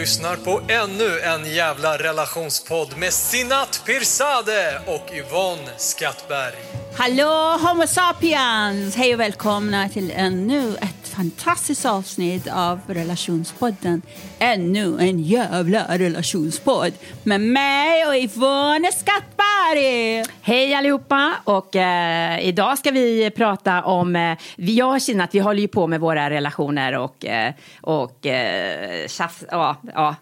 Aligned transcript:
Lyssnar 0.00 0.36
på 0.36 0.60
ännu 0.68 1.20
en 1.20 1.54
jävla 1.54 1.98
relationspodd 1.98 2.96
med 2.96 3.12
Sinat 3.12 3.82
Pirzadeh 3.86 4.74
och 4.86 5.12
Yvonne 5.14 5.68
Skattberg. 5.76 6.54
Hallå 6.96 7.58
Homo 7.62 7.86
sapiens! 7.86 8.96
Hej 8.96 9.14
och 9.14 9.20
välkomna 9.20 9.88
till 9.88 10.12
ännu 10.16 10.76
ett 10.76 10.97
fantastiskt 11.18 11.84
avsnitt 11.84 12.46
av 12.52 12.80
Relationspodden. 12.86 14.02
Ännu 14.38 14.98
en 15.00 15.18
jävla 15.20 15.98
relationspodd 15.98 16.92
med 17.22 17.40
mig 17.40 18.06
och 18.06 18.16
Yvonne 18.16 18.92
Skattberg! 18.92 20.24
Hej 20.42 20.74
allihopa! 20.74 21.34
Och, 21.44 21.76
eh, 21.76 22.48
idag 22.48 22.78
ska 22.78 22.90
vi 22.90 23.30
prata 23.30 23.82
om... 23.82 24.16
Eh, 24.16 24.38
jag 24.56 24.94
och 24.94 25.00
Kina, 25.00 25.24
att 25.24 25.34
vi 25.34 25.38
håller 25.38 25.60
ju 25.60 25.68
på 25.68 25.86
med 25.86 26.00
våra 26.00 26.30
relationer 26.30 26.98
och, 26.98 27.26
eh, 27.26 27.54
och 27.80 28.26
eh, 28.26 29.06
tjafs, 29.08 29.44
ja, 29.50 29.76
ja, 29.94 30.16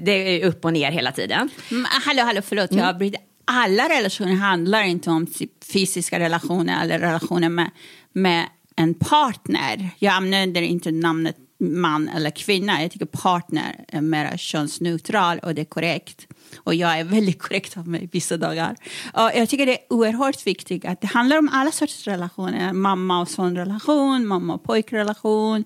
det 0.00 0.12
är 0.42 0.46
upp 0.46 0.64
och 0.64 0.72
ner 0.72 0.90
hela 0.90 1.12
tiden. 1.12 1.50
Mm, 1.70 1.86
hallå, 2.06 2.22
hallå, 2.22 2.40
förlåt, 2.44 2.72
jag 2.72 2.88
avbryter. 2.88 3.20
Alla 3.44 3.88
relationer 3.88 4.34
handlar 4.34 4.82
inte 4.82 5.10
om 5.10 5.26
typ 5.26 5.64
fysiska 5.72 6.18
relationer 6.18 6.82
eller 6.84 6.98
relationer 6.98 7.48
med, 7.48 7.70
med 8.12 8.44
en 8.76 8.94
partner. 8.94 9.90
Jag 9.98 10.14
använder 10.14 10.62
inte 10.62 10.90
namnet 10.90 11.36
man 11.62 12.08
eller 12.08 12.30
kvinna. 12.30 12.82
Jag 12.82 12.90
tycker 12.90 13.06
partner 13.06 13.84
är 13.88 14.00
mer 14.00 14.36
könsneutral 14.36 15.38
och 15.38 15.54
det 15.54 15.60
är 15.60 15.64
korrekt. 15.64 16.26
Och 16.56 16.74
jag 16.74 16.98
är 16.98 17.04
väldigt 17.04 17.42
korrekt 17.42 17.76
av 17.76 17.88
mig 17.88 18.08
vissa 18.12 18.36
dagar. 18.36 18.76
Och 19.14 19.30
jag 19.34 19.48
tycker 19.48 19.66
det 19.66 19.72
är 19.72 19.92
oerhört 19.92 20.46
viktigt 20.46 20.84
att 20.84 21.00
det 21.00 21.06
handlar 21.06 21.38
om 21.38 21.50
alla 21.52 21.70
sorters 21.70 22.06
relationer. 22.06 22.72
Mamma 22.72 23.20
och 23.20 23.28
sonrelation, 23.28 24.26
mamma 24.26 24.54
och 24.54 24.64
pojkrelation, 24.64 25.64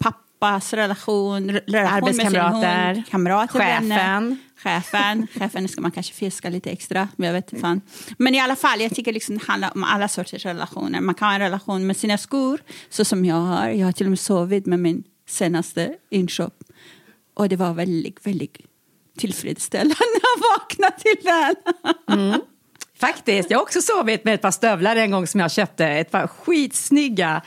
pappas 0.00 0.72
relation, 0.72 1.50
relation 1.50 2.04
med 2.04 2.14
sin 2.14 2.36
Arbetskamrater, 2.36 2.94
hund, 2.94 3.08
kamrater, 3.08 3.58
vänner. 3.58 4.36
Chefen. 4.68 5.26
Chefen, 5.34 5.68
ska 5.68 5.80
man 5.80 5.90
kanske 5.90 6.14
fiska 6.14 6.50
lite 6.50 6.70
extra, 6.70 7.08
men 7.16 7.26
jag 7.26 7.34
vet 7.34 7.60
fan. 7.60 7.80
Men 8.18 8.34
i 8.34 8.40
alla 8.40 8.56
fall, 8.56 8.80
jag 8.80 8.94
tycker 8.94 9.12
liksom 9.12 9.38
det 9.38 9.44
handlar 9.44 9.70
om 9.74 9.84
alla 9.84 10.08
sorters 10.08 10.46
relationer. 10.46 11.00
Man 11.00 11.14
kan 11.14 11.28
ha 11.28 11.34
en 11.34 11.40
relation 11.40 11.86
med 11.86 11.96
sina 11.96 12.18
skor, 12.18 12.60
så 12.90 13.04
som 13.04 13.24
jag 13.24 13.34
har. 13.34 13.68
Jag 13.68 13.86
har 13.86 13.92
till 13.92 14.06
och 14.06 14.10
med 14.10 14.18
sovit 14.18 14.66
med 14.66 14.78
min 14.78 15.04
senaste 15.28 15.94
inköp. 16.10 16.54
Och 17.34 17.48
det 17.48 17.56
var 17.56 17.74
väldigt, 17.74 18.26
väldigt 18.26 18.56
tillfredsställande 19.18 19.94
att 19.94 20.60
vakna 20.60 20.90
till 20.90 21.16
den. 21.22 22.40
Faktiskt, 23.00 23.50
jag 23.50 23.58
har 23.58 23.62
också 23.62 23.82
sovit 23.82 24.24
med 24.24 24.34
ett 24.34 24.42
par 24.42 24.50
stövlar 24.50 24.96
en 24.96 25.10
gång 25.10 25.26
som 25.26 25.40
jag 25.40 25.52
köpte. 25.52 25.86
Ett 25.86 26.10
par 26.10 26.26
skitsnygga 26.26 27.42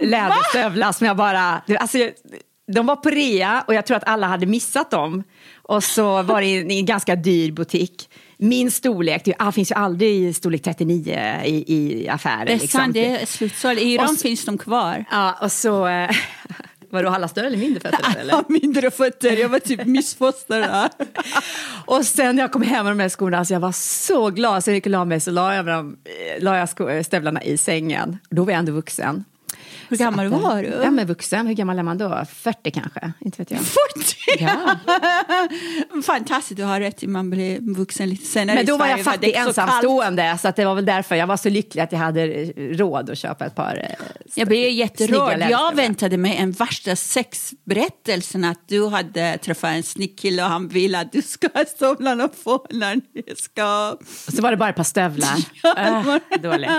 läderstövlar 0.00 0.92
som 0.92 1.06
jag 1.06 1.16
bara... 1.16 1.62
Alltså, 1.78 1.98
de 2.66 2.86
var 2.86 2.96
på 2.96 3.10
rea 3.10 3.64
och 3.66 3.74
jag 3.74 3.86
tror 3.86 3.96
att 3.96 4.08
alla 4.08 4.26
hade 4.26 4.46
missat 4.46 4.90
dem. 4.90 5.22
Och 5.68 5.84
så 5.84 6.22
var 6.22 6.40
det 6.40 6.46
i 6.46 6.78
en, 6.78 6.86
ganska 6.86 7.16
dyr 7.16 7.52
butik. 7.52 8.08
Min 8.36 8.70
storlek, 8.70 9.24
det 9.24 9.34
ah, 9.38 9.52
finns 9.52 9.70
ju 9.70 9.74
aldrig 9.74 10.24
i 10.24 10.32
storlek 10.32 10.62
39 10.62 11.40
i, 11.44 11.74
i 11.74 12.08
affärer. 12.08 12.46
Det 12.46 12.52
är 12.52 12.58
liksom. 12.58 12.80
sant, 12.80 12.94
det 12.94 13.06
är 13.06 13.26
slutsåld. 13.26 13.78
I 13.78 13.82
Iran 13.82 14.04
Och 14.04 14.10
så- 14.10 14.22
finns 14.22 14.44
de 14.44 14.58
kvar. 14.58 15.04
Ja, 15.10 15.38
och 15.42 15.52
så... 15.52 15.86
Eh, 15.86 16.10
Vadå, 16.90 17.08
alla 17.08 17.28
större 17.28 17.46
eller 17.46 17.58
mindre 17.58 17.80
fötter? 17.80 18.20
Eller? 18.20 18.44
mindre 18.48 18.90
fötter, 18.90 19.36
jag 19.36 19.48
var 19.48 19.58
typ 19.58 19.84
missfoster 19.86 20.60
där. 20.60 20.90
Och 21.86 22.04
sen 22.04 22.36
när 22.36 22.42
jag 22.42 22.52
kom 22.52 22.62
hem 22.62 22.84
med 22.84 22.96
de 22.96 23.02
här 23.02 23.08
skorna, 23.08 23.38
alltså 23.38 23.54
jag 23.54 23.60
var 23.60 23.72
så 23.72 24.30
glad. 24.30 24.64
Så 24.64 24.70
jag 24.70 24.74
gick 24.74 24.86
och 24.86 24.90
la 24.90 25.04
mig 25.04 25.20
så 25.20 25.30
la 25.30 25.54
jag, 25.54 25.68
eh, 25.68 25.84
la 26.38 26.56
jag 26.56 27.06
stövlarna 27.06 27.42
i 27.42 27.56
sängen. 27.56 28.18
Då 28.30 28.44
var 28.44 28.52
jag 28.52 28.58
ändå 28.58 28.72
vuxen. 28.72 29.24
Hur 29.88 29.96
gammal 29.96 30.26
att, 30.26 30.32
var 30.32 30.62
du? 30.62 30.68
Ja, 30.68 30.90
men 30.90 31.06
vuxen. 31.06 31.46
Hur 31.46 31.54
gammal 31.54 31.78
är 31.78 31.82
man 31.82 31.98
då? 31.98 32.24
40 32.32 32.70
kanske? 32.70 33.12
Inte 33.20 33.42
vet 33.42 33.50
jag. 33.50 33.60
40! 33.60 34.44
Ja. 34.44 34.76
Fantastiskt, 36.02 36.56
du 36.56 36.64
har 36.64 36.80
rätt. 36.80 37.02
Man 37.02 37.30
blir 37.30 37.74
vuxen 37.74 38.08
lite 38.08 38.26
senare 38.26 38.56
Men 38.56 38.66
då 38.66 38.76
var 38.76 38.86
jag 38.86 39.04
fattig 39.04 39.34
så 39.34 39.40
ensamstående, 39.40 40.38
så 40.42 40.48
att 40.48 40.56
det 40.56 40.64
var 40.64 40.74
väl 40.74 40.84
därför 40.84 41.14
jag 41.14 41.26
var 41.26 41.36
så 41.36 41.48
lycklig 41.48 41.82
att 41.82 41.92
jag 41.92 41.98
hade 41.98 42.26
råd 42.56 43.10
att 43.10 43.18
köpa 43.18 43.46
ett 43.46 43.54
par 43.54 43.76
eh, 43.76 44.06
Jag 44.34 44.48
blev 44.48 44.70
jätterörd. 44.70 45.46
Jag 45.50 45.74
väntade 45.74 46.16
mig 46.16 46.36
en 46.36 46.52
värsta 46.52 46.96
sexberättelsen 46.96 48.44
att 48.44 48.68
du 48.68 48.86
hade 48.88 49.38
träffat 49.38 49.70
en 49.70 49.82
snygg 49.82 50.18
kille 50.18 50.42
och 50.44 50.48
han 50.48 50.68
ville 50.68 51.00
att 51.00 51.12
du 51.12 51.22
ska 51.22 51.48
ha 51.54 51.64
stövlarna 51.64 52.28
på 52.28 52.66
när 52.70 52.94
ni 52.94 53.22
ska... 53.36 53.90
Och 54.26 54.32
så 54.32 54.42
var 54.42 54.50
det 54.50 54.56
bara 54.56 54.70
ett 54.70 54.76
par 54.76 54.84
stövlar. 54.84 55.36
äh, 55.76 56.16
dåligt. 56.42 56.70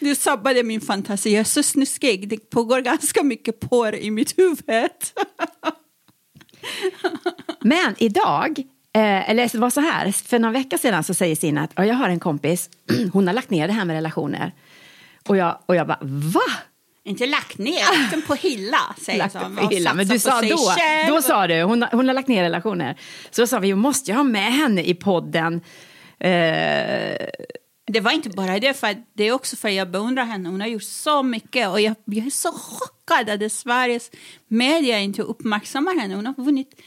Du 0.00 0.14
sabbade 0.14 0.62
min 0.62 0.80
fantasi. 0.80 1.32
Jag 1.32 1.40
är 1.40 1.44
så 1.44 1.62
snuskig. 1.62 2.21
Det 2.28 2.50
pågår 2.50 2.80
ganska 2.80 3.22
mycket 3.22 3.60
porr 3.60 3.94
i 3.94 4.10
mitt 4.10 4.38
huvud. 4.38 4.90
Men 7.60 7.94
idag, 7.98 8.58
eh, 8.92 9.30
eller 9.30 9.48
det 9.52 9.58
var 9.58 9.70
så 9.70 9.80
här, 9.80 10.12
för 10.12 10.38
några 10.38 10.52
veckor 10.52 10.78
sedan 10.78 11.04
så 11.04 11.14
säger 11.14 11.36
Sina 11.36 11.62
att 11.62 11.70
"Ja, 11.76 11.84
jag 11.84 11.94
har 11.94 12.08
en 12.08 12.20
kompis, 12.20 12.70
hon 13.12 13.26
har 13.26 13.34
lagt 13.34 13.50
ner 13.50 13.66
det 13.66 13.72
här 13.72 13.84
med 13.84 13.94
relationer. 13.94 14.52
Och 15.28 15.36
jag, 15.36 15.58
och 15.66 15.76
jag 15.76 15.86
bara, 15.86 15.98
va? 16.02 16.40
Inte 17.04 17.26
lagt 17.26 17.58
ner, 17.58 17.98
lagt 18.00 18.10
den 18.10 18.22
på 18.22 18.34
hylla. 18.34 18.78
Lagt 19.16 19.34
jag. 19.34 19.50
det 19.50 19.56
på 19.62 19.68
hyllan. 19.68 19.96
Men 19.96 20.08
du 20.08 20.18
sa 20.18 20.40
då, 20.40 20.56
själv. 20.56 21.14
då 21.14 21.22
sa 21.22 21.46
du, 21.46 21.62
hon, 21.62 21.82
har- 21.82 21.90
hon 21.90 22.06
har 22.08 22.14
lagt 22.14 22.28
ner 22.28 22.42
relationer. 22.42 22.96
Så 23.30 23.40
då 23.42 23.46
sa 23.46 23.58
vi, 23.58 23.74
måste 23.74 24.10
ju 24.10 24.16
ha 24.16 24.24
med 24.24 24.52
henne 24.52 24.82
i 24.82 24.94
podden. 24.94 25.60
Eh, 26.18 26.30
Det 27.84 28.00
var 28.00 28.12
inte 28.12 28.28
bara 28.28 28.58
det, 28.58 28.74
för 28.74 28.96
det 29.14 29.24
är 29.24 29.32
också 29.32 29.56
för 29.56 29.68
att 29.68 29.74
jag 29.74 29.90
beundrar 29.90 30.24
henne. 30.24 30.48
Hon 30.48 30.60
har 30.60 30.68
gjort 30.68 30.82
så 30.82 31.22
mycket 31.22 31.68
och 31.68 31.80
jag, 31.80 31.94
jag 32.04 32.26
är 32.26 32.30
så 32.30 32.52
chockad 32.52 33.30
att 33.30 33.52
Sveriges 33.52 34.10
media 34.48 34.98
inte 34.98 35.22
uppmärksammar 35.22 36.00
henne. 36.00 36.14
Hon 36.14 36.26
har 36.26 36.34
vunnit 36.34 36.80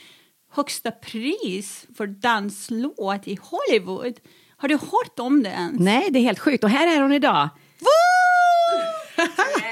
högsta 0.51 0.91
pris 0.91 1.85
för 1.97 2.07
danslåt 2.07 3.27
i 3.27 3.39
Hollywood. 3.41 4.19
Har 4.57 4.67
du 4.67 4.75
hört 4.75 5.19
om 5.19 5.43
det 5.43 5.49
ens? 5.49 5.79
nej, 5.79 6.07
det 6.11 6.19
är 6.19 6.23
helt 6.23 6.39
sjukt. 6.39 6.63
Och 6.63 6.69
här 6.69 6.97
är 6.97 7.01
hon 7.01 7.13
idag. 7.13 7.49
Men. 7.79 9.25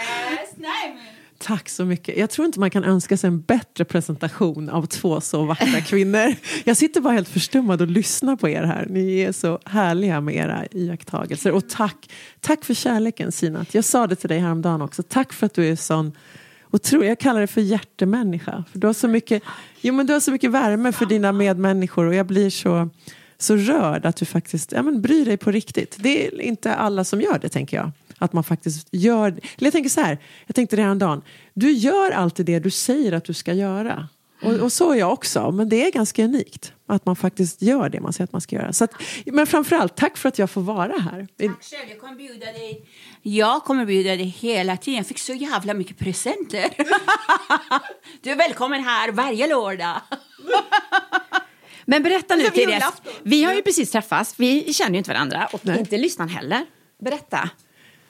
Tack 1.43 1.69
så 1.69 1.85
mycket. 1.85 2.17
Jag 2.17 2.29
tror 2.29 2.45
inte 2.45 2.59
man 2.59 2.69
kan 2.69 2.83
önska 2.83 3.17
sig 3.17 3.27
en 3.27 3.41
bättre 3.41 3.85
presentation 3.85 4.69
av 4.69 4.85
två 4.85 5.21
så 5.21 5.45
vackra 5.45 5.81
kvinnor. 5.87 6.35
Jag 6.63 6.77
sitter 6.77 7.01
bara 7.01 7.13
helt 7.13 7.29
förstummad 7.29 7.81
och 7.81 7.87
lyssnar 7.87 8.35
på 8.35 8.49
er 8.49 8.63
här. 8.63 8.87
Ni 8.89 9.19
är 9.19 9.31
så 9.31 9.59
härliga 9.65 10.21
med 10.21 10.35
era 10.35 10.65
iakttagelser. 10.71 11.51
Och 11.51 11.69
tack, 11.69 12.09
tack 12.39 12.65
för 12.65 12.73
kärleken 12.73 13.31
Sinat. 13.31 13.73
Jag 13.73 13.85
sa 13.85 14.07
det 14.07 14.15
till 14.15 14.29
dig 14.29 14.39
häromdagen 14.39 14.81
också. 14.81 15.03
Tack 15.03 15.33
för 15.33 15.45
att 15.45 15.53
du 15.53 15.69
är 15.69 15.75
sån 15.75 16.11
otrolig, 16.71 17.09
jag 17.09 17.19
kallar 17.19 17.41
det 17.41 17.47
för 17.47 17.61
hjärtemänniska. 17.61 18.63
För 18.71 18.79
du 18.79 18.87
har 18.87 18.93
så 18.93 19.07
mycket, 19.07 19.43
jo, 19.81 19.93
men 19.93 20.05
du 20.05 20.13
har 20.13 20.19
så 20.19 20.31
mycket 20.31 20.51
värme 20.51 20.91
för 20.91 21.05
dina 21.05 21.31
medmänniskor 21.31 22.05
och 22.05 22.15
jag 22.15 22.25
blir 22.25 22.49
så, 22.49 22.89
så 23.37 23.55
rörd 23.55 24.05
att 24.05 24.15
du 24.15 24.25
faktiskt 24.25 24.71
ja, 24.71 24.81
men 24.81 25.01
bryr 25.01 25.25
dig 25.25 25.37
på 25.37 25.51
riktigt. 25.51 25.95
Det 25.99 26.27
är 26.27 26.41
inte 26.41 26.75
alla 26.75 27.03
som 27.03 27.21
gör 27.21 27.39
det 27.39 27.49
tänker 27.49 27.77
jag. 27.77 27.91
Att 28.23 28.33
man 28.33 28.43
faktiskt 28.43 28.87
gör, 28.91 29.27
eller 29.27 29.41
jag 29.57 29.73
tänker 29.73 29.89
så 29.89 30.01
här, 30.01 30.17
jag 30.45 30.55
tänkte 30.55 30.75
det 30.75 30.81
häromdagen. 30.81 31.21
Du 31.53 31.71
gör 31.71 32.11
alltid 32.11 32.45
det 32.45 32.59
du 32.59 32.69
säger 32.69 33.11
att 33.11 33.25
du 33.25 33.33
ska 33.33 33.53
göra. 33.53 34.09
Och, 34.41 34.53
och 34.53 34.71
så 34.71 34.91
är 34.91 34.95
jag 34.95 35.13
också, 35.13 35.51
men 35.51 35.69
det 35.69 35.87
är 35.87 35.91
ganska 35.91 36.23
unikt. 36.23 36.73
Att 36.87 37.05
man 37.05 37.15
faktiskt 37.15 37.61
gör 37.61 37.89
det 37.89 37.99
man 37.99 38.13
säger 38.13 38.23
att 38.23 38.31
man 38.31 38.41
ska 38.41 38.55
göra. 38.55 38.73
Så 38.73 38.83
att, 38.83 38.91
men 39.25 39.47
framförallt, 39.47 39.95
tack 39.95 40.17
för 40.17 40.29
att 40.29 40.39
jag 40.39 40.49
får 40.49 40.61
vara 40.61 40.97
här. 40.97 41.27
Tack 41.37 41.63
själv, 41.63 41.89
jag 41.89 41.99
kommer 41.99 42.15
bjuda 42.15 42.45
dig. 42.45 42.85
Jag 43.21 43.63
kommer 43.63 43.85
bjuda 43.85 44.09
dig 44.09 44.25
hela 44.25 44.77
tiden. 44.77 44.97
Jag 44.97 45.07
fick 45.07 45.19
så 45.19 45.33
jävla 45.33 45.73
mycket 45.73 45.97
presenter. 45.97 46.69
du 48.21 48.31
är 48.31 48.35
välkommen 48.35 48.83
här 48.83 49.11
varje 49.11 49.47
lördag. 49.47 50.01
Men 51.85 52.03
berätta 52.03 52.35
nu 52.35 52.43
till 52.43 52.69
julafton. 52.69 53.13
Vi 53.23 53.43
har 53.43 53.53
ju 53.53 53.61
precis 53.61 53.91
träffats, 53.91 54.35
vi 54.37 54.73
känner 54.73 54.91
ju 54.91 54.97
inte 54.97 55.11
varandra 55.11 55.49
och 55.53 55.59
Nej. 55.63 55.79
inte 55.79 55.97
lyssnaren 55.97 56.29
heller. 56.29 56.65
Berätta. 57.03 57.49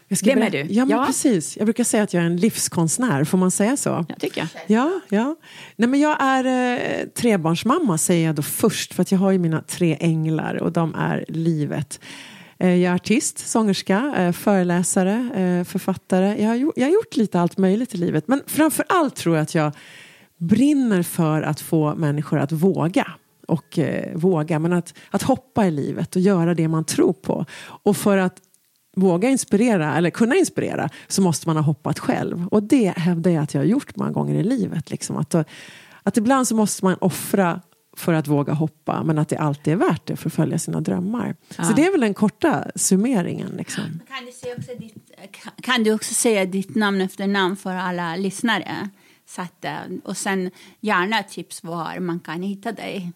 Jag 0.07 0.17
ska 0.17 0.29
Vem 0.29 0.41
är 0.43 0.49
du? 0.49 0.65
Ja, 0.69 0.85
men 0.85 0.97
Ja. 0.97 1.05
precis. 1.05 1.57
Jag 1.57 1.65
brukar 1.65 1.83
säga 1.83 2.03
att 2.03 2.13
jag 2.13 2.21
är 2.23 2.27
en 2.27 2.37
livskonstnär, 2.37 3.23
får 3.23 3.37
man 3.37 3.51
säga 3.51 3.77
så? 3.77 4.05
Jag 4.09 4.19
tycker 4.19 4.41
jag. 4.41 4.47
Ja, 4.67 4.99
ja. 5.09 5.35
Nej, 5.75 5.89
men 5.89 5.99
jag 5.99 6.17
är 6.19 6.45
eh, 6.45 7.07
trebarnsmamma 7.07 7.97
säger 7.97 8.25
jag 8.25 8.35
då 8.35 8.41
först 8.41 8.93
för 8.93 9.01
att 9.01 9.11
jag 9.11 9.19
har 9.19 9.31
ju 9.31 9.37
mina 9.37 9.61
tre 9.61 9.97
änglar 9.99 10.55
och 10.55 10.71
de 10.71 10.95
är 10.95 11.25
livet. 11.27 11.99
Eh, 12.59 12.75
jag 12.75 12.91
är 12.91 12.95
artist, 12.95 13.47
sångerska, 13.47 14.13
eh, 14.17 14.31
föreläsare, 14.31 15.29
eh, 15.35 15.63
författare. 15.63 16.41
Jag 16.41 16.47
har, 16.47 16.55
gjort, 16.55 16.73
jag 16.77 16.85
har 16.85 16.93
gjort 16.93 17.15
lite 17.15 17.39
allt 17.39 17.57
möjligt 17.57 17.93
i 17.95 17.97
livet. 17.97 18.27
Men 18.27 18.41
framför 18.47 18.85
allt 18.89 19.15
tror 19.15 19.35
jag 19.35 19.43
att 19.43 19.55
jag 19.55 19.71
brinner 20.37 21.03
för 21.03 21.41
att 21.41 21.61
få 21.61 21.95
människor 21.95 22.39
att 22.39 22.51
våga. 22.51 23.07
Och 23.47 23.79
våga, 24.13 24.59
men 24.59 24.73
att, 24.73 24.93
att 25.09 25.21
hoppa 25.21 25.67
i 25.67 25.71
livet 25.71 26.15
och 26.15 26.21
göra 26.21 26.53
det 26.53 26.67
man 26.67 26.85
tror 26.85 27.13
på. 27.13 27.45
Och 27.65 27.97
för 27.97 28.17
att 28.17 28.35
våga 28.95 29.29
inspirera, 29.29 29.97
eller 29.97 30.09
kunna 30.09 30.35
inspirera, 30.35 30.89
så 31.07 31.21
måste 31.21 31.49
man 31.49 31.57
ha 31.57 31.63
hoppat 31.63 31.99
själv. 31.99 32.47
Och 32.47 32.63
det 32.63 32.97
hävdar 32.97 33.31
jag 33.31 33.43
att 33.43 33.53
jag 33.53 33.61
har 33.61 33.65
gjort 33.65 33.95
många 33.95 34.11
gånger 34.11 34.35
i 34.35 34.43
livet. 34.43 34.91
Liksom. 34.91 35.17
Att, 35.17 35.35
att 36.03 36.17
ibland 36.17 36.47
så 36.47 36.55
måste 36.55 36.85
man 36.85 36.95
offra 37.01 37.61
för 37.95 38.13
att 38.13 38.27
våga 38.27 38.53
hoppa, 38.53 39.03
men 39.03 39.17
att 39.17 39.29
det 39.29 39.37
alltid 39.37 39.73
är 39.73 39.77
värt 39.77 40.05
det 40.05 40.15
för 40.15 40.29
att 40.29 40.33
följa 40.33 40.59
sina 40.59 40.81
drömmar. 40.81 41.35
Ja. 41.57 41.63
Så 41.63 41.73
det 41.73 41.85
är 41.85 41.91
väl 41.91 42.01
den 42.01 42.13
korta 42.13 42.65
summeringen. 42.75 43.51
Liksom. 43.57 43.83
Kan, 44.07 44.25
du 44.25 44.31
säga 44.31 44.55
också 44.57 44.71
ditt, 44.79 45.11
kan 45.61 45.83
du 45.83 45.93
också 45.93 46.13
säga 46.13 46.45
ditt 46.45 46.75
namn 46.75 47.01
efter 47.01 47.27
namn 47.27 47.55
för 47.55 47.75
alla 47.75 48.15
lyssnare? 48.15 48.89
Så 49.25 49.41
att, 49.41 49.65
eh, 49.65 49.73
och 50.03 50.17
sen 50.17 50.51
gärna 50.79 51.23
tips 51.23 51.63
var 51.63 51.99
man 51.99 52.19
kan 52.19 52.41
hitta 52.41 52.71
dig. 52.71 53.11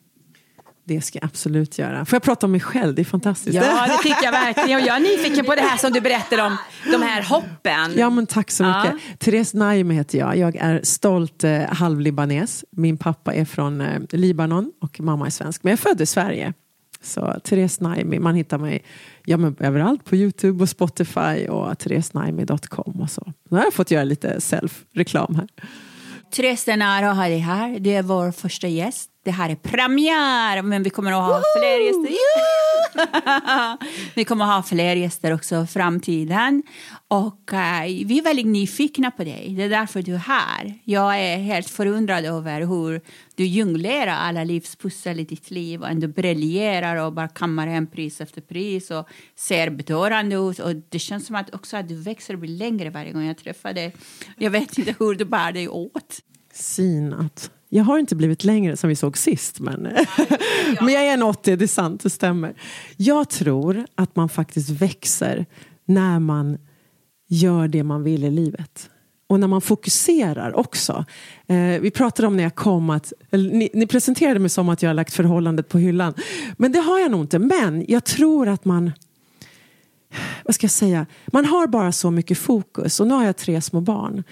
Det 0.88 1.02
ska 1.02 1.20
jag 1.22 1.26
absolut 1.26 1.78
göra. 1.78 2.06
Får 2.06 2.16
jag 2.16 2.24
prata 2.24 2.46
om 2.46 2.52
mig 2.52 2.62
själv? 2.62 2.96
Det 2.96 3.02
är 3.02 3.04
fantastiskt. 3.04 3.56
Ja, 3.56 3.88
det 3.88 4.04
tycker 4.04 4.24
jag 4.24 4.32
verkligen. 4.32 4.86
Jag 4.86 4.96
är 4.96 5.00
nyfiken 5.00 5.46
på 5.46 5.56
det 5.56 5.62
här 5.62 5.78
som 5.78 5.92
du 5.92 6.02
berättade 6.02 6.44
om, 6.44 6.58
de 6.92 7.02
här 7.02 7.24
hoppen. 7.24 7.94
Ja, 7.96 8.10
men 8.10 8.28
tack 8.28 8.52
så 8.52 8.64
mycket. 8.64 8.94
Ja. 9.10 9.16
Therese 9.18 9.54
Naim 9.54 9.90
heter 9.90 10.18
jag. 10.18 10.38
Jag 10.38 10.56
är 10.56 10.82
stolt 10.84 11.44
eh, 11.44 11.62
halvlibanes. 11.62 12.66
Min 12.72 12.98
pappa 12.98 13.34
är 13.34 13.46
från 13.46 13.82
eh, 13.82 14.00
Libanon 14.12 14.72
och 14.82 15.00
mamma 15.00 15.26
är 15.26 15.30
svensk. 15.30 15.64
Men 15.64 15.72
jag 15.72 15.78
är 15.78 15.82
född 15.82 16.02
i 16.02 16.06
Sverige. 16.06 16.54
Så 17.02 17.36
Therese 17.44 17.80
Naimi, 17.80 18.20
man 18.20 18.36
hittar 18.36 18.58
mig 18.58 18.84
ja, 19.26 19.38
men 19.38 19.56
överallt 19.60 20.06
på 20.06 20.16
Youtube 20.16 20.64
och 20.64 20.70
Spotify 20.70 21.48
och 21.50 21.80
theresenaimi.com 21.80 23.02
och 23.02 23.12
så. 23.12 23.34
Nu 23.50 23.58
har 23.58 23.64
jag 23.64 23.74
fått 23.74 23.92
göra 23.92 24.04
lite 24.04 24.40
self-reklam 24.40 25.36
här. 25.36 25.48
Therese 26.32 26.66
Denaro 26.66 27.06
har 27.14 27.30
det 27.30 27.38
här. 27.38 27.80
Det 27.80 27.96
är 27.96 28.04
vår 28.04 28.32
första 28.32 28.68
gäst. 28.68 29.10
Det 29.26 29.32
här 29.32 29.50
är 29.50 29.56
premiär, 29.56 30.62
men 30.62 30.84
vi 30.84 30.90
kommer 30.90 31.12
att 31.12 31.18
ha 31.18 31.28
Woho! 31.28 31.44
fler 31.60 31.80
gäster. 31.86 32.12
Yeah! 32.12 32.67
vi 34.16 34.26
kommer 34.26 34.46
att 34.46 34.52
ha 34.52 34.64
fler 34.64 34.96
gäster 34.96 35.34
också 35.34 35.64
i 35.64 35.68
framtiden. 35.68 36.64
Och 37.08 37.54
eh, 37.54 37.84
vi 38.06 38.20
är 38.20 38.24
väldigt 38.24 38.48
nyfikna 38.48 39.12
på 39.12 39.24
dig. 39.24 39.54
Det 39.58 39.64
är 39.64 39.70
därför 39.70 40.02
du 40.02 40.14
är 40.14 40.18
här. 40.18 40.74
Jag 40.84 41.20
är 41.20 41.38
helt 41.38 41.70
förundrad 41.70 42.26
över 42.26 42.62
hur 42.62 43.02
du 43.36 43.46
jonglerar 43.46 44.16
alla 44.16 44.44
livspussel 44.44 45.20
i 45.20 45.24
ditt 45.24 45.52
liv 45.52 45.82
och 45.82 45.90
ändå 45.90 46.08
briljerar 46.08 46.96
och 46.96 47.14
bara 47.14 47.28
kammar 47.28 47.68
hem 47.68 47.88
pris 47.88 48.22
efter 48.22 48.42
pris 48.42 48.92
och 48.92 49.10
ser 49.36 49.70
bedårande 49.70 50.36
ut. 50.36 50.60
Och 50.60 50.76
det 50.90 51.00
känns 51.00 51.26
som 51.26 51.36
att 51.36 51.56
också 51.56 51.78
att 51.78 51.88
du 51.88 51.96
växer 51.96 52.34
och 52.34 52.40
blir 52.40 52.58
längre 52.58 52.90
varje 52.90 53.12
gång 53.12 53.24
jag 53.24 53.38
träffar 53.38 53.74
dig. 53.74 53.96
Jag 54.38 54.52
vet 54.52 54.78
inte 54.78 54.96
hur 55.00 55.16
du 55.16 55.26
bär 55.26 55.52
dig 55.52 55.68
åt. 55.68 56.20
Synat. 56.54 57.52
Jag 57.70 57.84
har 57.84 58.00
inte 58.00 58.16
blivit 58.16 58.44
längre 58.44 58.78
som 58.78 58.90
vi 58.90 58.96
såg 58.96 59.18
sist, 59.18 59.60
men, 59.60 59.82
men 60.82 60.94
jag 60.94 61.08
är 61.08 61.14
en 61.14 61.24
80, 61.24 61.56
det 61.56 61.66
är 61.66 61.68
sant, 61.68 62.04
det 62.04 62.10
stämmer. 62.10 62.54
Jag 62.98 63.30
tror 63.30 63.86
att 63.96 64.16
man 64.16 64.30
faktiskt 64.30 64.70
växer 64.70 65.46
när 65.86 66.20
man 66.20 66.58
gör 67.28 67.68
det 67.68 67.84
man 67.84 68.04
vill 68.04 68.24
i 68.24 68.32
livet. 68.32 68.90
Och 69.30 69.40
när 69.40 69.48
man 69.48 69.62
fokuserar 69.62 70.56
också. 70.56 71.06
Eh, 71.48 71.82
vi 71.82 71.92
pratade 71.92 72.28
om 72.28 72.38
när 72.38 72.44
jag 72.44 72.56
kom 72.56 72.90
att, 72.90 73.14
ni, 73.32 73.70
ni, 73.74 73.88
presenterade 73.88 74.40
mig 74.40 74.50
som 74.50 74.70
att 74.70 74.82
jag 74.82 74.90
har 74.90 74.94
lagt 74.94 75.14
förhållandet 75.14 75.70
på 75.70 75.78
hyllan. 75.78 76.14
Men 76.58 76.72
det 76.72 76.80
har 76.80 77.00
jag 77.00 77.12
nog 77.12 77.22
inte. 77.22 77.40
Men 77.40 77.86
jag 77.88 78.04
tror 78.04 78.48
att 78.48 78.66
man, 78.66 78.92
vad 80.46 80.56
ska 80.56 80.64
jag 80.64 80.72
säga, 80.72 81.06
man 81.28 81.46
har 81.46 81.68
bara 81.68 81.92
så 81.92 82.12
mycket 82.12 82.38
fokus. 82.38 83.00
Och 83.00 83.08
nu 83.08 83.14
har 83.14 83.26
jag 83.26 83.38
tre 83.38 83.62
små 83.62 83.82
barn. 83.82 84.24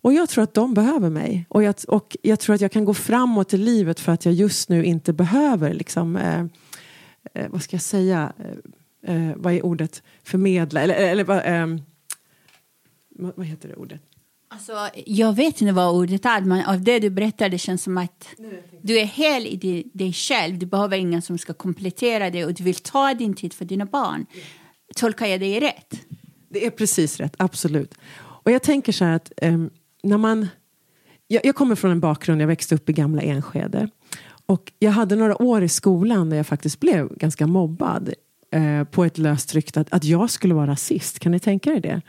Och 0.00 0.12
jag 0.12 0.28
tror 0.28 0.44
att 0.44 0.54
de 0.54 0.74
behöver 0.74 1.10
mig. 1.10 1.46
Och 1.48 1.62
jag, 1.62 1.74
och 1.88 2.16
jag 2.22 2.40
tror 2.40 2.54
att 2.54 2.60
jag 2.60 2.72
kan 2.72 2.84
gå 2.84 2.94
framåt 2.94 3.54
i 3.54 3.56
livet 3.56 4.00
för 4.00 4.12
att 4.12 4.24
jag 4.24 4.34
just 4.34 4.68
nu 4.68 4.84
inte 4.84 5.12
behöver 5.12 5.74
liksom, 5.74 6.16
eh, 6.16 6.44
eh, 7.34 7.50
vad 7.50 7.62
ska 7.62 7.74
jag 7.74 7.82
säga, 7.82 8.32
eh, 9.02 9.28
eh 9.28 9.36
vad 9.36 9.52
är 9.52 9.64
ordet, 9.64 10.02
förmedla, 10.22 10.82
eller, 10.82 10.94
eller 10.94 11.46
eh, 11.46 11.80
vad 13.10 13.46
heter 13.46 13.68
det 13.68 13.74
ordet? 13.74 14.02
Alltså, 14.50 14.72
jag 15.06 15.36
vet 15.36 15.60
inte 15.60 15.72
vad 15.72 15.94
ordet 15.94 16.24
är, 16.24 16.40
men 16.40 16.64
av 16.64 16.82
det 16.82 16.98
du 16.98 17.10
berättar 17.10 17.48
det 17.48 17.58
känns 17.58 17.82
som 17.82 17.98
att 17.98 18.28
du 18.82 18.98
är 18.98 19.04
hel 19.04 19.46
i 19.46 19.90
dig 19.94 20.12
själv. 20.12 20.58
Du 20.58 20.66
behöver 20.66 20.96
ingen 20.96 21.22
som 21.22 21.38
ska 21.38 21.54
komplettera 21.54 22.30
dig 22.30 22.44
och 22.44 22.54
du 22.54 22.64
vill 22.64 22.74
ta 22.74 23.14
din 23.14 23.34
tid 23.34 23.52
för 23.54 23.64
dina 23.64 23.84
barn. 23.84 24.26
Tolkar 24.96 25.26
jag 25.26 25.40
dig 25.40 25.60
rätt? 25.60 26.00
Det 26.48 26.66
är 26.66 26.70
precis 26.70 27.16
rätt, 27.16 27.34
absolut. 27.38 27.94
Och 28.18 28.50
jag 28.50 28.62
tänker 28.62 28.92
så 28.92 29.04
här 29.04 29.12
att 29.12 29.32
um, 29.42 29.70
när 30.08 30.18
man... 30.18 30.48
Jag, 31.26 31.44
jag, 31.44 31.54
kommer 31.54 31.74
från 31.74 31.90
en 31.90 32.00
bakgrund, 32.00 32.42
jag 32.42 32.46
växte 32.46 32.74
upp 32.74 32.88
i 32.88 32.92
gamla 32.92 33.22
Enskede. 33.22 33.88
Och 34.46 34.72
jag 34.78 34.90
hade 34.90 35.16
några 35.16 35.42
år 35.42 35.62
i 35.62 35.68
skolan 35.68 36.30
där 36.30 36.36
jag 36.36 36.46
faktiskt 36.46 36.80
blev 36.80 37.16
ganska 37.16 37.46
mobbad 37.46 38.12
eh, 38.52 38.84
på 38.84 39.04
ett 39.04 39.18
löst 39.18 39.54
rykte 39.54 39.80
att, 39.80 39.92
att 39.92 40.04
jag 40.04 40.30
skulle 40.30 40.54
vara 40.54 40.66
rasist. 40.66 41.18
Kan 41.18 41.32
ni 41.32 41.40
tänka 41.40 41.72
er 41.72 41.80
det? 41.80 42.02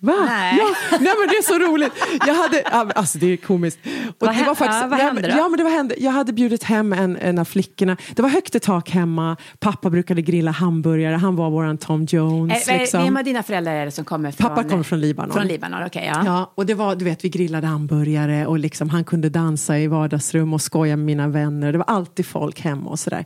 Va? 0.00 0.14
Nej. 0.26 0.58
Ja, 0.58 0.74
nej 0.90 1.14
men 1.18 1.28
det 1.28 1.34
är 1.34 1.42
så 1.42 1.58
roligt. 1.58 1.92
Jag 2.26 2.34
hade, 2.34 2.62
alltså 2.94 3.18
det 3.18 3.32
är 3.32 3.36
komiskt. 3.36 3.78
Och 4.18 4.26
vad, 4.26 4.36
det 4.36 4.44
var 4.44 4.54
faktiskt, 4.54 4.82
ja, 4.82 4.86
vad 4.86 4.98
hände 4.98 5.22
då? 5.22 5.28
Ja, 5.28 5.48
men 5.48 5.58
det 5.58 5.64
var 5.64 5.70
hände. 5.70 5.94
Jag 5.98 6.12
hade 6.12 6.32
bjudit 6.32 6.64
hem 6.64 6.92
en, 6.92 7.16
en 7.16 7.38
av 7.38 7.44
flickorna. 7.44 7.96
Det 8.14 8.22
var 8.22 8.28
högt 8.28 8.54
i 8.54 8.60
tak 8.60 8.90
hemma. 8.90 9.36
Pappa 9.58 9.90
brukade 9.90 10.22
grilla 10.22 10.50
hamburgare. 10.50 11.14
Han 11.14 11.36
var 11.36 11.50
våran 11.50 11.78
Tom 11.78 12.04
Jones. 12.04 12.68
Eh, 12.68 12.78
liksom. 12.78 13.02
Vem 13.02 13.16
av 13.16 13.24
dina 13.24 13.42
föräldrar 13.42 13.72
är 13.72 13.84
det 13.84 13.90
som 13.90 14.04
kommer 14.04 14.30
från? 14.30 14.48
Pappa 14.48 14.64
kommer 14.64 14.82
från 14.82 15.00
Libanon. 15.00 15.32
Från 15.32 15.46
Libanon, 15.46 15.86
okay, 15.86 16.06
ja. 16.06 16.22
ja. 16.24 16.52
Och 16.54 16.66
det 16.66 16.74
var, 16.74 16.96
du 16.96 17.04
vet, 17.04 17.24
vi 17.24 17.28
grillade 17.28 17.66
hamburgare 17.66 18.46
och 18.46 18.58
liksom, 18.58 18.90
han 18.90 19.04
kunde 19.04 19.28
dansa 19.28 19.78
i 19.78 19.86
vardagsrum 19.86 20.54
och 20.54 20.62
skoja 20.62 20.96
med 20.96 21.06
mina 21.06 21.28
vänner. 21.28 21.72
Det 21.72 21.78
var 21.78 21.86
alltid 21.88 22.26
folk 22.26 22.60
hemma 22.60 22.90
och 22.90 22.98
sådär. 22.98 23.24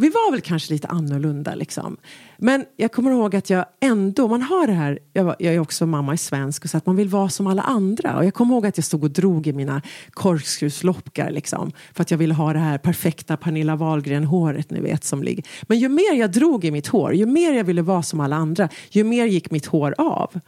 Vi 0.00 0.08
var 0.08 0.30
väl 0.30 0.40
kanske 0.40 0.72
lite 0.72 0.88
annorlunda 0.88 1.54
liksom. 1.54 1.96
Men 2.38 2.64
jag 2.76 2.92
kommer 2.92 3.10
ihåg 3.10 3.36
att 3.36 3.50
jag 3.50 3.64
ändå, 3.80 4.28
man 4.28 4.42
har 4.42 4.66
det 4.66 4.72
här, 4.72 4.98
jag, 5.12 5.24
var, 5.24 5.36
jag 5.38 5.54
är 5.54 5.58
också 5.58 5.86
mamma 5.86 6.14
i 6.14 6.18
svensk, 6.18 6.64
och 6.64 6.70
så 6.70 6.76
att 6.76 6.86
man 6.86 6.96
vill 6.96 7.08
vara 7.08 7.28
som 7.28 7.46
alla 7.46 7.62
andra. 7.62 8.16
Och 8.16 8.24
jag 8.24 8.34
kommer 8.34 8.54
ihåg 8.54 8.66
att 8.66 8.78
jag 8.78 8.84
stod 8.84 9.04
och 9.04 9.10
drog 9.10 9.46
i 9.46 9.52
mina 9.52 9.82
korkskruvslockar 10.10 11.30
liksom. 11.30 11.72
För 11.92 12.02
att 12.02 12.10
jag 12.10 12.18
ville 12.18 12.34
ha 12.34 12.52
det 12.52 12.58
här 12.58 12.78
perfekta 12.78 13.36
Pernilla 13.36 13.76
Wahlgren-håret 13.76 14.70
ni 14.70 14.80
vet 14.80 15.04
som 15.04 15.22
ligger. 15.22 15.44
Men 15.62 15.78
ju 15.78 15.88
mer 15.88 16.14
jag 16.14 16.32
drog 16.32 16.64
i 16.64 16.70
mitt 16.70 16.86
hår, 16.86 17.14
ju 17.14 17.26
mer 17.26 17.52
jag 17.52 17.64
ville 17.64 17.82
vara 17.82 18.02
som 18.02 18.20
alla 18.20 18.36
andra, 18.36 18.68
ju 18.90 19.04
mer 19.04 19.24
gick 19.26 19.50
mitt 19.50 19.66
hår 19.66 19.94
av. 19.98 20.40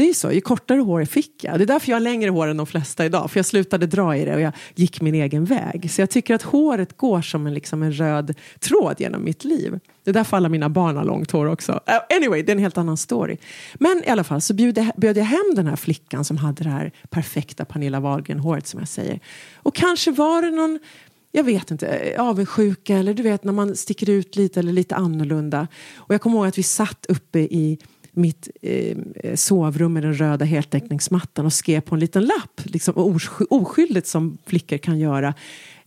Det 0.00 0.04
är 0.04 0.08
ju 0.08 0.14
så, 0.14 0.32
ju 0.32 0.40
kortare 0.40 0.80
hår 0.80 1.04
fick 1.04 1.44
jag. 1.44 1.58
Det 1.58 1.64
är 1.64 1.66
därför 1.66 1.90
jag 1.90 1.96
har 1.96 2.00
längre 2.00 2.30
hår 2.30 2.46
än 2.46 2.56
de 2.56 2.66
flesta 2.66 3.04
idag. 3.04 3.30
För 3.30 3.38
jag 3.38 3.46
slutade 3.46 3.86
dra 3.86 4.16
i 4.16 4.24
det 4.24 4.34
och 4.34 4.40
jag 4.40 4.52
gick 4.74 5.00
min 5.00 5.14
egen 5.14 5.44
väg. 5.44 5.90
Så 5.90 6.02
jag 6.02 6.10
tycker 6.10 6.34
att 6.34 6.42
håret 6.42 6.96
går 6.96 7.22
som 7.22 7.46
en, 7.46 7.54
liksom 7.54 7.82
en 7.82 7.92
röd 7.92 8.34
tråd 8.60 8.94
genom 8.98 9.24
mitt 9.24 9.44
liv. 9.44 9.78
Det 10.04 10.10
är 10.10 10.14
därför 10.14 10.36
alla 10.36 10.48
mina 10.48 10.68
barn 10.68 10.96
har 10.96 11.04
långt 11.04 11.30
hår 11.30 11.46
också. 11.46 11.72
Uh, 11.72 12.16
anyway, 12.16 12.42
det 12.42 12.52
är 12.52 12.56
en 12.56 12.62
helt 12.62 12.78
annan 12.78 12.96
story. 12.96 13.36
Men 13.74 14.02
i 14.06 14.08
alla 14.08 14.24
fall 14.24 14.40
så 14.40 14.54
bjöd 14.54 14.78
jag, 14.78 14.92
bjöd 14.96 15.16
jag 15.16 15.24
hem 15.24 15.54
den 15.54 15.66
här 15.66 15.76
flickan 15.76 16.24
som 16.24 16.36
hade 16.36 16.64
det 16.64 16.70
här 16.70 16.92
perfekta 17.10 17.64
Pernilla 17.64 18.00
Wahlgren-håret 18.00 18.66
som 18.66 18.80
jag 18.80 18.88
säger. 18.88 19.20
Och 19.56 19.74
kanske 19.74 20.10
var 20.10 20.42
det 20.42 20.50
någon 20.50 20.78
jag 21.32 21.44
vet 21.44 21.70
inte, 21.70 22.16
avundsjuka 22.18 22.96
eller 22.96 23.14
du 23.14 23.22
vet 23.22 23.44
när 23.44 23.52
man 23.52 23.76
sticker 23.76 24.10
ut 24.10 24.36
lite 24.36 24.60
eller 24.60 24.72
lite 24.72 24.96
annorlunda. 24.96 25.68
Och 25.96 26.14
jag 26.14 26.20
kommer 26.20 26.36
ihåg 26.36 26.46
att 26.46 26.58
vi 26.58 26.62
satt 26.62 27.06
uppe 27.08 27.38
i 27.38 27.78
mitt 28.12 28.48
eh, 28.62 28.96
sovrum 29.34 29.92
med 29.92 30.02
den 30.02 30.14
röda 30.14 30.44
heltäckningsmattan 30.44 31.46
och 31.46 31.52
skrev 31.52 31.80
på 31.80 31.94
en 31.94 32.00
liten 32.00 32.24
lapp, 32.24 32.60
liksom 32.64 32.94
oskyldigt 33.50 34.06
som 34.06 34.38
flickor 34.46 34.78
kan 34.78 34.98
göra. 34.98 35.34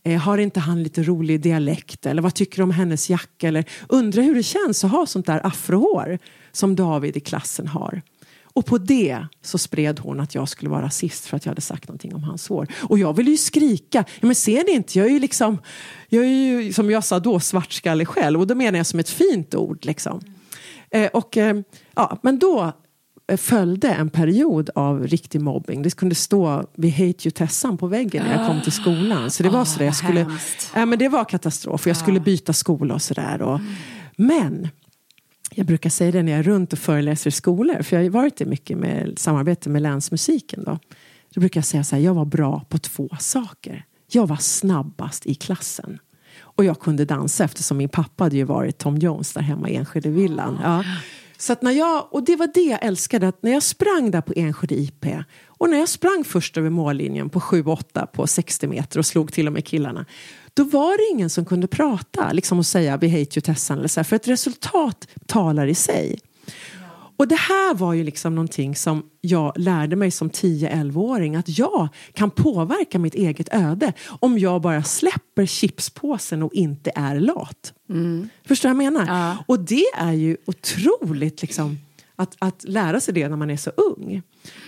Eh, 0.04 0.22
har 0.22 0.38
inte 0.38 0.60
han 0.60 0.84
lite 0.84 1.04
rolig 1.04 1.42
dialekt? 1.42 2.06
Eller 2.06 2.22
vad 2.22 2.34
tycker 2.34 2.58
du 2.58 2.64
om 2.64 2.72
hennes 2.72 3.10
jacka? 3.10 3.48
Eller 3.48 3.66
undrar 3.90 4.24
hur 4.24 4.36
det 4.36 4.44
känns 4.44 4.84
att 4.84 4.92
ha 4.92 5.06
sånt 5.06 5.26
där 5.26 5.48
afrohår 5.48 6.20
som 6.52 6.76
David 6.76 7.18
i 7.18 7.20
klassen 7.20 7.68
har. 7.68 8.02
Och 8.54 8.66
på 8.66 8.78
det 8.78 9.26
så 9.42 9.58
spred 9.58 10.00
hon 10.00 10.20
att 10.20 10.36
jag 10.36 10.50
skulle 10.50 10.70
vara 10.70 10.82
rasist 10.82 11.26
för 11.26 11.38
att 11.38 11.46
jag 11.46 11.52
hade 11.52 11.62
sagt 11.62 11.88
någonting 11.88 12.16
om 12.16 12.24
hans 12.24 12.48
hår. 12.48 12.68
Och 12.82 13.00
jag 13.00 13.18
ville 13.18 13.32
ju 13.32 13.38
skrika. 13.38 14.06
Ja, 14.20 14.28
men 14.28 14.36
ser 14.36 14.64
ni 14.64 14.72
inte? 14.72 15.00
Jag 15.00 15.08
är 15.08 15.12
ju 15.12 15.20
liksom, 15.20 15.58
jag 16.10 16.24
är 16.24 16.28
ju 16.28 16.74
som 16.74 16.92
jag 16.92 17.04
sa 17.04 17.20
då 17.20 17.40
svartskallig 17.40 18.08
själv. 18.08 18.40
Och 18.40 18.48
då 18.48 18.56
menar 18.56 18.80
jag 18.80 18.86
som 18.86 19.00
ett 19.00 19.10
fint 19.10 19.56
ord 19.56 19.86
liksom. 19.86 20.22
Eh, 20.94 21.10
och, 21.14 21.38
eh, 21.38 21.62
ja, 21.96 22.20
men 22.24 22.40
då 22.40 22.74
eh, 23.28 23.38
följde 23.38 23.90
en 23.90 24.10
period 24.10 24.70
av 24.76 25.08
riktig 25.08 25.42
mobbing. 25.42 25.82
Det 25.82 25.96
kunde 25.96 26.16
stå 26.16 26.64
Vi 26.76 26.90
hate 26.90 27.04
you 27.04 27.32
Tessan 27.32 27.78
på 27.78 27.88
väggen 27.88 28.26
när 28.26 28.38
jag 28.38 28.48
kom 28.48 28.62
till 28.62 28.72
skolan. 28.72 29.32
Så 29.32 29.44
det 29.44 29.50
var 29.50 29.66
så 29.66 29.84
jag 29.84 29.96
skulle, 29.96 30.22
äh, 30.76 30.86
men 30.86 31.00
det 31.00 31.10
var 31.10 31.26
katastrof. 31.26 31.88
Jag 31.88 31.98
skulle 31.98 32.20
byta 32.20 32.54
skola 32.54 32.94
och 32.94 33.02
sådär. 33.02 33.42
Och. 33.42 33.60
Men 34.18 34.68
jag 35.52 35.66
brukar 35.66 35.90
säga 35.90 36.12
det 36.12 36.24
när 36.24 36.32
jag 36.32 36.40
är 36.40 36.44
runt 36.44 36.74
och 36.74 36.80
föreläser 36.80 37.28
i 37.28 37.32
skolor. 37.32 37.82
För 37.82 37.96
jag 37.96 38.04
har 38.04 38.10
varit 38.10 38.42
i 38.42 38.46
mycket 38.46 38.78
med 38.78 39.14
samarbete 39.20 39.70
med 39.70 39.82
länsmusiken. 39.82 40.64
Då. 40.64 40.80
då 41.34 41.40
brukar 41.40 41.58
jag 41.58 41.66
säga 41.66 41.84
så 41.84 41.96
här, 41.96 42.04
jag 42.04 42.14
var 42.14 42.26
bra 42.26 42.66
på 42.70 42.78
två 42.78 43.10
saker. 43.20 43.86
Jag 44.12 44.28
var 44.28 44.36
snabbast 44.36 45.26
i 45.26 45.36
klassen. 45.36 46.00
Och 46.56 46.66
jag 46.66 46.80
kunde 46.80 47.06
dansa 47.06 47.44
eftersom 47.44 47.78
min 47.78 47.90
pappa 47.90 48.24
hade 48.24 48.36
ju 48.36 48.44
varit 48.44 48.78
Tom 48.78 48.98
Jones 48.98 49.34
där 49.34 49.42
hemma 49.42 49.70
i 49.70 49.76
Enskede-villan. 49.76 50.60
Ja. 50.64 50.84
Så 51.38 51.54
att 51.54 51.62
när 51.62 51.72
jag, 51.72 52.08
och 52.12 52.24
det 52.24 52.36
var 52.36 52.50
det 52.54 52.62
jag 52.62 52.86
älskade, 52.86 53.28
att 53.28 53.44
när 53.44 53.52
jag 53.52 53.64
sprang 53.64 54.12
där 54.12 54.22
på 54.22 54.34
Enskede 54.36 54.76
IP 54.76 55.06
och 55.46 55.70
när 55.70 55.78
jag 55.78 55.90
sprang 55.90 56.24
först 56.24 56.58
över 56.58 56.70
mållinjen 56.70 57.30
på 57.30 57.40
7-8 57.40 58.06
på 58.06 58.28
60 58.28 58.68
meter 58.68 59.00
och 59.00 59.06
slog 59.06 59.34
till 59.34 59.48
och 59.48 59.54
med 59.54 59.66
killarna 59.66 60.06
då 60.54 60.64
var 60.64 60.98
det 60.98 61.16
ingen 61.16 61.30
som 61.30 61.46
kunde 61.46 61.68
prata 61.68 62.32
liksom 62.32 62.60
och 62.60 62.66
säga 62.66 62.98
vi 62.98 63.08
hate 63.08 63.40
you 63.40 63.42
Tessan 63.42 63.78
eller 63.78 63.88
så 63.88 64.00
här, 64.00 64.04
för 64.04 64.16
ett 64.16 64.28
resultat 64.28 65.08
talar 65.26 65.68
i 65.68 65.76
sig. 65.76 66.20
Och 67.24 67.30
det 67.30 67.36
här 67.36 67.74
var 67.74 67.94
ju 67.94 68.04
liksom 68.04 68.36
någonting 68.36 68.76
som 68.76 69.04
jag 69.22 69.54
lärde 69.56 69.96
mig 69.96 70.12
som 70.12 70.30
10-11-åring 70.30 71.36
att 71.36 71.58
jag 71.58 71.90
kan 72.14 72.32
påverka 72.32 73.00
mitt 73.00 73.16
eget 73.16 73.54
öde 73.54 73.94
om 74.08 74.40
jag 74.40 74.62
bara 74.62 74.84
släpper 74.84 75.46
chipspåsen 75.46 76.44
och 76.44 76.54
inte 76.54 76.92
är 76.96 77.20
lat. 77.20 77.74
Mm. 77.90 78.30
Förstår 78.46 78.70
du 78.70 78.76
vad 78.76 78.86
jag 78.86 78.94
menar? 78.94 79.08
Ja. 79.08 79.44
Och 79.48 79.60
det 79.60 79.86
är 79.98 80.12
ju 80.12 80.38
otroligt 80.46 81.42
liksom 81.42 81.78
att, 82.16 82.36
att 82.40 82.64
lära 82.64 83.00
sig 83.00 83.14
det 83.14 83.30
när 83.30 83.38
man 83.38 83.50
är 83.50 83.58
så 83.58 83.70
ung. 83.70 84.22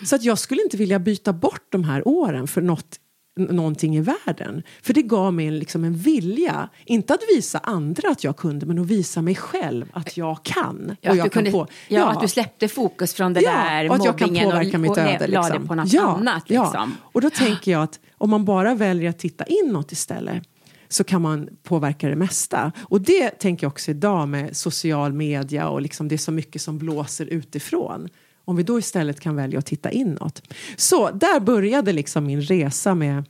Så 0.06 0.16
att 0.16 0.24
jag 0.24 0.40
skulle 0.40 0.62
inte 0.62 0.78
vilja 0.78 1.00
byta 1.00 1.34
bort 1.34 1.68
de 1.70 1.84
här 1.84 2.08
åren 2.08 2.48
för 2.48 2.62
något 2.62 3.00
någonting 3.36 3.96
i 3.96 4.02
världen. 4.02 4.64
För 4.82 4.94
det 4.94 5.02
gav 5.02 5.34
mig 5.34 5.48
en, 5.48 5.60
liksom 5.60 5.84
en 5.84 5.94
vilja, 5.94 6.70
inte 6.86 7.14
att 7.14 7.22
visa 7.36 7.60
andra 7.60 8.10
att 8.10 8.24
jag 8.24 8.38
kunde, 8.38 8.66
men 8.66 8.80
att 8.80 8.88
visa 8.88 9.22
mig 9.22 9.36
själv 9.36 9.86
att 9.94 10.18
jag 10.18 10.44
kan. 10.44 10.96
Ja, 11.02 11.12
och 11.12 11.18
jag 11.18 11.24
kan 11.24 11.30
kunde, 11.30 11.52
på, 11.52 11.68
ja, 11.88 12.00
ja, 12.00 12.12
att 12.12 12.22
du 12.22 12.28
släppte 12.28 12.68
fokus 12.68 13.14
från 13.14 13.34
det 13.34 13.42
ja, 13.42 13.52
där 13.52 13.90
och 13.90 13.96
att 13.96 14.06
jag 14.06 14.18
kan 14.18 14.30
påverka 14.30 14.78
och, 14.78 14.82
mitt 14.82 14.98
öde. 14.98 15.24
Och 15.24 15.30
liksom. 15.30 15.62
det 15.62 15.68
på 15.68 15.76
något 15.76 15.94
ja, 15.94 16.18
annat. 16.18 16.50
Liksom. 16.50 16.98
Och 17.02 17.22
då 17.22 17.30
tänker 17.30 17.72
jag 17.72 17.84
att 17.84 18.00
om 18.18 18.30
man 18.30 18.46
bara 18.46 18.76
väljer 18.76 19.10
att 19.10 19.20
titta 19.20 19.46
inåt 19.46 19.92
istället 19.92 20.44
så 20.88 21.04
kan 21.04 21.22
man 21.22 21.50
påverka 21.64 22.10
det 22.10 22.16
mesta. 22.16 22.72
Och 22.82 23.02
det 23.02 23.30
tänker 23.30 23.66
jag 23.66 23.72
också 23.72 23.92
idag 23.92 24.28
med 24.28 24.58
social 24.58 25.14
media 25.14 25.70
och 25.70 25.82
liksom 25.82 26.08
det 26.08 26.16
är 26.16 26.18
så 26.18 26.32
mycket 26.32 26.62
som 26.62 26.78
blåser 26.78 27.26
utifrån. 27.26 28.10
Om 28.46 28.56
vi 28.56 28.64
då 28.64 28.80
istället 28.80 29.20
kan 29.20 29.36
välja 29.36 29.60
att 29.60 29.66
titta 29.66 29.92
inåt. 29.92 30.42
Så 30.76 31.12
där 31.12 31.40
började 31.40 31.94
liksom 31.94 32.26
min 32.26 32.42
resa 32.42 32.96
med 32.96 33.24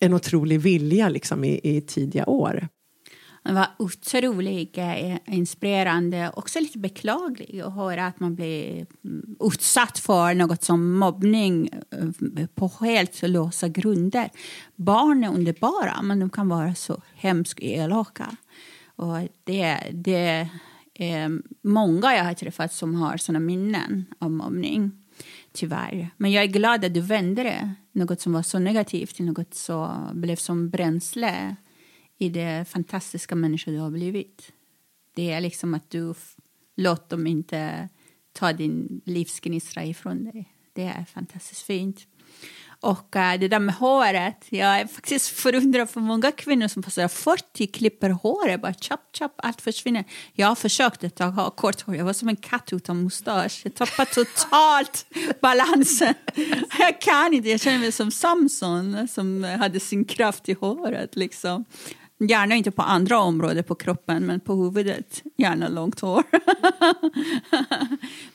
en 0.00 0.14
otrolig 0.14 0.60
vilja 0.60 1.08
liksom 1.08 1.44
i, 1.44 1.60
i 1.62 1.80
tidiga 1.80 2.26
år. 2.26 2.68
Det 3.42 3.52
var 3.52 3.66
otroligt 3.78 4.78
eh, 4.78 5.16
inspirerande, 5.26 6.32
också 6.36 6.60
lite 6.60 6.78
beklagligt 6.78 7.64
att 7.64 7.74
höra 7.74 8.06
att 8.06 8.20
man 8.20 8.34
blir 8.34 8.86
mm, 9.04 9.36
utsatt 9.40 9.98
för 9.98 10.34
något 10.34 10.62
som 10.62 10.98
mobbning 10.98 11.70
eh, 11.90 12.46
på 12.54 12.70
helt 12.80 13.22
lösa 13.22 13.68
grunder. 13.68 14.30
Barn 14.76 15.24
är 15.24 15.34
underbara, 15.34 16.02
men 16.02 16.20
de 16.20 16.30
kan 16.30 16.48
vara 16.48 16.74
så 16.74 17.02
hemskt 17.14 17.60
elaka. 17.60 18.36
Och 18.96 19.28
det, 19.44 19.78
det 19.92 20.48
eh, 21.00 21.28
många 21.62 22.16
jag 22.16 22.24
har 22.24 22.34
träffat 22.34 22.72
som 22.72 22.94
har 22.94 23.16
såna 23.16 23.40
minnen 23.40 24.04
av 24.18 24.30
mobbning. 24.30 24.92
Tyvärr. 25.52 26.10
Men 26.16 26.32
jag 26.32 26.44
är 26.44 26.48
glad 26.48 26.84
att 26.84 26.94
du 26.94 27.00
vände 27.00 27.42
det. 27.42 27.74
Något 27.92 28.20
som 28.20 28.32
var 28.32 28.42
så 28.42 28.58
negativt 28.58 29.14
till 29.14 29.24
något 29.24 29.54
som 29.54 30.10
blev 30.14 30.36
som 30.36 30.70
bränsle 30.70 31.56
i 32.18 32.28
det 32.28 32.68
fantastiska 32.68 33.34
människa 33.34 33.70
du 33.70 33.78
har 33.78 33.90
blivit. 33.90 34.52
Det 35.14 35.30
är 35.30 35.40
liksom 35.40 35.74
att 35.74 35.90
du 35.90 36.14
Låt 36.80 37.08
dem 37.08 37.26
inte 37.26 37.88
ta 38.32 38.52
din 38.52 39.00
livsgnista 39.04 39.84
ifrån 39.84 40.24
dig. 40.24 40.54
Det 40.72 40.82
är 40.82 41.04
fantastiskt 41.04 41.62
fint. 41.62 42.06
Och 42.82 43.16
eh, 43.16 43.40
det 43.40 43.48
där 43.48 43.58
med 43.58 43.74
håret, 43.74 44.46
jag 44.48 44.80
är 44.80 44.86
faktiskt 44.86 45.28
förundrad 45.28 45.90
för 45.90 46.00
många 46.00 46.32
kvinnor 46.32 46.68
som 46.68 46.82
passerar 46.82 47.08
40 47.08 47.66
klipper 47.66 48.10
håret, 48.10 48.62
bara 48.62 48.74
chop 48.74 49.00
chop, 49.18 49.32
allt 49.36 49.60
försvinner. 49.60 50.04
Jag 50.32 50.46
har 50.46 50.54
försökt 50.54 51.04
ett 51.04 51.14
tag 51.14 51.30
ha 51.30 51.50
kort 51.50 51.80
hår, 51.80 51.96
jag 51.96 52.04
var 52.04 52.12
som 52.12 52.28
en 52.28 52.36
katt 52.36 52.72
utan 52.72 53.02
mustasch. 53.02 53.60
Jag 53.64 53.74
tappade 53.74 54.10
totalt 54.10 55.06
balansen. 55.40 56.14
Jag 56.78 57.00
kan 57.00 57.34
inte, 57.34 57.48
jag 57.48 57.60
känner 57.60 57.78
mig 57.78 57.92
som 57.92 58.10
Samson 58.10 59.08
som 59.08 59.44
hade 59.44 59.80
sin 59.80 60.04
kraft 60.04 60.48
i 60.48 60.52
håret 60.52 61.16
liksom. 61.16 61.64
Gärna 62.18 62.54
inte 62.54 62.70
på 62.70 62.82
andra 62.82 63.18
områden 63.18 63.64
på 63.64 63.74
kroppen, 63.74 64.26
men 64.26 64.40
på 64.40 64.54
huvudet 64.54 65.22
gärna 65.36 65.68
långt 65.68 66.00
hår. 66.00 66.22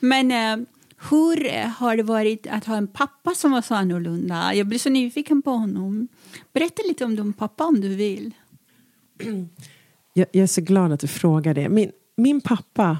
men 0.00 0.30
eh, 0.30 0.66
hur 1.10 1.68
har 1.68 1.96
det 1.96 2.02
varit 2.02 2.46
att 2.46 2.64
ha 2.64 2.76
en 2.76 2.86
pappa 2.86 3.34
som 3.34 3.50
var 3.50 3.62
så 3.62 3.74
annorlunda? 3.74 4.54
Jag 4.54 4.66
blir 4.66 4.78
så 4.78 4.90
nyfiken 4.90 5.42
på 5.42 5.50
honom. 5.50 6.08
Berätta 6.52 6.82
lite 6.88 7.04
om 7.04 7.16
din 7.16 7.32
pappa 7.32 7.64
om 7.64 7.80
du 7.80 7.94
vill. 7.94 8.34
Jag, 10.12 10.26
jag 10.32 10.42
är 10.42 10.46
så 10.46 10.60
glad 10.60 10.92
att 10.92 11.00
du 11.00 11.08
frågar 11.08 11.54
det. 11.54 11.68
Min, 11.68 11.92
min 12.16 12.40
pappa 12.40 12.98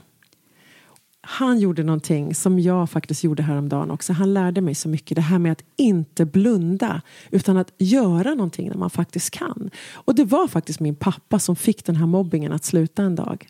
han 1.28 1.58
gjorde 1.58 1.82
någonting 1.82 2.34
som 2.34 2.58
jag 2.58 2.90
faktiskt 2.90 3.24
gjorde 3.24 3.42
häromdagen 3.42 3.90
också. 3.90 4.12
Han 4.12 4.34
lärde 4.34 4.60
mig 4.60 4.74
så 4.74 4.88
mycket. 4.88 5.14
Det 5.14 5.20
här 5.20 5.38
med 5.38 5.52
att 5.52 5.62
inte 5.76 6.24
blunda 6.24 7.02
utan 7.30 7.56
att 7.56 7.72
göra 7.78 8.34
någonting 8.34 8.68
när 8.68 8.76
man 8.76 8.90
faktiskt 8.90 9.30
kan. 9.30 9.70
Och 9.94 10.14
det 10.14 10.24
var 10.24 10.48
faktiskt 10.48 10.80
min 10.80 10.94
pappa 10.94 11.38
som 11.38 11.56
fick 11.56 11.84
den 11.84 11.96
här 11.96 12.06
mobbingen 12.06 12.52
att 12.52 12.64
sluta 12.64 13.02
en 13.02 13.14
dag. 13.14 13.48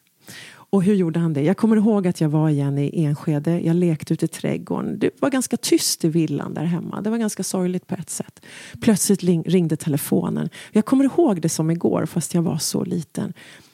Och 0.71 0.83
hur 0.83 0.95
gjorde 0.95 1.21
han 1.21 1.33
det? 1.33 1.43
Jag 1.43 1.57
kommer 1.57 1.77
ihåg 1.77 2.07
att 2.07 2.21
jag 2.21 2.29
var 2.29 2.49
igen 2.49 2.79
i 2.79 3.05
Enskede. 3.05 3.61
Jag 3.61 3.77
lekte 3.77 4.15
ute 4.15 4.25
i 4.25 4.29
trädgården. 4.29 4.99
Det 4.99 5.11
var 5.19 5.31
ganska 5.31 5.57
tyst 5.57 6.05
i 6.05 6.09
villan 6.09 6.55
där 6.55 6.65
hemma. 6.65 7.01
Det 7.01 7.11
var 7.11 7.19
ganska 7.19 7.43
sorgligt 7.43 7.87
på 7.87 7.95
ett 7.95 8.11
sätt. 8.11 8.41
Plötsligt 8.81 9.23
ringde 9.23 9.77
telefonen. 9.77 10.49
Jag 10.73 10.85
kommer 10.85 11.05
ihåg 11.05 11.41
det 11.41 11.49
som 11.49 11.71
igår 11.71 12.07
fast 12.07 12.35
jag 12.35 12.43
var 12.43 12.59
så 12.59 12.85
liten. 12.85 13.33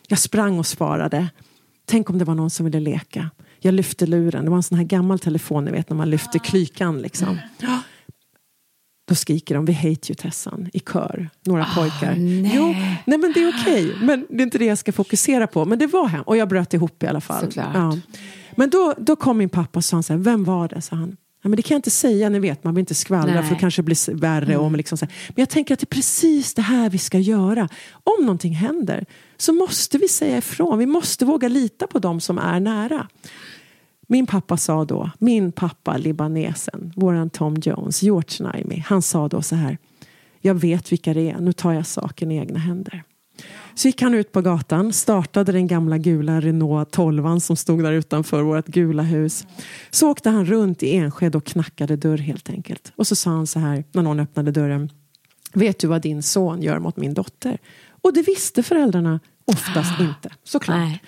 Jag 0.09 0.19
sprang 0.19 0.59
och 0.59 0.67
svarade. 0.67 1.29
Tänk 1.85 2.11
om 2.11 2.19
det 2.19 2.25
var 2.25 2.35
någon 2.35 2.51
som 2.51 2.65
ville 2.65 2.81
leka. 2.81 3.31
Jag 3.61 3.75
lyfte 3.75 4.07
luren. 4.07 4.45
Det 4.45 4.51
var 4.51 4.57
en 4.57 4.63
sån 4.63 4.79
här 4.79 4.85
gammal 4.85 5.19
telefon, 5.19 5.65
ni 5.65 5.71
vet 5.71 5.91
när 5.91 5.97
man 5.97 6.11
lyfter 6.11 6.39
klykan 6.39 6.99
liksom. 6.99 7.39
Då 9.05 9.15
skriker 9.15 9.55
de 9.55 9.65
vi 9.65 9.73
hate 9.73 9.89
you 9.89 10.15
Tessan 10.15 10.71
i 10.73 10.81
kör, 10.81 11.31
några 11.47 11.63
oh, 11.63 11.75
pojkar. 11.75 12.15
Nej. 12.15 12.53
Jo, 12.55 12.75
nej 13.05 13.19
men 13.19 13.33
det 13.33 13.43
är 13.43 13.49
okej, 13.49 13.87
okay. 13.87 14.07
men 14.07 14.27
det 14.29 14.37
är 14.37 14.43
inte 14.43 14.59
det 14.59 14.65
jag 14.65 14.79
ska 14.79 14.93
fokusera 14.93 15.47
på. 15.47 15.65
Men 15.65 15.79
det 15.79 15.87
var 15.87 16.07
hem 16.07 16.23
och 16.23 16.37
jag 16.37 16.49
bröt 16.49 16.75
ihop 16.75 17.03
i 17.03 17.07
alla 17.07 17.21
fall. 17.21 17.53
Ja. 17.55 17.99
Men 18.57 18.71
då, 18.71 18.95
då 18.99 19.17
kom 19.17 19.39
min 19.39 19.49
pappa 19.49 19.79
och 19.79 19.85
sa 19.85 20.03
så 20.03 20.13
här, 20.13 20.21
vem 20.21 20.45
var 20.45 20.69
det? 20.69 20.83
sa 20.83 20.97
han. 20.97 21.17
Ja, 21.43 21.49
men 21.49 21.57
det 21.57 21.63
kan 21.63 21.75
jag 21.75 21.79
inte 21.79 21.91
säga, 21.91 22.29
ni 22.29 22.39
vet, 22.39 22.65
man 22.65 22.75
vill 22.75 22.83
inte 22.83 22.95
skvallra 22.95 23.35
Nej. 23.35 23.43
för 23.43 23.55
det 23.55 23.61
kanske 23.61 23.83
blir 23.83 24.15
värre. 24.15 24.55
Mm. 24.55 24.61
Om 24.61 24.77
liksom 24.77 24.99
så 24.99 25.05
här. 25.05 25.15
Men 25.29 25.43
jag 25.43 25.49
tänker 25.49 25.75
att 25.75 25.81
det 25.81 25.85
är 25.85 25.95
precis 25.95 26.55
det 26.55 26.63
här 26.63 26.91
vi 26.91 26.99
ska 26.99 27.19
göra. 27.19 27.69
Om 28.05 28.25
någonting 28.25 28.55
händer 28.55 29.05
så 29.37 29.53
måste 29.53 29.99
vi 29.99 30.09
säga 30.09 30.39
ifrån. 30.39 30.79
Vi 30.79 30.87
måste 30.87 31.25
våga 31.25 31.49
lita 31.49 31.87
på 31.87 31.99
dem 31.99 32.21
som 32.21 32.39
är 32.39 32.61
nära. 32.61 33.09
Min 34.13 34.27
pappa 34.27 34.57
sa 34.57 34.85
då, 34.85 35.11
min 35.19 35.53
pappa 35.53 35.97
libanesen, 35.97 36.93
våran 36.97 37.31
Tom 37.31 37.57
Jones, 37.63 38.03
George 38.03 38.47
Naimi, 38.47 38.85
han 38.87 39.03
sa 39.03 39.29
då 39.29 39.43
så 39.43 39.55
här. 39.55 39.79
Jag 40.41 40.55
vet 40.55 40.93
vilka 40.93 41.15
det 41.15 41.31
är, 41.31 41.41
nu 41.41 41.53
tar 41.53 41.73
jag 41.73 41.87
saken 41.87 42.31
i 42.31 42.37
egna 42.37 42.59
händer. 42.59 43.03
Så 43.75 43.89
gick 43.89 44.03
han 44.03 44.15
ut 44.15 44.33
på 44.33 44.41
gatan, 44.41 44.93
startade 44.93 45.53
den 45.53 45.67
gamla 45.67 45.99
gula 45.99 46.41
Renault 46.41 46.91
12 46.91 47.39
som 47.39 47.57
stod 47.57 47.83
där 47.83 47.93
utanför 47.93 48.43
vårt 48.43 48.67
gula 48.67 49.03
hus. 49.03 49.47
Så 49.91 50.11
åkte 50.11 50.31
han 50.31 50.47
runt 50.47 50.83
i 50.83 50.97
Enskede 50.97 51.39
och 51.39 51.45
knackade 51.45 51.97
dörr 51.97 52.19
helt 52.19 52.51
enkelt. 52.51 52.93
Och 52.97 53.07
så 53.07 53.17
sa 53.17 53.31
han 53.31 53.47
så 53.47 53.59
här 53.59 53.85
när 53.93 54.03
någon 54.03 54.21
öppnade 54.21 54.51
dörren. 54.51 54.91
Vet 55.53 55.79
du 55.79 55.87
vad 55.87 56.03
din 56.03 56.23
son 56.23 56.63
gör 56.63 56.79
mot 56.79 56.97
min 56.97 57.15
dotter? 57.15 57.59
Och 58.03 58.15
det 58.15 58.23
visste 58.23 58.63
föräldrarna 58.63 59.21
oftast 59.45 60.01
ah, 60.01 60.03
inte, 60.03 60.31
såklart. 60.45 60.79
Nej. 60.79 61.03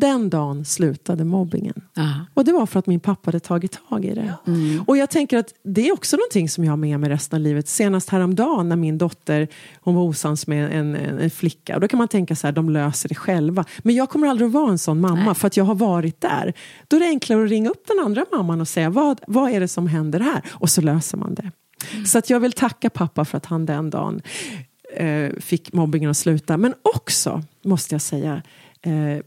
Den 0.00 0.30
dagen 0.30 0.64
slutade 0.64 1.24
mobbingen. 1.24 1.74
Aha. 1.96 2.26
Och 2.34 2.44
det 2.44 2.52
var 2.52 2.66
för 2.66 2.78
att 2.78 2.86
min 2.86 3.00
pappa 3.00 3.28
hade 3.28 3.40
tagit 3.40 3.78
tag 3.88 4.04
i 4.04 4.14
det. 4.14 4.34
Mm. 4.46 4.84
Och 4.86 4.96
jag 4.96 5.10
tänker 5.10 5.38
att 5.38 5.54
det 5.64 5.88
är 5.88 5.92
också 5.92 6.16
någonting 6.16 6.48
som 6.48 6.64
jag 6.64 6.72
har 6.72 6.76
med 6.76 7.00
mig 7.00 7.10
resten 7.10 7.36
av 7.36 7.40
livet. 7.40 7.68
Senast 7.68 8.10
häromdagen 8.10 8.68
när 8.68 8.76
min 8.76 8.98
dotter 8.98 9.48
hon 9.80 9.94
var 9.94 10.02
osams 10.02 10.46
med 10.46 10.64
en, 10.64 10.94
en, 10.94 11.18
en 11.18 11.30
flicka. 11.30 11.74
Och 11.74 11.80
då 11.80 11.88
kan 11.88 11.98
man 11.98 12.08
tänka 12.08 12.36
så 12.36 12.46
här, 12.46 12.52
de 12.52 12.70
löser 12.70 13.08
det 13.08 13.14
själva. 13.14 13.64
Men 13.78 13.94
jag 13.94 14.08
kommer 14.08 14.28
aldrig 14.28 14.46
att 14.46 14.52
vara 14.52 14.70
en 14.70 14.78
sån 14.78 15.00
mamma 15.00 15.24
Nej. 15.24 15.34
för 15.34 15.46
att 15.46 15.56
jag 15.56 15.64
har 15.64 15.74
varit 15.74 16.20
där. 16.20 16.54
Då 16.88 16.96
är 16.96 17.00
det 17.00 17.06
enklare 17.06 17.44
att 17.44 17.50
ringa 17.50 17.70
upp 17.70 17.86
den 17.86 18.04
andra 18.04 18.24
mamman 18.32 18.60
och 18.60 18.68
säga 18.68 18.90
vad, 18.90 19.20
vad 19.26 19.50
är 19.50 19.60
det 19.60 19.68
som 19.68 19.86
händer 19.86 20.20
här? 20.20 20.42
Och 20.50 20.70
så 20.70 20.80
löser 20.80 21.18
man 21.18 21.34
det. 21.34 21.50
Mm. 21.92 22.06
Så 22.06 22.18
att 22.18 22.30
jag 22.30 22.40
vill 22.40 22.52
tacka 22.52 22.90
pappa 22.90 23.24
för 23.24 23.36
att 23.36 23.46
han 23.46 23.66
den 23.66 23.90
dagen 23.90 24.22
eh, 24.96 25.30
fick 25.40 25.72
mobbingen 25.72 26.10
att 26.10 26.16
sluta. 26.16 26.56
Men 26.56 26.74
också, 26.82 27.42
måste 27.64 27.94
jag 27.94 28.02
säga, 28.02 28.42
eh, 28.82 29.24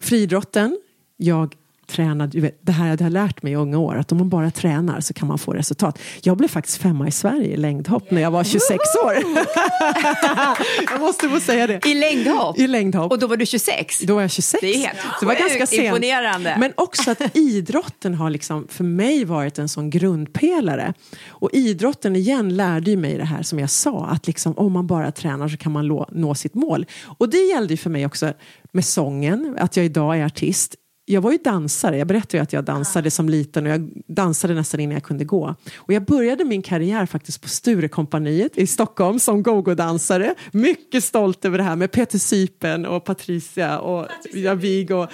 friidrotten. 0.00 0.78
Jag 1.16 1.54
träna, 1.86 2.26
du 2.26 2.40
vet, 2.40 2.58
det 2.62 2.72
här 2.72 2.88
jag 2.88 3.00
har 3.00 3.10
lärt 3.10 3.42
mig 3.42 3.52
i 3.52 3.56
unga 3.56 3.78
år, 3.78 3.96
att 3.96 4.12
om 4.12 4.18
man 4.18 4.28
bara 4.28 4.50
tränar 4.50 5.00
så 5.00 5.14
kan 5.14 5.28
man 5.28 5.38
få 5.38 5.52
resultat. 5.52 5.98
Jag 6.22 6.36
blev 6.36 6.48
faktiskt 6.48 6.82
femma 6.82 7.08
i 7.08 7.10
Sverige 7.10 7.46
i 7.46 7.56
längdhopp 7.56 8.10
när 8.10 8.22
jag 8.22 8.30
var 8.30 8.44
26 8.44 8.78
år. 9.04 9.14
jag 10.90 11.00
måste 11.00 11.28
få 11.28 11.40
säga 11.40 11.66
det. 11.66 11.86
I 11.86 11.94
längdhopp? 11.94 12.58
I 12.58 12.66
längdhopp. 12.66 13.12
Och 13.12 13.18
då 13.18 13.26
var 13.26 13.36
du 13.36 13.46
26? 13.46 14.00
Då 14.00 14.14
var 14.14 14.20
jag 14.22 14.30
26. 14.30 14.60
Det 14.60 14.74
är 14.74 14.78
helt 14.78 14.98
det 15.20 15.26
var 15.26 15.34
ganska 15.34 15.66
sent. 15.66 15.82
imponerande. 15.82 16.56
Men 16.58 16.72
också 16.76 17.10
att 17.10 17.36
idrotten 17.36 18.14
har 18.14 18.30
liksom 18.30 18.66
för 18.68 18.84
mig 18.84 19.24
varit 19.24 19.58
en 19.58 19.68
sån 19.68 19.90
grundpelare. 19.90 20.94
Och 21.28 21.50
idrotten 21.52 22.16
igen 22.16 22.56
lärde 22.56 22.90
ju 22.90 22.96
mig 22.96 23.18
det 23.18 23.24
här 23.24 23.42
som 23.42 23.58
jag 23.58 23.70
sa, 23.70 24.06
att 24.06 24.26
liksom, 24.26 24.52
om 24.58 24.72
man 24.72 24.86
bara 24.86 25.12
tränar 25.12 25.48
så 25.48 25.56
kan 25.56 25.72
man 25.72 26.06
nå 26.12 26.34
sitt 26.34 26.54
mål. 26.54 26.86
Och 27.18 27.30
det 27.30 27.38
gällde 27.38 27.72
ju 27.72 27.76
för 27.76 27.90
mig 27.90 28.06
också 28.06 28.32
med 28.72 28.84
sången, 28.84 29.56
att 29.58 29.76
jag 29.76 29.86
idag 29.86 30.18
är 30.18 30.24
artist 30.24 30.74
jag 31.08 31.20
var 31.20 31.32
ju 31.32 31.38
dansare, 31.38 31.98
jag 31.98 32.06
berättade 32.06 32.36
ju 32.36 32.42
att 32.42 32.52
jag 32.52 32.64
dansade 32.64 33.10
som 33.10 33.28
liten 33.28 33.66
och 33.66 33.72
jag 33.72 33.90
dansade 34.06 34.54
nästan 34.54 34.80
innan 34.80 34.94
jag 34.94 35.02
kunde 35.02 35.24
gå. 35.24 35.54
Och 35.76 35.92
jag 35.92 36.04
började 36.04 36.44
min 36.44 36.62
karriär 36.62 37.06
faktiskt 37.06 37.42
på 37.42 37.48
Sturekompaniet 37.48 38.58
i 38.58 38.66
Stockholm 38.66 39.18
som 39.18 39.42
go-go-dansare. 39.42 40.34
Mycket 40.52 41.04
stolt 41.04 41.44
över 41.44 41.58
det 41.58 41.64
här 41.64 41.76
med 41.76 41.92
Peter 41.92 42.18
Sypen 42.18 42.86
och 42.86 43.04
Patricia 43.04 43.78
och 43.78 44.06
Javig 44.34 44.90
och 44.90 45.08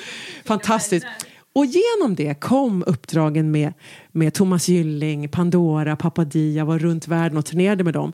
fantastiskt. 0.45 1.07
Och 1.55 1.67
genom 1.67 2.15
det 2.15 2.41
kom 2.41 2.85
uppdragen 2.87 3.51
med, 3.51 3.73
med 4.13 4.35
Thomas 4.35 4.69
Gylling, 4.69 5.29
Pandora, 5.29 5.97
Papadia, 5.97 6.65
var 6.65 6.79
runt 6.79 7.09
världen 7.09 7.39
och 7.39 7.47
turnerade 7.47 7.85
med 7.85 7.95
dem. 7.95 8.13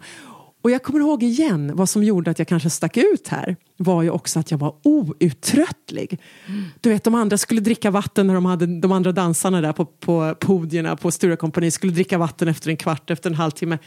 Och 0.69 0.73
jag 0.73 0.83
kommer 0.83 1.01
ihåg 1.01 1.23
igen, 1.23 1.77
vad 1.77 1.89
som 1.89 2.05
gjorde 2.05 2.31
att 2.31 2.39
jag 2.39 2.49
kanske 2.49 2.71
stack 2.71 2.97
ut 2.97 3.29
här 3.29 3.57
var 3.77 4.03
ju 4.03 4.11
också 4.11 4.39
att 4.41 4.51
jag 4.51 4.59
var 4.59 4.75
outtröttlig. 4.83 6.21
Mm. 6.47 6.65
Du 6.81 6.91
vet, 6.91 7.05
de 7.05 7.15
andra 7.15 7.39
skulle 7.39 7.61
dricka 7.61 7.91
vatten 7.91 8.27
när 8.27 8.35
de 8.35 8.45
hade 8.45 8.81
de 8.81 8.93
andra 8.93 9.13
dansarna 9.13 9.61
där 9.61 9.73
på, 9.73 9.85
på 9.85 10.35
podierna 10.41 10.97
på 10.97 11.11
Stura 11.11 11.71
skulle 11.71 11.93
dricka 11.93 12.19
vatten 12.19 12.49
efter 12.49 12.71
en 12.71 12.77
kvart, 12.77 13.11
efter 13.11 13.31
en 13.31 13.37
halvtimme. 13.37 13.79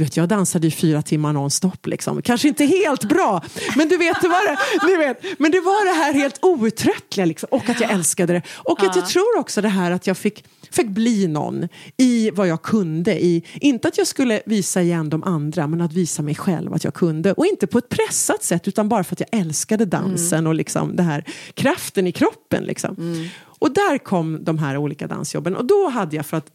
Du 0.00 0.04
vet, 0.04 0.16
jag 0.16 0.28
dansade 0.28 0.66
i 0.66 0.70
fyra 0.70 1.02
timmar 1.02 1.32
nonstop. 1.32 1.86
Liksom. 1.86 2.22
Kanske 2.22 2.48
inte 2.48 2.64
helt 2.64 3.04
bra, 3.04 3.42
men 3.76 3.88
du 3.88 3.96
vet, 3.96 4.20
det 4.22 4.28
var 4.28 4.50
det, 4.50 4.58
ni 4.86 5.06
vet, 5.06 5.38
men 5.38 5.50
det 5.50 5.60
var 5.60 5.84
det 5.84 6.04
här 6.04 6.12
helt 6.12 6.44
outtröttliga 6.44 7.26
liksom, 7.26 7.48
och 7.50 7.68
att 7.68 7.80
jag 7.80 7.90
älskade 7.90 8.32
det. 8.32 8.42
Och 8.48 8.82
att 8.82 8.96
jag 8.96 9.08
tror 9.08 9.38
också 9.38 9.60
det 9.60 9.68
här 9.68 9.90
att 9.90 10.06
jag 10.06 10.16
fick, 10.16 10.44
fick 10.70 10.88
bli 10.88 11.26
någon 11.26 11.68
i 11.96 12.30
vad 12.30 12.48
jag 12.48 12.62
kunde. 12.62 13.24
I, 13.24 13.44
inte 13.54 13.88
att 13.88 13.98
jag 13.98 14.06
skulle 14.06 14.42
visa 14.46 14.82
igen 14.82 15.10
de 15.10 15.22
andra, 15.22 15.66
men 15.66 15.80
att 15.80 15.92
visa 15.92 16.22
mig 16.22 16.34
själv 16.34 16.74
att 16.74 16.84
jag 16.84 16.94
kunde. 16.94 17.32
Och 17.32 17.46
inte 17.46 17.66
på 17.66 17.78
ett 17.78 17.88
pressat 17.88 18.44
sätt, 18.44 18.68
utan 18.68 18.88
bara 18.88 19.04
för 19.04 19.14
att 19.14 19.20
jag 19.20 19.40
älskade 19.40 19.84
dansen 19.84 20.38
mm. 20.38 20.48
och 20.48 20.54
liksom 20.54 20.96
det 20.96 21.02
här 21.02 21.24
kraften 21.54 22.06
i 22.06 22.12
kroppen. 22.12 22.64
Liksom. 22.64 22.94
Mm. 22.98 23.28
Och 23.42 23.74
där 23.74 23.98
kom 23.98 24.44
de 24.44 24.58
här 24.58 24.76
olika 24.76 25.06
dansjobben. 25.06 25.56
Och 25.56 25.64
då 25.64 25.88
hade 25.88 26.16
jag, 26.16 26.26
för 26.26 26.36
att 26.36 26.46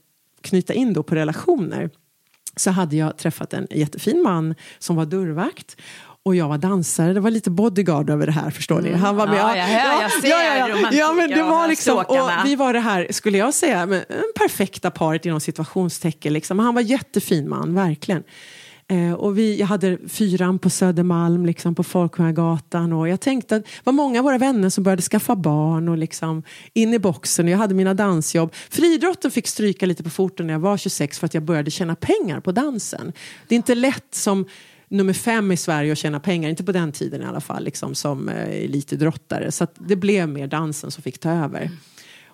knyta 0.42 0.74
in 0.74 0.94
då 0.94 1.04
på 1.04 1.16
relationer, 1.16 1.90
så 2.56 2.72
hade 2.72 2.96
jag 2.96 3.18
träffat 3.18 3.54
en 3.54 3.68
jättefin 3.70 4.22
man 4.24 4.56
som 4.80 4.96
var 4.96 5.06
dörrvakt 5.06 5.78
och 6.26 6.36
jag 6.36 6.48
var 6.48 6.58
dansare, 6.58 7.14
det 7.14 7.20
var 7.20 7.32
lite 7.32 7.50
bodyguard 7.50 8.10
över 8.10 8.26
det 8.26 8.32
här 8.32 8.50
förstår 8.50 8.82
ni. 8.82 8.94
Han 8.94 9.16
var 9.16 9.28
med, 9.28 9.38
ja, 9.38 9.58
jag, 9.58 9.66
hör, 9.66 10.02
jag 10.02 10.12
ser 10.12 10.30
ja, 10.30 10.44
ja, 10.44 10.68
ja, 10.68 10.90
ja, 10.92 11.14
men 11.14 11.30
det 11.30 11.44
var 11.44 11.68
liksom, 11.68 11.98
och 11.98 12.30
vi 12.46 12.56
var 12.56 12.74
det 12.74 12.80
här, 12.80 13.08
skulle 13.12 13.38
jag 13.38 13.54
säga, 13.54 13.82
en 13.82 14.04
perfekta 14.36 14.92
paret 14.92 15.26
inom 15.26 15.40
situationstecken. 15.40 16.34
Liksom. 16.34 16.60
Han 16.60 16.76
var 16.76 16.82
jättefin 16.82 17.50
man, 17.50 17.76
verkligen. 17.76 18.24
Eh, 18.88 19.14
och 19.14 19.38
vi, 19.38 19.60
jag 19.60 19.68
hade 19.68 19.98
fyran 20.08 20.60
på 20.60 20.70
Södermalm, 20.70 21.46
liksom 21.46 21.76
på 21.76 21.84
Folkungagatan 21.84 22.94
och 22.94 23.10
jag 23.10 23.20
tänkte 23.20 23.56
att 23.56 23.64
det 23.64 23.70
var 23.84 23.94
många 23.94 24.20
av 24.20 24.26
våra 24.26 24.38
vänner 24.38 24.70
som 24.70 24.84
började 24.84 25.02
skaffa 25.02 25.36
barn 25.36 25.90
och 25.90 25.98
liksom 25.98 26.44
in 26.74 26.94
i 26.94 27.00
boxen 27.00 27.46
och 27.46 27.52
jag 27.52 27.58
hade 27.58 27.76
mina 27.76 27.94
dansjobb. 27.94 28.54
Friidrotten 28.70 29.32
fick 29.32 29.48
stryka 29.48 29.86
lite 29.86 30.04
på 30.04 30.10
foten 30.10 30.48
när 30.48 30.54
jag 30.54 30.60
var 30.60 30.78
26 30.78 31.20
för 31.20 31.26
att 31.26 31.34
jag 31.34 31.44
började 31.44 31.72
tjäna 31.72 31.96
pengar 31.96 32.40
på 32.40 32.52
dansen. 32.52 33.14
Det 33.48 33.56
är 33.56 33.58
inte 33.58 33.76
lätt 33.76 34.16
som 34.16 34.46
nummer 34.88 35.14
fem 35.14 35.52
i 35.52 35.58
Sverige 35.58 35.92
att 35.92 35.98
tjäna 35.98 36.20
pengar, 36.20 36.50
inte 36.50 36.64
på 36.64 36.72
den 36.72 36.92
tiden 36.92 37.22
i 37.22 37.26
alla 37.26 37.42
fall, 37.42 37.64
liksom 37.64 37.96
som 37.96 38.30
eh, 38.30 38.64
elitidrottare. 38.64 39.52
Så 39.52 39.68
det 39.78 39.96
blev 39.96 40.30
mer 40.30 40.48
dansen 40.48 40.92
som 40.92 41.04
fick 41.04 41.20
ta 41.20 41.30
över. 41.32 41.72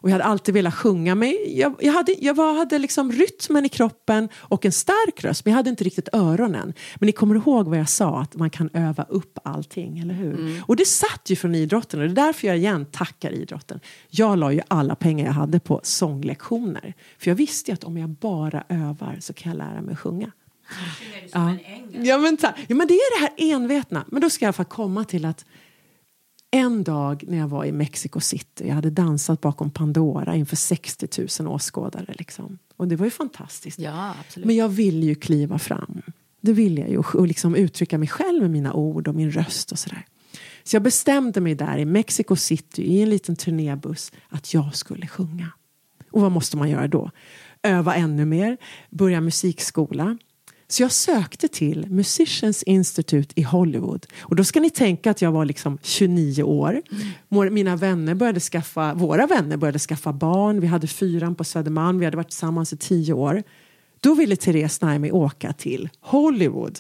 Och 0.02 0.10
jag 0.10 0.14
hade 0.14 0.24
alltid 0.24 0.54
velat 0.54 0.76
sjunga 0.76 1.16
mig. 1.16 1.60
Jag, 1.60 1.76
jag, 1.80 1.94
hade, 1.94 2.16
jag 2.20 2.34
var, 2.34 2.54
hade 2.54 2.80
liksom 2.80 3.12
rytmen 3.12 3.66
i 3.66 3.70
kroppen 3.70 4.30
och 4.36 4.66
en 4.66 4.72
stark 4.72 5.24
röst, 5.24 5.46
men 5.46 5.52
jag 5.52 5.56
hade 5.58 5.70
inte 5.70 5.84
riktigt 5.84 6.10
öronen. 6.14 6.74
Men 6.96 7.06
ni 7.06 7.12
kommer 7.12 7.36
ihåg 7.36 7.68
vad 7.68 7.80
jag 7.80 7.90
sa, 7.90 8.22
att 8.22 8.36
man 8.36 8.50
kan 8.50 8.70
öva 8.74 9.04
upp 9.04 9.40
allting, 9.44 10.00
eller 10.00 10.14
hur? 10.14 10.40
Mm. 10.40 10.64
Och 10.68 10.76
det 10.76 10.86
satt 10.88 11.22
ju 11.26 11.36
från 11.36 11.56
idrotten 11.56 12.00
och 12.00 12.06
det 12.06 12.14
är 12.14 12.26
därför 12.26 12.48
jag 12.48 12.58
igen 12.58 12.86
tackar 12.86 13.32
idrotten. 13.32 13.80
Jag 14.10 14.38
la 14.38 14.52
ju 14.52 14.62
alla 14.68 14.96
pengar 14.96 15.26
jag 15.26 15.34
hade 15.34 15.60
på 15.60 15.80
sånglektioner. 15.84 16.94
För 17.20 17.32
jag 17.32 17.36
visste 17.36 17.74
att 17.74 17.84
om 17.84 17.98
jag 17.98 18.10
bara 18.10 18.64
övar 18.70 19.18
så 19.20 19.34
kan 19.34 19.52
jag 19.52 19.58
lära 19.58 19.82
mig 19.82 19.94
att 19.94 20.00
sjunga. 20.00 20.32
Ja. 21.32 21.56
Ja, 21.94 22.18
men, 22.18 22.38
ja, 22.68 22.76
men 22.76 22.88
det 22.88 22.94
är 22.94 23.20
det 23.20 23.22
här 23.22 23.54
envetna. 23.54 24.06
Men 24.08 24.22
då 24.22 24.30
ska 24.30 24.46
jag 24.46 24.56
få 24.56 24.64
komma 24.64 25.04
till 25.04 25.26
att 25.26 25.46
en 26.52 26.84
dag 26.84 27.24
när 27.28 27.38
jag 27.38 27.48
var 27.48 27.66
i 27.66 27.72
Mexico 27.72 28.20
City, 28.20 28.68
jag 28.68 28.76
hade 28.76 28.90
dansat 28.90 29.42
bakom 29.42 29.72
Pandora 29.72 30.36
inför 30.36 30.56
60 30.56 31.08
000 31.42 31.54
åskådare. 31.54 32.14
Liksom. 32.18 32.58
Och 32.78 32.88
det 32.88 32.96
var 32.96 33.06
ju 33.06 33.12
fantastiskt. 33.12 33.80
Ja, 33.80 34.14
Men 34.36 34.56
jag 34.56 34.70
ville 34.70 35.06
ju 35.06 35.16
kliva 35.16 35.60
fram. 35.60 36.02
Det 36.42 36.54
ville 36.54 36.82
jag 36.82 36.90
ju. 36.90 36.98
Och 36.98 37.28
liksom 37.28 37.56
uttrycka 37.56 37.98
mig 37.98 38.08
själv 38.08 38.42
med 38.42 38.52
mina 38.52 38.74
ord 38.74 39.08
och 39.08 39.16
min 39.16 39.32
röst 39.32 39.72
och 39.72 39.80
sådär. 39.80 40.06
Så 40.64 40.76
jag 40.76 40.84
bestämde 40.84 41.42
mig 41.42 41.56
där 41.56 41.78
i 41.78 41.86
Mexico 41.86 42.36
City 42.36 42.84
i 42.84 43.02
en 43.02 43.10
liten 43.10 43.36
turnébuss 43.36 44.12
att 44.30 44.54
jag 44.54 44.76
skulle 44.76 45.08
sjunga. 45.08 45.48
Och 46.12 46.22
vad 46.22 46.32
måste 46.32 46.58
man 46.58 46.70
göra 46.70 46.88
då? 46.88 47.12
Öva 47.64 47.96
ännu 47.96 48.26
mer, 48.26 48.58
börja 48.90 49.22
musikskola, 49.22 50.18
så 50.74 50.84
jag 50.84 50.92
sökte 50.92 51.48
till 51.48 51.88
Musicians 51.90 52.64
Institute 52.64 53.40
i 53.40 53.44
Hollywood. 53.44 54.06
Och 54.20 54.36
då 54.36 54.44
ska 54.44 54.60
ni 54.60 54.70
tänka 54.70 55.12
att 55.12 55.22
jag 55.22 55.32
var 55.32 55.46
liksom 55.46 55.78
29 55.82 56.44
år. 56.44 56.82
Mm. 57.32 57.54
Mina 57.54 57.76
vänner 57.76 58.16
började 58.16 58.40
skaffa, 58.40 58.94
våra 58.94 59.28
vänner 59.28 59.58
började 59.58 59.80
skaffa 59.80 60.14
barn. 60.14 60.60
Vi 60.60 60.68
hade 60.68 60.88
fyran 60.88 61.36
på 61.36 61.44
Södermalm, 61.44 62.00
vi 62.00 62.06
hade 62.06 62.18
varit 62.18 62.30
tillsammans 62.30 62.74
i 62.74 62.78
tio 62.78 63.14
år. 63.14 63.44
Då 64.00 64.14
ville 64.14 64.36
Therese 64.36 64.82
Naimi 64.82 65.12
åka 65.12 65.54
till 65.54 65.90
Hollywood. 66.00 66.80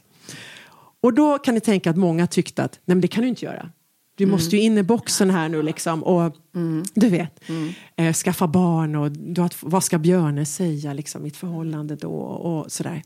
Och 1.01 1.13
då 1.13 1.37
kan 1.37 1.53
ni 1.53 1.59
tänka 1.59 1.89
att 1.89 1.97
många 1.97 2.27
tyckte 2.27 2.63
att 2.63 2.79
nej 2.85 2.95
men 2.95 3.01
det 3.01 3.07
kan 3.07 3.23
du 3.23 3.29
inte 3.29 3.45
göra. 3.45 3.69
Du 4.15 4.23
mm. 4.23 4.31
måste 4.31 4.55
ju 4.55 4.61
in 4.61 4.77
i 4.77 4.83
boxen 4.83 5.29
här 5.29 5.49
nu 5.49 5.61
liksom 5.61 6.03
och 6.03 6.35
mm. 6.55 6.83
du 6.93 7.09
vet, 7.09 7.49
mm. 7.49 7.73
eh, 7.95 8.13
skaffa 8.13 8.47
barn 8.47 8.95
och 8.95 9.11
du, 9.11 9.49
vad 9.61 9.83
ska 9.83 9.97
Björne 9.97 10.45
säga 10.45 10.93
liksom 10.93 11.23
mitt 11.23 11.37
förhållande 11.37 11.95
då 11.95 12.11
och 12.21 12.71
sådär 12.71 13.01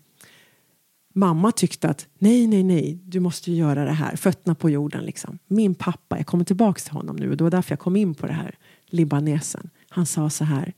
mamma 1.15 1.51
tyckte 1.51 1.89
att 1.89 2.07
nej, 2.17 2.47
nej, 2.47 2.63
nej, 2.63 2.99
du 3.03 3.19
måste 3.19 3.51
ju 3.51 3.57
göra 3.57 3.85
det 3.85 3.91
här, 3.91 4.15
fötterna 4.15 4.55
på 4.55 4.69
jorden 4.69 5.03
liksom. 5.03 5.39
Min 5.47 5.75
pappa, 5.75 6.17
jag 6.17 6.27
kommer 6.27 6.43
tillbaka 6.43 6.79
till 6.79 6.91
honom 6.91 7.15
nu 7.15 7.31
och 7.31 7.37
det 7.37 7.43
var 7.43 7.51
därför 7.51 7.71
jag 7.71 7.79
kom 7.79 7.95
in 7.95 8.15
på 8.15 8.27
det 8.27 8.33
här, 8.33 8.55
libanesen. 8.85 9.69
Han 9.89 10.05
sa 10.05 10.29
så 10.29 10.43
här, 10.43 10.73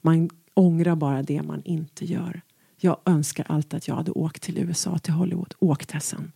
man 0.00 0.30
ångrar 0.54 0.94
bara 0.94 1.22
det 1.22 1.42
man 1.42 1.62
inte 1.64 2.04
gör. 2.04 2.40
Jag 2.80 3.00
önskar 3.04 3.46
alltid 3.48 3.74
att 3.74 3.88
jag 3.88 3.94
hade 3.94 4.10
åkt 4.10 4.42
till 4.42 4.58
USA, 4.58 4.98
till 4.98 5.12
Hollywood. 5.12 5.54
Åk 5.58 5.84
sen. 6.00 6.32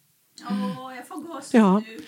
Åh, 0.51 0.93
jag 0.97 1.09
får 1.09 1.17
gåshud 1.17 1.61
ja. 1.61 1.79
nu. 1.79 1.99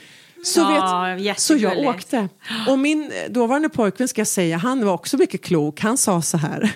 Så, 0.45 0.61
ja, 0.61 1.17
vet, 1.19 1.41
så 1.41 1.57
jag 1.57 1.79
åkte. 1.79 2.29
Och 2.69 2.79
min 2.79 3.13
dåvarande 3.31 3.69
pojkvän 3.69 4.09
ska 4.09 4.21
jag 4.21 4.29
säga, 4.29 4.57
han 4.57 4.85
var 4.85 4.93
också 4.93 5.17
mycket 5.17 5.43
klok. 5.43 5.81
Han 5.81 5.97
sa 5.97 6.23
så 6.23 6.37
här. 6.37 6.73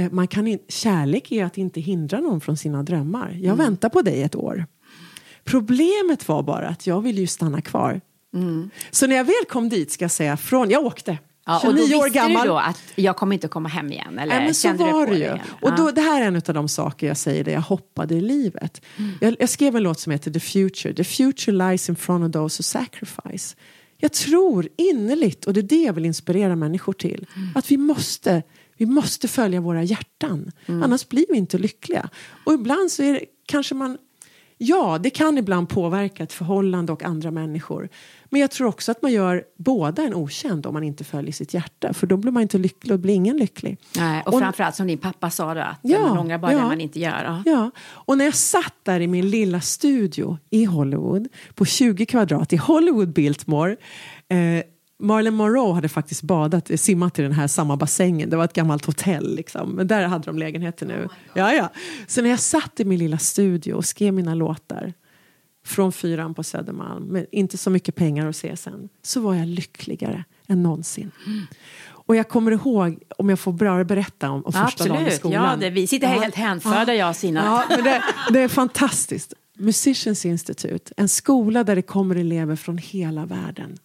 Eh, 0.00 0.10
man 0.10 0.28
kan 0.28 0.46
in, 0.46 0.58
kärlek 0.68 1.32
är 1.32 1.44
att 1.44 1.58
inte 1.58 1.80
hindra 1.80 2.20
någon 2.20 2.40
från 2.40 2.56
sina 2.56 2.82
drömmar. 2.82 3.30
Jag 3.30 3.44
mm. 3.44 3.56
väntar 3.56 3.88
på 3.88 4.02
dig 4.02 4.22
ett 4.22 4.36
år. 4.36 4.66
Problemet 5.44 6.28
var 6.28 6.42
bara 6.42 6.68
att 6.68 6.86
jag 6.86 7.00
ville 7.00 7.20
ju 7.20 7.26
stanna 7.26 7.60
kvar. 7.60 8.00
Mm. 8.34 8.70
Så 8.90 9.06
när 9.06 9.16
jag 9.16 9.24
väl 9.24 9.44
kom 9.48 9.68
dit 9.68 9.90
ska 9.90 10.04
jag 10.04 10.10
säga, 10.10 10.36
från, 10.36 10.70
jag 10.70 10.84
åkte. 10.84 11.18
Ja, 11.46 11.60
och 11.66 11.74
då 11.74 11.82
visste 11.82 11.96
år 11.96 12.08
gammal. 12.08 12.42
du 12.42 12.48
då 12.48 12.58
att 12.58 12.82
jag 12.94 13.16
kommer 13.16 13.34
inte 13.34 13.48
komma 13.48 13.68
hem 13.68 13.92
igen? 13.92 14.18
Eller 14.18 14.34
ja, 14.34 14.40
men 14.40 14.54
så 14.54 14.72
var 14.72 15.06
det 15.06 15.14
ju. 15.14 15.18
Det 15.18 15.40
och 15.62 15.76
då, 15.76 15.90
det 15.90 16.00
här 16.00 16.22
är 16.22 16.26
en 16.26 16.36
av 16.36 16.54
de 16.54 16.68
saker 16.68 17.06
jag 17.06 17.16
säger 17.16 17.44
där 17.44 17.52
jag 17.52 17.60
hoppade 17.60 18.14
i 18.14 18.20
livet. 18.20 18.82
Mm. 18.96 19.12
Jag, 19.20 19.36
jag, 19.38 19.48
skrev 19.48 19.76
en 19.76 19.82
låt 19.82 20.00
som 20.00 20.12
heter 20.12 20.30
The 20.30 20.40
Future. 20.40 20.94
The 20.94 21.04
future 21.04 21.70
lies 21.70 21.88
in 21.88 21.96
front 21.96 22.24
of 22.24 22.32
those 22.32 22.58
who 22.58 22.62
sacrifice. 22.62 23.56
Jag 23.98 24.12
tror 24.12 24.68
innerligt, 24.76 25.44
och 25.44 25.52
det 25.52 25.60
är 25.60 25.62
det 25.62 25.82
jag 25.82 25.92
vill 25.92 26.04
inspirera 26.04 26.56
människor 26.56 26.92
till, 26.92 27.26
mm. 27.36 27.48
att 27.54 27.70
vi 27.70 27.76
måste 27.76 28.42
vi 28.80 28.86
måste 28.86 29.28
följa 29.28 29.60
våra 29.60 29.82
hjärtan, 29.82 30.52
mm. 30.66 30.82
annars 30.82 31.08
blir 31.08 31.24
vi 31.28 31.36
inte 31.36 31.58
lyckliga. 31.58 32.08
Och 32.44 32.52
ibland 32.52 32.90
så 32.90 33.02
är 33.02 33.12
det, 33.12 33.24
kanske 33.46 33.74
man 33.74 33.98
Ja, 34.62 34.98
det 35.00 35.10
kan 35.10 35.38
ibland 35.38 35.68
påverka 35.68 36.22
ett 36.22 36.32
förhållande 36.32 36.92
och 36.92 37.02
andra 37.02 37.30
människor. 37.30 37.88
Men 38.24 38.40
jag 38.40 38.50
tror 38.50 38.68
också 38.68 38.92
att 38.92 39.02
man 39.02 39.12
gör 39.12 39.44
båda 39.56 40.02
en 40.02 40.14
okänd 40.14 40.66
om 40.66 40.74
man 40.74 40.84
inte 40.84 41.04
följer 41.04 41.32
sitt 41.32 41.54
hjärta. 41.54 41.92
För 41.92 42.06
då 42.06 42.16
blir 42.16 42.32
man 42.32 42.42
inte 42.42 42.58
lycklig 42.58 42.92
och 42.94 43.00
blir 43.00 43.14
ingen 43.14 43.36
lycklig. 43.36 43.78
Nej, 43.96 44.22
och, 44.26 44.34
och 44.34 44.40
framförallt 44.40 44.74
som 44.74 44.86
din 44.86 44.98
pappa 44.98 45.30
sa 45.30 45.54
då, 45.54 45.60
att 45.60 45.78
ja, 45.82 45.98
man 45.98 46.18
ångrar 46.18 46.38
bara 46.38 46.52
ja, 46.52 46.58
det 46.58 46.64
man 46.64 46.80
inte 46.80 47.00
gör. 47.00 47.24
Ja. 47.24 47.42
ja, 47.46 47.70
och 47.80 48.18
när 48.18 48.24
jag 48.24 48.34
satt 48.34 48.74
där 48.82 49.00
i 49.00 49.06
min 49.06 49.30
lilla 49.30 49.60
studio 49.60 50.38
i 50.50 50.64
Hollywood 50.64 51.28
på 51.54 51.64
20 51.64 52.06
kvadrat 52.06 52.52
i 52.52 52.56
Hollywood 52.56 53.12
Biltmore 53.12 53.76
eh, 54.28 54.62
Marilyn 55.00 55.34
Monroe 55.34 55.74
hade 55.74 55.88
faktiskt 55.88 56.22
badat, 56.22 56.70
simmat 56.80 57.18
i 57.18 57.22
den 57.22 57.32
här 57.32 57.46
samma 57.46 57.76
bassängen. 57.76 58.30
Det 58.30 58.36
var 58.36 58.44
ett 58.44 58.52
gammalt 58.52 58.84
hotell. 58.84 59.34
Liksom. 59.34 59.70
Men 59.70 59.86
där 59.86 60.06
hade 60.06 60.24
de 60.24 60.38
lägenheter 60.38 60.86
nu. 60.86 61.08
ja, 61.34 61.52
ja. 61.52 61.70
Så 62.06 62.22
när 62.22 62.30
jag 62.30 62.40
satt 62.40 62.80
i 62.80 62.84
min 62.84 62.98
lilla 62.98 63.18
studio 63.18 63.74
och 63.74 63.84
skrev 63.84 64.14
mina 64.14 64.34
låtar 64.34 64.92
från 65.64 65.92
fyran 65.92 66.34
på 66.34 66.42
Södermalm 66.42 67.04
med 67.04 67.26
inte 67.32 67.58
så 67.58 67.70
mycket 67.70 67.94
pengar 67.94 68.28
att 68.28 68.36
se 68.36 68.56
sen 68.56 68.88
så 69.02 69.20
var 69.20 69.34
jag 69.34 69.48
lyckligare 69.48 70.24
än 70.46 70.62
någonsin. 70.62 71.10
Mm. 71.26 71.46
Och 71.88 72.16
jag 72.16 72.28
kommer 72.28 72.52
ihåg, 72.52 72.98
om 73.18 73.28
jag 73.28 73.40
får 73.40 73.52
bara 73.52 73.84
berätta 73.84 74.30
om, 74.30 74.44
om 74.44 74.52
första 74.52 74.64
Absolut. 74.64 74.92
dagen 74.92 75.06
i 75.06 75.10
skolan. 75.10 75.44
Ja, 75.50 75.56
det, 75.56 75.70
vi 75.70 75.86
sitter 75.86 76.06
här 76.06 76.14
ja. 76.14 76.22
helt 76.22 76.34
hänförda, 76.34 76.94
jag 76.94 77.08
och 77.08 77.16
Sina. 77.16 77.44
Ja, 77.44 77.64
men 77.76 77.84
det, 77.84 78.02
det 78.30 78.40
är 78.40 78.48
fantastiskt. 78.48 79.34
Musicians 79.58 80.26
Institute, 80.26 80.92
en 80.96 81.08
skola 81.08 81.64
där 81.64 81.76
det 81.76 81.82
kommer 81.82 82.16
elever 82.16 82.56
från 82.56 82.78
hela 82.78 83.26
världen. 83.26 83.78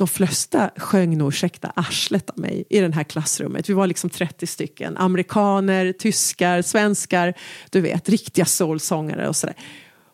De 0.00 0.08
flesta 0.08 0.70
sjöng 0.76 1.18
nog 1.18 1.28
ursäkta 1.28 1.72
arslet 1.76 2.30
av 2.30 2.38
mig 2.38 2.64
i 2.70 2.80
det 2.80 2.94
här 2.94 3.04
klassrummet. 3.04 3.68
Vi 3.68 3.72
var 3.72 3.86
liksom 3.86 4.10
30 4.10 4.46
stycken. 4.46 4.96
Amerikaner, 4.96 5.92
tyskar, 5.92 6.62
svenskar, 6.62 7.34
du 7.70 7.80
vet, 7.80 8.08
riktiga 8.08 8.44
soulsångare 8.44 9.28
och 9.28 9.36
sådär. 9.36 9.56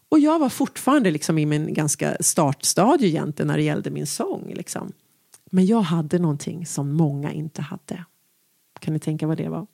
Och 0.09 0.19
jag 0.19 0.39
var 0.39 0.49
fortfarande 0.49 1.11
liksom 1.11 1.39
i 1.39 1.47
min 1.47 1.75
ganska 1.75 2.17
startstadie 2.21 3.09
egentligen 3.09 3.47
när 3.47 3.57
det 3.57 3.63
gällde 3.63 3.91
min 3.91 4.07
sång. 4.07 4.53
Liksom. 4.55 4.93
Men 5.51 5.67
jag 5.67 5.81
hade 5.81 6.19
någonting 6.19 6.67
som 6.67 6.93
många 6.93 7.33
inte 7.33 7.63
hade. 7.63 8.05
Kan 8.81 8.95
ni 8.95 9.01
tänka 9.01 9.27
vad 9.27 9.37
det 9.37 9.49
var? 9.49 9.67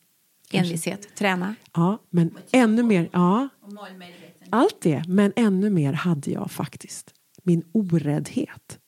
Envishet, 0.50 1.16
träna. 1.16 1.54
Ja, 1.74 1.98
men 2.10 2.34
ännu 2.50 2.82
mer. 2.82 3.08
Ja, 3.12 3.48
allt 4.50 4.80
det, 4.80 5.04
men 5.08 5.32
ännu 5.36 5.70
mer 5.70 5.92
hade 5.92 6.30
jag 6.30 6.50
faktiskt. 6.50 7.14
Min 7.42 7.62
oräddhet. 7.72 8.78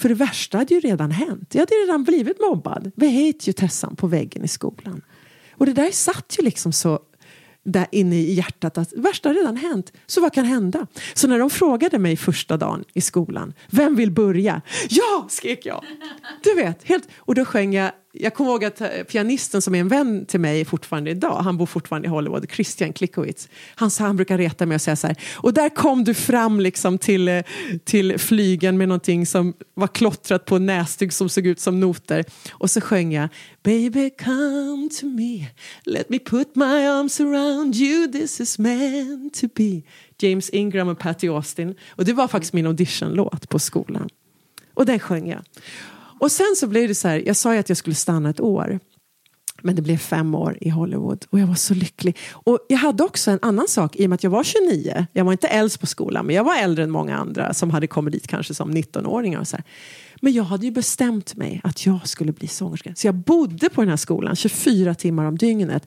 För 0.00 0.08
det 0.08 0.14
värsta 0.14 0.58
hade 0.58 0.74
ju 0.74 0.80
redan 0.80 1.10
hänt. 1.10 1.54
Jag 1.54 1.60
hade 1.60 1.74
redan 1.74 2.04
blivit 2.04 2.40
mobbad. 2.40 2.92
Vi 2.96 3.26
hate 3.26 3.38
ju 3.44 3.52
Tessan 3.52 3.96
på 3.96 4.06
väggen 4.06 4.44
i 4.44 4.48
skolan. 4.48 5.02
Och 5.52 5.66
det 5.66 5.72
där 5.72 5.90
satt 5.90 6.36
ju 6.38 6.44
liksom 6.44 6.72
så 6.72 6.98
där 7.64 7.86
inne 7.92 8.16
i 8.16 8.32
hjärtat 8.32 8.78
att 8.78 8.90
Det 8.90 9.00
värsta 9.00 9.28
har 9.28 9.34
redan 9.34 9.56
hänt, 9.56 9.92
så 10.06 10.20
vad 10.20 10.32
kan 10.32 10.44
hända? 10.44 10.86
Så 11.14 11.28
när 11.28 11.38
de 11.38 11.50
frågade 11.50 11.98
mig 11.98 12.16
första 12.16 12.56
dagen 12.56 12.84
i 12.94 13.00
skolan, 13.00 13.52
vem 13.70 13.96
vill 13.96 14.10
börja? 14.10 14.62
Ja, 14.88 15.26
skrek 15.30 15.66
jag. 15.66 15.84
Du 16.42 16.54
vet, 16.54 16.84
helt, 16.84 17.08
och 17.16 17.34
då 17.34 17.44
sjöng 17.44 17.74
jag 17.74 17.92
jag 18.12 18.34
kommer 18.34 18.50
ihåg 18.50 18.64
att 18.64 18.80
eh, 18.80 18.88
pianisten 18.88 19.62
som 19.62 19.74
är 19.74 19.80
en 19.80 19.88
vän 19.88 20.26
till 20.26 20.40
mig 20.40 20.64
fortfarande 20.64 21.10
idag, 21.10 21.36
han 21.36 21.56
bor 21.56 21.66
fortfarande 21.66 22.08
i 22.08 22.10
Hollywood, 22.10 22.50
Christian 22.50 22.92
Klickowitz. 22.92 23.48
han, 23.74 23.90
han 23.98 24.16
brukar 24.16 24.38
reta 24.38 24.66
mig 24.66 24.74
och 24.74 24.80
säga 24.80 24.96
så 24.96 25.06
här, 25.06 25.16
och 25.34 25.54
där 25.54 25.68
kom 25.68 26.04
du 26.04 26.14
fram 26.14 26.60
liksom 26.60 26.98
till, 26.98 27.28
eh, 27.28 27.42
till 27.84 28.18
flygen 28.18 28.78
med 28.78 28.88
någonting 28.88 29.26
som 29.26 29.54
var 29.74 29.86
klottrat 29.86 30.44
på 30.44 30.58
näsduk 30.58 31.12
som 31.12 31.28
såg 31.28 31.46
ut 31.46 31.60
som 31.60 31.80
noter. 31.80 32.24
Och 32.52 32.70
så 32.70 32.80
sjöng 32.80 33.12
jag 33.12 33.28
Baby 33.62 34.10
come 34.10 34.88
to 35.00 35.06
me, 35.06 35.46
let 35.84 36.08
me 36.08 36.18
put 36.18 36.56
my 36.56 36.86
arms 36.86 37.20
around 37.20 37.76
you, 37.76 38.12
this 38.12 38.40
is 38.40 38.58
meant 38.58 39.34
to 39.34 39.46
be. 39.54 39.82
James 40.18 40.50
Ingram 40.50 40.88
och 40.88 40.98
Patty 40.98 41.28
Austin. 41.28 41.74
Och 41.88 42.04
det 42.04 42.12
var 42.12 42.28
faktiskt 42.28 42.52
min 42.52 42.66
auditionlåt 42.66 43.48
på 43.48 43.58
skolan. 43.58 44.08
Och 44.74 44.86
den 44.86 44.98
sjöng 44.98 45.28
jag. 45.28 45.40
Och 46.20 46.32
sen 46.32 46.56
så 46.56 46.66
blev 46.66 46.88
det 46.88 46.94
så 46.94 47.08
här, 47.08 47.22
jag 47.26 47.36
sa 47.36 47.52
ju 47.52 47.60
att 47.60 47.68
jag 47.68 47.78
skulle 47.78 47.96
stanna 47.96 48.30
ett 48.30 48.40
år. 48.40 48.80
Men 49.62 49.76
det 49.76 49.82
blev 49.82 49.96
fem 49.96 50.34
år 50.34 50.58
i 50.60 50.68
Hollywood 50.68 51.24
och 51.30 51.40
jag 51.40 51.46
var 51.46 51.54
så 51.54 51.74
lycklig. 51.74 52.18
Och 52.32 52.58
jag 52.68 52.78
hade 52.78 53.04
också 53.04 53.30
en 53.30 53.38
annan 53.42 53.68
sak 53.68 53.96
i 53.96 54.06
och 54.06 54.10
med 54.10 54.14
att 54.14 54.24
jag 54.24 54.30
var 54.30 54.44
29. 54.44 55.06
Jag 55.12 55.24
var 55.24 55.32
inte 55.32 55.48
äldst 55.48 55.80
på 55.80 55.86
skolan 55.86 56.26
men 56.26 56.36
jag 56.36 56.44
var 56.44 56.56
äldre 56.56 56.84
än 56.84 56.90
många 56.90 57.16
andra 57.16 57.54
som 57.54 57.70
hade 57.70 57.86
kommit 57.86 58.12
dit 58.12 58.26
kanske 58.26 58.54
som 58.54 58.70
19-åringar. 58.70 59.40
Och 59.40 59.48
så 59.48 59.56
här. 59.56 59.64
Men 60.20 60.32
jag 60.32 60.44
hade 60.44 60.66
ju 60.66 60.72
bestämt 60.72 61.36
mig 61.36 61.60
att 61.64 61.86
jag 61.86 62.08
skulle 62.08 62.32
bli 62.32 62.48
sångerska. 62.48 62.94
Så 62.94 63.06
jag 63.06 63.14
bodde 63.14 63.68
på 63.68 63.80
den 63.80 63.90
här 63.90 63.96
skolan 63.96 64.36
24 64.36 64.94
timmar 64.94 65.24
om 65.24 65.38
dygnet. 65.38 65.86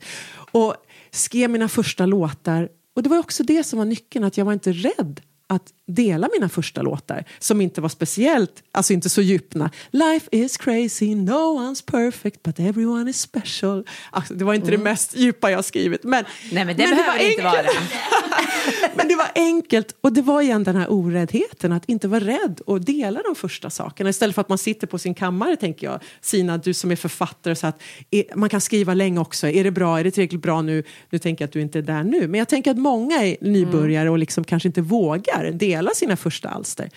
Och 0.52 0.74
skrev 1.10 1.50
mina 1.50 1.68
första 1.68 2.06
låtar. 2.06 2.68
Och 2.96 3.02
det 3.02 3.08
var 3.08 3.18
också 3.18 3.42
det 3.42 3.64
som 3.64 3.78
var 3.78 3.86
nyckeln, 3.86 4.24
att 4.24 4.38
jag 4.38 4.44
var 4.44 4.52
inte 4.52 4.72
rädd 4.72 5.20
att 5.54 5.72
dela 5.86 6.28
mina 6.32 6.48
första 6.48 6.82
låtar 6.82 7.24
som 7.38 7.60
inte 7.60 7.80
var 7.80 7.88
speciellt, 7.88 8.62
alltså 8.72 8.92
inte 8.92 9.08
så 9.08 9.22
djupna. 9.22 9.70
Life 9.90 10.28
is 10.32 10.56
crazy, 10.56 11.14
no 11.14 11.58
one's 11.58 11.84
perfect 11.90 12.42
but 12.42 12.60
everyone 12.60 13.10
is 13.10 13.20
special. 13.20 13.86
Alltså, 14.10 14.34
det 14.34 14.44
var 14.44 14.54
inte 14.54 14.68
mm. 14.68 14.80
det 14.80 14.84
mest 14.84 15.16
djupa 15.16 15.50
jag 15.50 15.64
skrivit. 15.64 16.04
Men, 16.04 16.24
Nej 16.52 16.64
men 16.64 16.76
det 16.76 16.86
men 16.86 16.96
behöver 16.96 17.18
det 17.18 17.30
inte 17.30 17.42
vara. 17.42 17.62
men 18.94 19.08
det 19.08 19.16
var 19.16 19.30
enkelt 19.34 19.96
och 20.00 20.12
det 20.12 20.22
var 20.22 20.42
igen 20.42 20.64
den 20.64 20.76
här 20.76 20.92
oräddheten 20.92 21.72
att 21.72 21.88
inte 21.88 22.08
vara 22.08 22.24
rädd 22.24 22.60
och 22.66 22.80
dela 22.80 23.22
de 23.22 23.34
första 23.34 23.70
sakerna 23.70 24.10
istället 24.10 24.34
för 24.34 24.40
att 24.40 24.48
man 24.48 24.58
sitter 24.58 24.86
på 24.86 24.98
sin 24.98 25.14
kammare 25.14 25.56
tänker 25.56 25.86
jag. 25.86 26.00
Sina, 26.20 26.58
du 26.58 26.74
som 26.74 26.90
är 26.90 26.96
författare, 26.96 27.54
så 27.54 27.66
att 27.66 27.82
är, 28.10 28.24
man 28.34 28.48
kan 28.48 28.60
skriva 28.60 28.94
länge 28.94 29.20
också. 29.20 29.48
Är 29.48 29.64
det 29.64 29.70
bra? 29.70 29.98
Är 29.98 30.04
det 30.04 30.10
tillräckligt 30.10 30.42
bra 30.42 30.62
nu? 30.62 30.82
Nu 31.10 31.18
tänker 31.18 31.42
jag 31.42 31.48
att 31.48 31.52
du 31.52 31.60
inte 31.60 31.78
är 31.78 31.82
där 31.82 32.04
nu. 32.04 32.28
Men 32.28 32.38
jag 32.38 32.48
tänker 32.48 32.70
att 32.70 32.78
många 32.78 33.16
är 33.16 33.36
nybörjare 33.40 34.10
och 34.10 34.18
liksom 34.18 34.44
kanske 34.44 34.68
inte 34.68 34.80
vågar 34.80 35.43
dela 35.52 35.90
sina 35.94 36.16
första 36.16 36.48
alster. 36.48 36.90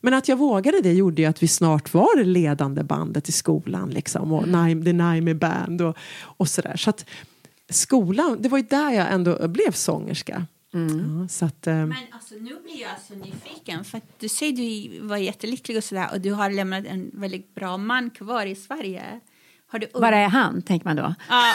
Men 0.00 0.14
att 0.14 0.28
jag 0.28 0.36
vågade 0.36 0.80
det 0.80 0.92
gjorde 0.92 1.22
ju 1.22 1.28
att 1.28 1.42
vi 1.42 1.48
snart 1.48 1.94
var 1.94 2.16
det 2.16 2.24
ledande 2.24 2.82
bandet 2.82 3.28
i 3.28 3.32
skolan. 3.32 3.90
Liksom, 3.90 4.32
och 4.32 4.42
mm. 4.48 4.84
The 4.84 4.92
Naime 4.92 5.34
Band 5.34 5.82
och, 5.82 5.96
och 6.22 6.48
sådär. 6.48 6.76
Så 6.76 6.90
att 6.90 7.04
skolan, 7.68 8.36
det 8.40 8.48
var 8.48 8.58
ju 8.58 8.64
där 8.64 8.90
jag 8.90 9.12
ändå 9.12 9.48
blev 9.48 9.72
sångerska. 9.72 10.46
Mm. 10.74 11.20
Ja, 11.20 11.28
så 11.28 11.44
att, 11.44 11.66
um... 11.66 11.88
Men 11.88 11.96
alltså, 12.12 12.34
nu 12.34 12.56
blir 12.64 12.80
jag 12.80 12.90
så 13.08 13.14
nyfiken. 13.14 13.84
För 13.84 14.00
du 14.18 14.28
säger 14.28 14.52
du 14.52 15.06
var 15.06 15.16
jättelycklig 15.16 15.76
och 15.76 15.84
sådär 15.84 16.08
och 16.12 16.20
du 16.20 16.32
har 16.32 16.50
lämnat 16.50 16.86
en 16.86 17.10
väldigt 17.14 17.54
bra 17.54 17.76
man 17.76 18.10
kvar 18.10 18.46
i 18.46 18.54
Sverige. 18.54 19.20
Har 19.66 19.78
du... 19.78 19.86
Var 19.94 20.12
är 20.12 20.28
han, 20.28 20.62
tänker 20.62 20.86
man 20.86 20.96
då? 20.96 21.14
Ja, 21.28 21.54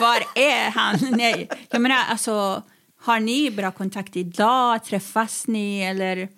var 0.00 0.42
är 0.42 0.70
han? 0.70 0.98
Nej, 1.16 1.48
jag 1.70 1.80
menar 1.80 1.98
alltså 2.10 2.62
har 3.00 3.20
ni 3.20 3.50
bra 3.50 3.70
kontakt 3.70 4.16
idag? 4.16 4.84
Träffas 4.84 5.46
ni? 5.46 5.80
Eller 5.80 6.28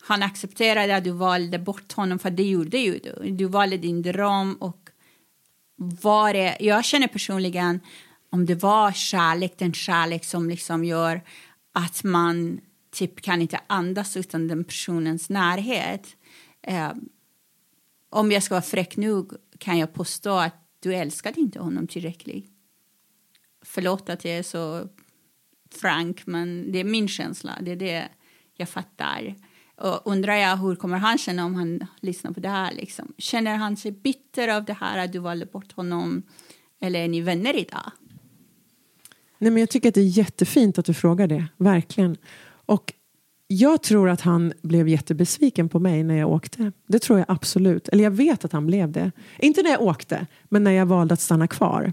han 0.00 0.22
accepterade 0.22 0.96
att 0.96 1.04
du 1.04 1.10
valde 1.10 1.58
bort 1.58 1.92
honom? 1.92 2.18
För 2.18 2.30
det 2.30 2.42
gjorde 2.42 2.78
ju 2.78 2.98
du. 2.98 3.30
Du 3.30 3.44
valde 3.44 3.76
din 3.76 4.02
dröm. 4.02 4.54
Och 4.54 4.90
var 5.76 6.32
det, 6.32 6.56
jag 6.60 6.84
känner 6.84 7.08
personligen 7.08 7.80
om 8.30 8.46
det 8.46 8.54
var 8.54 8.92
kärlek, 8.92 9.58
den 9.58 9.72
kärlek 9.72 10.24
som 10.24 10.48
liksom 10.48 10.84
gör 10.84 11.20
att 11.72 12.04
man 12.04 12.60
typ 12.90 13.20
kan 13.20 13.42
inte 13.42 13.60
andas 13.66 14.16
utan 14.16 14.48
den 14.48 14.64
personens 14.64 15.28
närhet. 15.28 16.16
Eh, 16.62 16.92
om 18.10 18.32
jag 18.32 18.42
ska 18.42 18.54
vara 18.54 18.62
fräck 18.62 18.96
nog 18.96 19.32
kan 19.58 19.78
jag 19.78 19.94
påstå 19.94 20.30
att 20.30 20.54
du 20.80 20.94
älskade 20.94 21.40
inte 21.40 21.58
honom 21.58 21.86
tillräckligt. 21.86 22.50
Förlåt 23.64 24.08
att 24.08 24.24
jag 24.24 24.34
är 24.34 24.42
så 24.42 24.88
frank, 25.72 26.26
men 26.26 26.72
det 26.72 26.78
är 26.78 26.84
min 26.84 27.08
känsla. 27.08 27.52
Det 27.60 27.70
är 27.70 27.76
det 27.76 28.08
jag 28.56 28.68
fattar. 28.68 29.34
Och 29.76 30.00
undrar 30.04 30.34
jag 30.34 30.56
hur 30.56 30.74
kommer 30.74 30.98
han 30.98 31.18
känna 31.18 31.44
om 31.44 31.54
han 31.54 31.86
lyssnar 32.00 32.32
på 32.32 32.40
det 32.40 32.48
här? 32.48 32.74
Liksom. 32.74 33.12
Känner 33.18 33.56
han 33.56 33.76
sig 33.76 33.92
bitter 33.92 34.48
av 34.48 34.64
det 34.64 34.72
här 34.72 35.04
att 35.04 35.12
du 35.12 35.18
valde 35.18 35.46
bort 35.46 35.72
honom? 35.72 36.22
Eller 36.80 37.00
är 37.00 37.08
ni 37.08 37.20
vänner 37.20 37.56
idag? 37.56 37.90
Nej, 39.38 39.50
men 39.50 39.60
jag 39.60 39.70
tycker 39.70 39.88
att 39.88 39.94
det 39.94 40.00
är 40.00 40.18
jättefint 40.18 40.78
att 40.78 40.84
du 40.84 40.94
frågar 40.94 41.26
det, 41.26 41.46
verkligen. 41.56 42.16
Och 42.66 42.92
jag 43.46 43.82
tror 43.82 44.08
att 44.08 44.20
han 44.20 44.52
blev 44.62 44.88
jättebesviken 44.88 45.68
på 45.68 45.78
mig 45.78 46.04
när 46.04 46.14
jag 46.14 46.30
åkte. 46.30 46.72
Det 46.86 46.98
tror 46.98 47.18
jag 47.18 47.26
absolut. 47.28 47.88
Eller 47.88 48.04
jag 48.04 48.10
vet 48.10 48.44
att 48.44 48.52
han 48.52 48.66
blev 48.66 48.92
det. 48.92 49.12
Inte 49.38 49.62
när 49.62 49.70
jag 49.70 49.82
åkte, 49.82 50.26
men 50.48 50.64
när 50.64 50.70
jag 50.70 50.86
valde 50.86 51.14
att 51.14 51.20
stanna 51.20 51.48
kvar. 51.48 51.92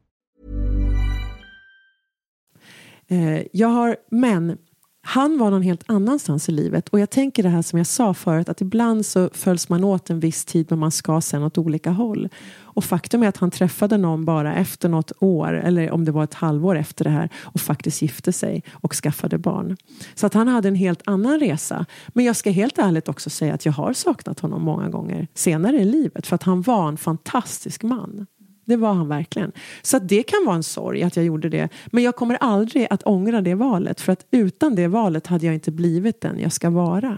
Eh, 3.11 3.43
jag 3.51 3.67
har, 3.67 3.95
men 4.09 4.57
han 5.03 5.37
var 5.37 5.51
någon 5.51 5.61
helt 5.61 5.83
annanstans 5.85 6.49
i 6.49 6.51
livet. 6.51 6.89
Och 6.89 6.99
jag 6.99 7.09
tänker 7.09 7.43
det 7.43 7.49
här 7.49 7.61
som 7.61 7.77
jag 7.77 7.87
sa 7.87 8.13
förut, 8.13 8.49
att 8.49 8.61
ibland 8.61 9.05
så 9.05 9.29
följs 9.33 9.69
man 9.69 9.83
åt 9.83 10.09
en 10.09 10.19
viss 10.19 10.45
tid 10.45 10.67
men 10.69 10.79
man 10.79 10.91
ska 10.91 11.21
sen 11.21 11.43
åt 11.43 11.57
olika 11.57 11.91
håll. 11.91 12.29
Och 12.73 12.83
faktum 12.83 13.23
är 13.23 13.27
att 13.27 13.37
han 13.37 13.51
träffade 13.51 13.97
någon 13.97 14.25
bara 14.25 14.55
efter 14.55 14.89
något 14.89 15.11
år, 15.19 15.53
eller 15.53 15.91
om 15.91 16.05
det 16.05 16.11
var 16.11 16.23
ett 16.23 16.33
halvår 16.33 16.75
efter 16.77 17.03
det 17.03 17.09
här, 17.09 17.29
och 17.41 17.61
faktiskt 17.61 18.01
gifte 18.01 18.33
sig 18.33 18.63
och 18.71 18.93
skaffade 18.93 19.37
barn. 19.37 19.77
Så 20.15 20.25
att 20.25 20.33
han 20.33 20.47
hade 20.47 20.67
en 20.67 20.75
helt 20.75 21.01
annan 21.05 21.39
resa. 21.39 21.85
Men 22.07 22.25
jag 22.25 22.35
ska 22.35 22.51
helt 22.51 22.77
ärligt 22.77 23.09
också 23.09 23.29
säga 23.29 23.53
att 23.53 23.65
jag 23.65 23.73
har 23.73 23.93
saknat 23.93 24.39
honom 24.39 24.61
många 24.61 24.89
gånger 24.89 25.27
senare 25.33 25.77
i 25.77 25.85
livet, 25.85 26.27
för 26.27 26.35
att 26.35 26.43
han 26.43 26.61
var 26.61 26.87
en 26.87 26.97
fantastisk 26.97 27.83
man. 27.83 28.25
Det 28.71 28.77
var 28.77 28.93
han 28.93 29.07
verkligen. 29.07 29.51
Så 29.81 29.99
det 29.99 30.23
kan 30.23 30.45
vara 30.45 30.55
en 30.55 30.63
sorg 30.63 31.03
att 31.03 31.15
jag 31.15 31.25
gjorde 31.25 31.49
det. 31.49 31.69
Men 31.85 32.03
jag 32.03 32.15
kommer 32.15 32.35
aldrig 32.35 32.87
att 32.89 33.03
ångra 33.03 33.41
det 33.41 33.55
valet. 33.55 34.01
För 34.01 34.13
att 34.13 34.25
utan 34.31 34.75
det 34.75 34.87
valet 34.87 35.27
hade 35.27 35.45
jag 35.45 35.55
inte 35.55 35.71
blivit 35.71 36.21
den 36.21 36.39
jag 36.39 36.51
ska 36.51 36.69
vara. 36.69 37.17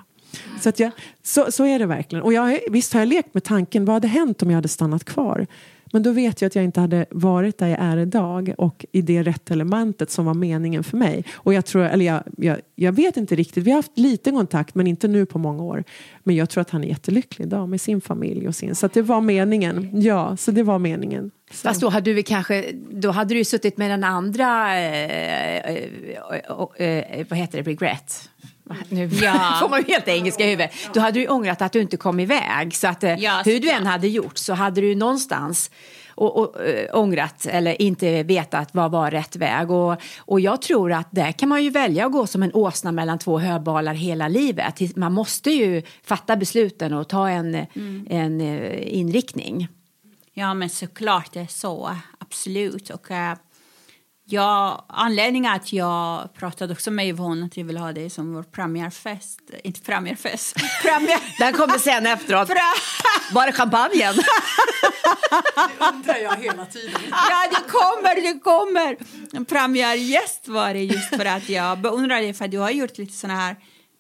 Så, 0.61 0.69
att 0.69 0.79
jag, 0.79 0.91
så, 1.23 1.51
så 1.51 1.65
är 1.65 1.79
det 1.79 1.85
verkligen. 1.85 2.23
Och 2.23 2.33
jag, 2.33 2.59
visst 2.69 2.93
har 2.93 3.01
jag 3.01 3.07
lekt 3.07 3.33
med 3.33 3.43
tanken, 3.43 3.85
vad 3.85 3.93
hade 3.93 4.07
hänt 4.07 4.43
om 4.43 4.49
jag 4.49 4.55
hade 4.55 4.67
stannat 4.67 5.03
kvar? 5.03 5.47
Men 5.93 6.03
då 6.03 6.11
vet 6.11 6.41
jag 6.41 6.47
att 6.47 6.55
jag 6.55 6.65
inte 6.65 6.79
hade 6.79 7.05
varit 7.09 7.57
där 7.57 7.67
jag 7.67 7.79
är 7.79 7.97
idag 7.97 8.53
och 8.57 8.85
i 8.91 9.01
det 9.01 9.23
rätt 9.23 9.51
elementet 9.51 10.11
som 10.11 10.25
var 10.25 10.33
meningen 10.33 10.83
för 10.83 10.97
mig. 10.97 11.25
Och 11.33 11.53
jag 11.53 11.65
tror, 11.65 11.83
eller 11.83 12.05
jag, 12.05 12.23
jag, 12.37 12.59
jag 12.75 12.91
vet 12.91 13.17
inte 13.17 13.35
riktigt, 13.35 13.63
vi 13.63 13.71
har 13.71 13.75
haft 13.75 13.97
lite 13.97 14.31
kontakt 14.31 14.75
men 14.75 14.87
inte 14.87 15.07
nu 15.07 15.25
på 15.25 15.37
många 15.37 15.63
år. 15.63 15.83
Men 16.23 16.35
jag 16.35 16.49
tror 16.49 16.61
att 16.61 16.69
han 16.69 16.83
är 16.83 16.87
jättelycklig 16.87 17.45
idag 17.45 17.69
med 17.69 17.81
sin 17.81 18.01
familj 18.01 18.47
och 18.47 18.55
sin. 18.55 18.75
Så 18.75 18.87
det 18.93 19.01
var 19.01 19.21
meningen. 19.21 20.01
Ja, 20.01 20.37
så 20.37 20.51
det 20.51 20.63
var 20.63 20.79
meningen. 20.79 21.31
Så. 21.51 21.67
Fast 21.67 21.81
då 21.81 21.89
hade, 21.89 22.13
du 22.13 22.23
kanske, 22.23 22.71
då 22.91 23.11
hade 23.11 23.33
du 23.33 23.43
suttit 23.43 23.77
med 23.77 23.91
den 23.91 24.03
andra, 24.03 24.79
eh, 24.79 25.57
eh, 25.57 25.83
eh, 26.77 27.25
vad 27.29 27.39
heter 27.39 27.57
det, 27.57 27.69
regret? 27.69 28.29
Nu 28.89 29.05
ja. 29.07 29.57
får 29.61 29.69
man 29.69 29.79
ju 29.81 29.93
helt 29.93 30.07
engelska 30.07 30.45
i 30.45 30.49
huvudet. 30.49 30.71
Då 30.93 30.99
hade 30.99 31.19
du 31.19 31.27
ångrat 31.27 31.61
att 31.61 31.71
du 31.71 31.81
inte 31.81 31.97
kom 31.97 32.19
iväg. 32.19 32.75
Så 32.75 32.87
att 32.87 33.03
ja, 33.03 33.41
hur 33.45 33.59
du 33.59 33.69
än 33.69 33.85
hade 33.85 34.07
gjort 34.07 34.37
så 34.37 34.53
hade 34.53 34.81
du 34.81 34.95
någonstans 34.95 35.71
och, 36.15 36.37
och, 36.37 36.65
äh, 36.65 36.99
ångrat 36.99 37.45
eller 37.45 37.81
inte 37.81 38.23
vetat 38.23 38.69
vad 38.71 38.91
var 38.91 39.11
rätt 39.11 39.35
väg. 39.35 39.71
Och, 39.71 40.01
och 40.17 40.39
jag 40.39 40.61
tror 40.61 40.91
att 40.91 41.07
där 41.11 41.31
kan 41.31 41.49
man 41.49 41.63
ju 41.63 41.69
välja 41.69 42.05
att 42.05 42.11
gå 42.11 42.27
som 42.27 42.43
en 42.43 42.53
åsna 42.53 42.91
mellan 42.91 43.19
två 43.19 43.39
höbalar 43.39 43.93
hela 43.93 44.27
livet. 44.27 44.95
Man 44.95 45.13
måste 45.13 45.51
ju 45.51 45.81
fatta 46.03 46.35
besluten 46.35 46.93
och 46.93 47.07
ta 47.07 47.29
en, 47.29 47.55
mm. 47.55 48.07
en 48.09 48.41
inriktning. 48.81 49.67
Ja, 50.33 50.53
men 50.53 50.69
såklart 50.69 51.33
det 51.33 51.39
är 51.39 51.47
så. 51.47 51.95
Absolut. 52.19 52.89
Och, 52.89 53.11
uh, 53.11 53.33
ja, 54.25 54.85
anledningen 54.89 55.53
att 55.53 55.73
jag 55.73 56.33
pratade 56.33 56.73
också 56.73 56.91
med 56.91 57.07
Yvonne 57.07 57.45
att 57.45 57.57
jag 57.57 57.65
vill 57.65 57.77
ha 57.77 57.91
det 57.91 58.09
som 58.09 58.33
vår 58.33 58.43
premiärfest. 58.43 59.39
Inte 59.63 59.81
premiärfest. 59.81 60.55
Premiär. 60.81 61.19
Den 61.39 61.53
kommer 61.53 61.77
sen 61.77 62.05
efteråt. 62.05 62.49
Bara 63.33 63.51
champagnen. 63.51 64.15
det 64.15 65.85
undrar 65.93 66.17
jag 66.17 66.35
hela 66.35 66.65
tiden. 66.65 67.01
Ja, 67.11 67.49
det 67.51 67.71
kommer, 67.71 68.33
det 68.33 68.39
kommer. 68.39 68.97
Premiärgäst 69.45 70.47
var 70.47 70.73
det 70.73 70.83
just 70.83 71.09
för 71.09 71.25
att 71.25 71.49
jag 71.49 71.79
beundrar 71.79 72.21
dig 72.21 72.33
för 72.33 72.45
att 72.45 72.51
du 72.51 72.57
har 72.57 72.71
gjort 72.71 72.97
lite 72.97 73.13
såna 73.13 73.35
här 73.35 73.55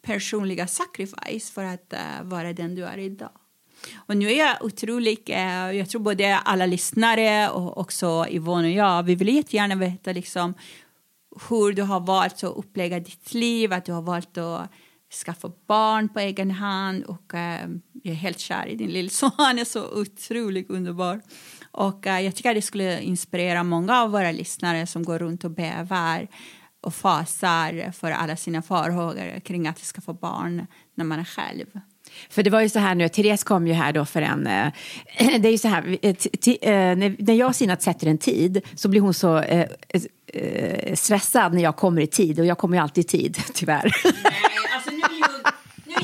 personliga 0.05 0.67
sacrifice 0.67 1.53
för 1.53 1.63
att 1.63 1.93
uh, 1.93 2.23
vara 2.23 2.53
den 2.53 2.75
du 2.75 2.85
är 2.85 2.97
idag. 2.97 3.31
Och 3.95 4.17
nu 4.17 4.31
är 4.31 4.37
jag 4.37 4.57
otroligt, 4.61 5.29
eh, 5.29 5.71
jag 5.71 5.89
tror 5.89 6.01
både 6.01 6.37
alla 6.37 6.65
lyssnare 6.65 7.49
och 7.49 7.77
också 7.77 8.25
Yvonne 8.29 8.67
och 8.67 8.73
jag, 8.73 9.03
vi 9.03 9.15
vill 9.15 9.35
jättegärna 9.35 9.75
veta 9.75 10.11
liksom 10.11 10.53
hur 11.49 11.73
du 11.73 11.81
har 11.81 11.99
valt 11.99 12.43
att 12.43 12.57
upplägga 12.57 12.99
ditt 12.99 13.33
liv, 13.33 13.73
att 13.73 13.85
du 13.85 13.91
har 13.91 14.01
valt 14.01 14.37
att 14.37 14.71
skaffa 15.25 15.51
barn 15.67 16.09
på 16.09 16.19
egen 16.19 16.51
hand 16.51 17.03
och 17.03 17.33
eh, 17.33 17.67
jag 18.03 18.11
är 18.11 18.17
helt 18.17 18.39
kär 18.39 18.67
i 18.67 18.75
din 18.75 18.89
lillson, 18.89 19.31
han 19.37 19.59
är 19.59 19.65
så 19.65 20.01
otroligt 20.01 20.69
underbar. 20.69 21.21
Och 21.71 22.07
eh, 22.07 22.19
jag 22.19 22.35
tycker 22.35 22.49
att 22.49 22.55
det 22.55 22.61
skulle 22.61 23.01
inspirera 23.01 23.63
många 23.63 24.01
av 24.01 24.11
våra 24.11 24.31
lyssnare 24.31 24.87
som 24.87 25.03
går 25.03 25.19
runt 25.19 25.43
och 25.43 25.51
bävar 25.51 26.27
och 26.81 26.95
fasar 26.95 27.91
för 27.91 28.11
alla 28.11 28.35
sina 28.35 28.61
farhågor 28.61 29.39
kring 29.39 29.67
att 29.67 29.79
skaffa 29.79 30.13
barn 30.13 30.67
när 30.95 31.05
man 31.05 31.19
är 31.19 31.23
själv. 31.23 31.79
För 32.29 32.43
det 32.43 32.49
var 32.49 32.61
ju 32.61 32.69
så 32.69 32.79
här 32.79 32.95
nu, 32.95 33.09
Therese 33.09 33.43
kom 33.43 33.67
ju 33.67 33.73
här 33.73 33.93
då 33.93 34.05
för 34.05 34.21
en... 34.21 34.47
äh, 34.47 34.67
det 35.39 35.47
är 35.47 35.51
ju 35.51 35.57
så 35.57 35.67
här, 35.67 35.97
äh, 36.61 36.95
när 37.17 37.33
jag 37.33 37.47
och 37.47 37.55
Sinat 37.55 37.81
sätter 37.81 38.07
en 38.07 38.17
tid 38.17 38.61
så 38.75 38.89
blir 38.89 39.01
hon 39.01 39.13
så 39.13 39.37
äh, 39.37 39.65
stressad 40.93 41.53
när 41.53 41.63
jag 41.63 41.75
kommer 41.75 42.01
i 42.01 42.07
tid 42.07 42.39
och 42.39 42.45
jag 42.45 42.57
kommer 42.57 42.77
ju 42.77 42.83
alltid 42.83 43.05
i 43.05 43.07
tid, 43.07 43.37
tyvärr. 43.53 43.91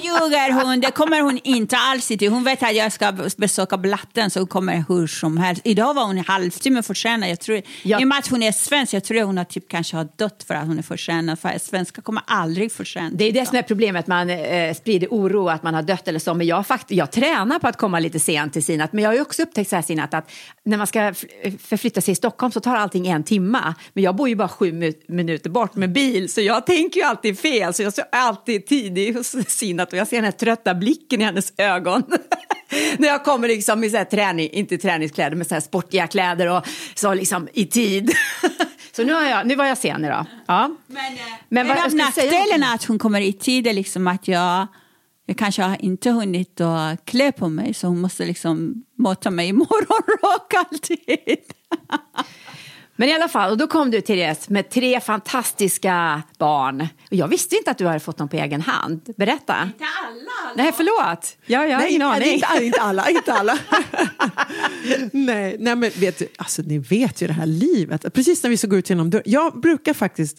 Ljuger 0.10 0.52
hon, 0.52 0.80
det 0.80 0.92
kommer 0.92 1.22
hon 1.22 1.40
inte 1.44 1.78
alls 1.78 2.08
till. 2.08 2.32
Hon 2.32 2.44
vet 2.44 2.64
att 2.64 2.76
jag 2.76 2.92
ska 2.92 3.12
besöka 3.38 3.78
Blatten 3.78 4.30
så 4.30 4.40
hon 4.40 4.48
kommer 4.48 4.84
hur 4.88 5.08
som 5.08 5.38
helst. 5.38 5.62
Idag 5.66 5.94
var 5.94 6.06
hon 6.06 6.18
en 6.18 6.26
halvtimme 6.26 6.84
försenad. 6.84 7.30
Jag 7.30 7.40
tror, 7.40 7.62
ja. 7.84 8.02
I 8.02 8.04
och 8.04 8.08
med 8.08 8.18
att 8.18 8.28
hon 8.28 8.44
är 8.44 8.52
svensk, 8.52 8.94
jag 8.94 9.04
tror 9.04 9.24
hon 9.24 9.38
har 9.38 9.46
typ 9.46 9.70
kanske 9.70 9.98
har 9.98 10.08
dött 10.16 10.44
för 10.48 10.54
att 10.54 10.68
hon 10.68 10.80
är 10.80 10.84
försenad. 10.84 11.40
För 11.40 11.60
svenskar 11.60 12.02
kommer 12.02 12.24
aldrig 12.28 12.72
för 12.72 12.84
sent. 12.84 13.14
Det 13.18 13.26
är 13.26 13.34
det 13.34 13.46
som 13.46 13.58
är 13.58 13.62
problemet, 13.62 14.08
man 14.08 14.30
eh, 14.30 14.74
sprider 14.74 15.08
oro 15.12 15.50
att 15.50 15.64
man 15.64 15.74
har 15.74 15.82
dött 15.82 16.08
eller 16.08 16.20
så. 16.20 16.34
Men 16.34 16.48
jag, 16.48 16.68
fakt 16.68 16.92
jag 16.92 17.12
tränar 17.12 17.60
på 17.60 17.68
att 17.68 17.78
komma 17.78 18.00
lite 18.00 18.20
sent 18.20 18.54
till 18.54 18.64
Sinat. 18.64 18.94
Men 18.94 19.04
jag 19.04 19.10
har 19.10 19.16
ju 19.16 19.22
också 19.22 19.44
upptäckt 19.44 19.70
så 19.70 19.76
här 19.76 19.84
Sinat 19.84 20.14
att 20.14 20.32
när 20.66 20.78
man 20.78 20.88
ska 20.88 21.14
förflytta 21.60 22.02
sig 22.02 22.12
i 22.12 22.16
Stockholm 22.16 22.52
så 22.52 22.60
tar 22.60 22.76
allting 22.76 23.08
en 23.08 23.24
timma. 23.24 23.76
Men 23.94 24.04
jag 24.04 24.16
bor 24.16 24.30
ju 24.30 24.36
bara 24.36 24.48
sju 24.48 24.94
minuter 25.08 25.50
bort 25.50 25.76
med 25.76 25.92
bil 25.92 26.32
så 26.32 26.42
jag 26.42 26.66
tänker 26.66 27.00
ju 27.00 27.06
alltid 27.06 27.40
fel. 27.40 27.74
Så 27.74 27.84
jag 27.84 27.94
är 27.98 28.04
alltid 28.12 28.66
tidig 28.68 29.14
hos 29.14 29.36
Sinat 29.48 29.94
jag 30.00 30.08
ser 30.08 30.18
den 30.18 30.26
här 30.26 30.32
trötta 30.32 30.76
blicken 30.76 31.22
i 31.22 31.24
hennes 31.24 31.54
ögon. 31.58 32.04
När 32.98 33.08
jag 33.08 33.24
kommer 33.24 33.48
liksom 33.48 33.84
i 33.84 33.90
så 33.90 33.98
här 33.98 34.06
träning, 34.06 34.50
inte 34.50 34.78
träningskläder, 34.78 35.36
men 35.36 35.46
så 35.46 35.54
här 35.54 35.62
sportiga 35.62 36.08
kläder 36.08 36.58
och 36.58 36.68
så 36.96 37.14
liksom 37.14 37.48
i 37.54 37.66
tid. 37.66 38.12
så 38.96 39.04
nu, 39.04 39.14
har 39.14 39.24
jag, 39.24 39.48
nu 39.48 39.56
var 39.56 39.66
jag 39.66 39.78
sen 39.78 40.06
idag. 40.06 40.26
Ja. 40.46 40.72
Men, 40.88 41.14
eh, 41.14 41.20
men 41.50 41.68
vad, 41.68 41.78
en 41.78 41.98
nackdelen 41.98 42.64
att 42.64 42.84
hon 42.84 43.00
kommer 43.00 43.22
i 43.22 43.34
tid 43.34 43.68
är 43.68 43.74
liksom 43.74 44.08
att 44.08 44.28
jag 44.28 44.68
jag 45.26 45.38
kanske 45.38 45.62
har 45.62 45.86
inte 45.86 46.10
hunnit 46.12 46.62
att 46.62 47.06
klä 47.06 47.32
på 47.32 47.50
mig 47.50 47.74
så 47.74 47.88
hon 47.88 48.02
måste 48.02 48.26
liksom 48.26 48.84
mata 48.98 49.32
mig 49.32 49.48
i 49.48 49.54
morgonrock 49.54 50.54
alltid. 50.72 51.40
Men 53.00 53.10
i 53.10 53.14
alla 53.14 53.28
fall, 53.28 53.52
och 53.52 53.58
då 53.58 53.68
kom 53.68 53.92
du 53.92 54.02
Therese 54.02 54.50
med 54.50 54.70
tre 54.70 55.00
fantastiska 55.00 56.24
barn. 56.38 56.82
Och 56.82 57.14
jag 57.14 57.28
visste 57.28 57.56
inte 57.56 57.72
att 57.72 57.78
du 57.78 57.88
hade 57.88 58.00
fått 58.00 58.18
dem 58.18 58.30
på 58.30 58.36
egen 58.36 58.62
hand. 58.62 59.14
Berätta. 59.18 59.56
Inte 59.64 59.86
alla. 60.06 60.56
Nej, 60.56 60.72
förlåt. 60.78 61.38
Ja, 61.46 61.66
jag 61.66 61.72
har 61.72 61.80
nej, 61.80 61.90
ingen 61.90 62.02
aning. 62.02 62.34
Inte, 62.34 62.66
inte 62.66 62.82
alla. 62.82 63.10
Inte 63.10 63.34
alla. 63.34 63.58
nej, 65.12 65.56
nej, 65.60 65.76
men 65.76 65.92
vet 65.96 66.20
du, 66.20 66.28
alltså, 66.38 66.62
ni 66.62 66.78
vet 66.78 67.22
ju 67.22 67.28
det 67.28 67.34
här 67.34 67.46
livet. 67.46 68.14
Precis 68.14 68.44
när 68.44 68.50
vi 68.50 68.68
gå 68.68 68.78
ut 68.78 68.90
genom 68.90 69.10
dörren. 69.10 69.24
Jag 69.26 69.60
brukar 69.60 69.94
faktiskt 69.94 70.38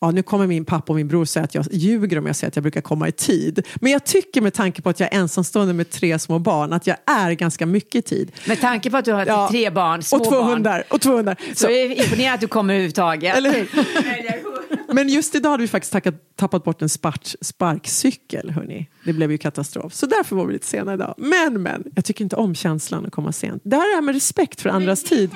Ja, 0.00 0.10
nu 0.10 0.22
kommer 0.22 0.46
min 0.46 0.64
pappa 0.64 0.92
och 0.92 0.96
min 0.96 1.08
bror 1.08 1.24
säga 1.24 1.44
att 1.44 1.54
jag 1.54 1.66
ljuger 1.72 2.18
om 2.18 2.26
jag 2.26 2.36
säger 2.36 2.48
att 2.48 2.56
jag 2.56 2.62
brukar 2.62 2.80
komma 2.80 3.08
i 3.08 3.12
tid. 3.12 3.66
Men 3.74 3.92
jag 3.92 4.04
tycker 4.04 4.40
med 4.40 4.54
tanke 4.54 4.82
på 4.82 4.88
att 4.88 5.00
jag 5.00 5.14
är 5.14 5.18
ensamstående 5.18 5.74
med 5.74 5.90
tre 5.90 6.18
små 6.18 6.38
barn 6.38 6.72
att 6.72 6.86
jag 6.86 6.96
är 7.06 7.32
ganska 7.32 7.66
mycket 7.66 7.94
i 7.94 8.02
tid. 8.02 8.32
Med 8.46 8.60
tanke 8.60 8.90
på 8.90 8.96
att 8.96 9.04
du 9.04 9.12
har 9.12 9.26
ja, 9.26 9.48
tre 9.50 9.70
barn, 9.70 10.02
små 10.02 10.18
och 10.18 10.24
två 10.24 10.30
barn. 10.30 10.48
Hundar, 10.52 10.84
och 10.90 11.00
två 11.00 11.16
hundar. 11.16 11.36
Så, 11.48 11.54
så 11.54 11.70
är 11.70 12.00
imponerande 12.00 12.34
att 12.34 12.40
du 12.40 12.48
kommer 12.48 12.74
överhuvudtaget. 12.74 13.36
Eller 13.36 13.52
hur? 13.52 14.57
Men 14.92 15.08
just 15.08 15.34
idag 15.34 15.50
hade 15.50 15.60
vi 15.60 15.68
faktiskt 15.68 15.92
tackat, 15.92 16.14
tappat 16.36 16.64
bort 16.64 16.82
en 16.82 16.88
spark, 16.88 17.34
sparkcykel. 17.40 18.50
Hörrni. 18.50 18.88
Det 19.04 19.12
blev 19.12 19.30
ju 19.30 19.38
katastrof. 19.38 19.94
Så 19.94 20.06
därför 20.06 20.36
var 20.36 20.46
vi 20.46 20.52
lite 20.52 20.66
sena 20.66 20.94
idag. 20.94 21.14
Men, 21.16 21.62
men, 21.62 21.84
jag 21.94 22.04
tycker 22.04 22.24
inte 22.24 22.36
om 22.36 22.54
känslan 22.54 23.06
att 23.06 23.12
komma 23.12 23.32
sent. 23.32 23.62
Det 23.64 23.76
här 23.76 23.98
är 23.98 24.02
med 24.02 24.14
respekt 24.14 24.60
för 24.60 24.70
andras 24.70 25.04
tid. 25.04 25.30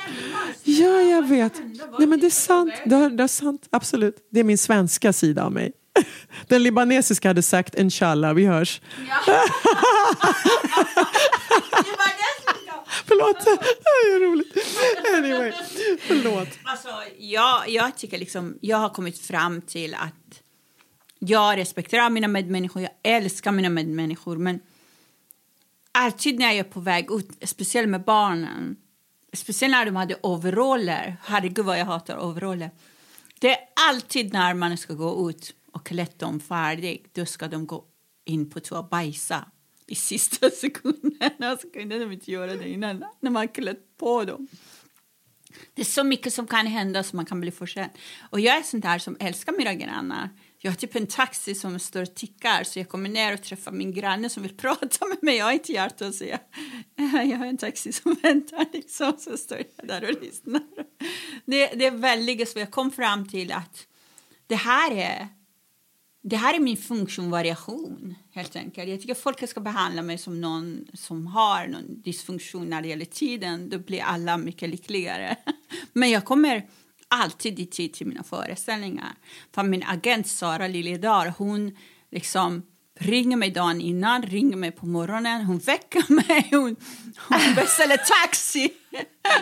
Ja, 0.64 1.00
jag 1.00 1.28
vet. 1.28 1.52
Nej, 1.98 2.08
men 2.08 2.20
det 2.20 2.26
är 2.26 2.30
sant. 2.30 2.74
Det 2.84 2.94
är, 2.94 3.10
det 3.10 3.22
är 3.22 3.28
sant. 3.28 3.68
Absolut. 3.70 4.16
Det 4.30 4.40
är 4.40 4.44
min 4.44 4.58
svenska 4.58 5.12
sida 5.12 5.44
av 5.44 5.52
mig. 5.52 5.72
Den 6.48 6.62
libanesiska 6.62 7.28
hade 7.28 7.42
sagt 7.42 7.74
inshallah, 7.74 8.34
vi 8.34 8.46
hörs. 8.46 8.80
Ja. 9.26 9.42
Förlåt, 13.04 13.44
det 13.44 14.14
är 14.14 14.30
roligt. 14.30 14.56
Anyway, 15.16 15.52
förlåt. 16.00 16.48
Alltså, 16.64 16.88
jag, 17.18 17.68
jag 17.68 17.96
tycker 17.96 18.18
liksom, 18.18 18.58
jag 18.60 18.76
har 18.76 18.88
kommit 18.88 19.18
fram 19.18 19.60
till 19.60 19.94
att 19.94 20.42
jag 21.18 21.56
respekterar 21.58 22.10
mina 22.10 22.28
medmänniskor, 22.28 22.82
jag 22.82 22.92
älskar 23.02 23.52
mina 23.52 23.68
medmänniskor, 23.68 24.36
men 24.36 24.60
alltid 25.92 26.38
när 26.38 26.46
jag 26.46 26.56
är 26.56 26.64
på 26.64 26.80
väg 26.80 27.10
ut, 27.10 27.30
speciellt 27.42 27.88
med 27.88 28.04
barnen, 28.04 28.76
speciellt 29.32 29.72
när 29.72 29.84
de 29.84 29.96
hade 29.96 30.16
overaller, 30.22 31.16
herregud 31.22 31.64
vad 31.64 31.78
jag 31.78 31.84
hatar 31.84 32.24
overaller. 32.24 32.70
Det 33.38 33.50
är 33.50 33.58
alltid 33.88 34.32
när 34.32 34.54
man 34.54 34.78
ska 34.78 34.94
gå 34.94 35.30
ut 35.30 35.54
och 35.72 35.86
klätt 35.86 36.18
dem 36.18 36.40
färdigt, 36.40 37.14
då 37.14 37.26
ska 37.26 37.48
de 37.48 37.66
gå 37.66 37.84
in 38.24 38.50
på 38.50 38.60
toa 38.60 38.78
och 38.78 38.88
bajsa 38.88 39.44
i 39.92 39.94
sista 39.94 40.50
sekunden. 40.60 41.58
Så 41.60 41.70
kunde 41.70 41.98
de 41.98 42.12
inte 42.12 42.30
göra 42.30 42.54
det 42.54 42.68
innan, 42.68 43.04
när 43.20 43.30
man 43.30 43.48
klätt 43.48 43.96
på 43.96 44.24
dem. 44.24 44.48
Det 45.74 45.82
är 45.82 45.86
så 45.86 46.04
mycket 46.04 46.34
som 46.34 46.46
kan 46.46 46.66
hända 46.66 47.02
så 47.02 47.16
man 47.16 47.26
kan 47.26 47.40
bli 47.40 47.50
försen. 47.50 47.88
Och 48.30 48.40
jag 48.40 48.56
är 48.56 48.62
sånt 48.62 48.82
där 48.82 48.98
som 48.98 49.16
älskar 49.20 49.52
mina 49.58 49.74
grannar. 49.74 50.28
Jag 50.58 50.70
har 50.70 50.76
typ 50.76 50.96
en 50.96 51.06
taxi 51.06 51.54
som 51.54 51.78
står 51.78 52.02
och 52.02 52.14
tickar 52.14 52.64
så 52.64 52.78
jag 52.78 52.88
kommer 52.88 53.08
ner 53.08 53.34
och 53.34 53.42
träffar 53.42 53.72
min 53.72 53.92
granne 53.92 54.28
som 54.28 54.42
vill 54.42 54.56
prata 54.64 55.06
med 55.06 55.18
mig. 55.22 55.36
Jag 55.36 55.44
har 55.44 55.52
inte 55.52 55.72
hjärta 55.72 56.06
att 56.06 56.14
säga 56.14 56.40
jag 56.96 57.38
har 57.38 57.46
en 57.46 57.58
taxi 57.58 57.92
som 57.92 58.14
väntar 58.22 58.66
liksom. 58.72 59.12
Så 59.18 59.36
står 59.36 59.58
jag 59.58 59.88
där 59.88 60.04
och 60.04 60.22
lyssnar. 60.22 60.62
Det, 61.44 61.66
det 61.66 61.86
är 61.86 61.90
väldigt 61.90 62.48
så 62.48 62.58
jag 62.58 62.70
kom 62.70 62.90
fram 62.90 63.28
till 63.28 63.52
att 63.52 63.86
det 64.46 64.56
här 64.56 64.92
är 64.92 65.28
det 66.22 66.36
här 66.36 66.54
är 66.54 66.60
min 66.60 66.76
funktionvariation, 66.76 68.14
helt 68.30 68.56
enkelt. 68.56 68.88
Jag 68.88 69.00
tycker 69.00 69.14
folk 69.14 69.48
ska 69.48 69.60
behandla 69.60 70.02
mig 70.02 70.18
som 70.18 70.40
någon 70.40 70.86
som 70.94 71.26
har 71.26 71.66
någon 71.66 72.02
dysfunktion 72.02 72.70
när 72.70 72.82
det 72.82 72.88
gäller 72.88 73.04
tiden. 73.04 73.68
Då 73.68 73.78
blir 73.78 74.02
alla 74.02 74.36
mycket 74.36 74.68
lyckligare. 74.68 75.36
Men 75.92 76.10
jag 76.10 76.24
kommer 76.24 76.68
alltid 77.08 77.60
i 77.60 77.66
tid 77.66 77.92
till 77.92 78.06
mina 78.06 78.22
föreställningar. 78.22 79.12
För 79.54 79.62
min 79.62 79.82
agent 79.82 80.26
Sara 80.26 80.68
Liljedahl, 80.68 81.28
hon 81.38 81.76
liksom 82.10 82.62
ringer 83.00 83.36
mig 83.36 83.50
dagen 83.50 83.80
innan, 83.80 84.22
ringer 84.22 84.56
mig 84.56 84.70
på 84.70 84.86
morgonen, 84.86 85.44
hon 85.44 85.58
väcker 85.58 86.12
mig, 86.12 86.48
hon, 86.50 86.76
hon 87.28 87.54
beställer 87.54 87.96
taxi. 87.96 88.72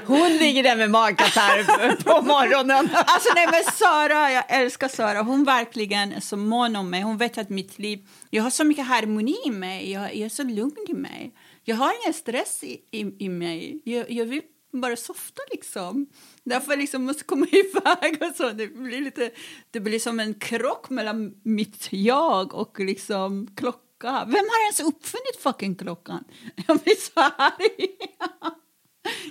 Hon 0.07 0.37
ligger 0.37 0.63
där 0.63 0.77
med 0.77 0.91
magkatarr 0.91 1.97
på 2.05 2.23
morgonen. 2.23 2.89
Alltså 2.93 3.35
nej 3.35 3.47
men 3.51 3.73
Sara, 3.73 4.33
jag 4.33 4.45
älskar 4.49 4.89
Sara, 4.89 5.23
hon 5.23 5.45
verkligen 5.45 6.13
är 6.13 6.21
så 6.21 6.37
mån 6.37 6.77
om 6.77 6.91
mig, 6.91 7.03
hon 7.03 7.17
vet 7.17 7.39
att 7.39 7.49
mitt 7.49 7.79
liv, 7.79 8.09
jag 8.31 8.43
har 8.43 8.51
så 8.51 8.65
mycket 8.65 8.87
harmoni 8.87 9.37
i 9.47 9.51
mig, 9.51 9.93
jag, 9.93 10.03
jag 10.03 10.27
är 10.27 10.29
så 10.29 10.43
lugn 10.43 10.87
i 10.89 10.95
mig. 10.95 11.35
Jag 11.65 11.77
har 11.77 11.93
ingen 12.03 12.15
stress 12.15 12.65
i, 12.65 12.81
i, 12.91 13.25
i 13.25 13.29
mig, 13.29 13.81
jag, 13.85 14.11
jag 14.11 14.25
vill 14.25 14.43
bara 14.73 14.97
softa 14.97 15.43
liksom. 15.51 16.07
Därför 16.45 16.77
liksom 16.77 17.05
måste 17.05 17.25
komma 17.25 17.47
iväg 17.53 18.23
och 18.23 18.37
så. 18.37 18.51
Det 18.51 18.67
blir, 18.67 19.01
lite, 19.01 19.31
det 19.71 19.81
blir 19.81 19.99
som 19.99 20.21
en 20.21 20.35
krock 20.35 20.91
mellan 20.91 21.35
mitt 21.43 21.89
jag 21.91 22.55
och 22.55 22.81
liksom 22.81 23.49
klocka. 23.57 24.25
Vem 24.25 24.35
har 24.35 24.65
ens 24.65 24.81
uppfunnit 24.81 25.37
fucking 25.39 25.75
klockan? 25.75 26.25
Jag 26.67 26.79
blir 26.79 26.95
så 26.95 27.21
arg. 27.21 27.87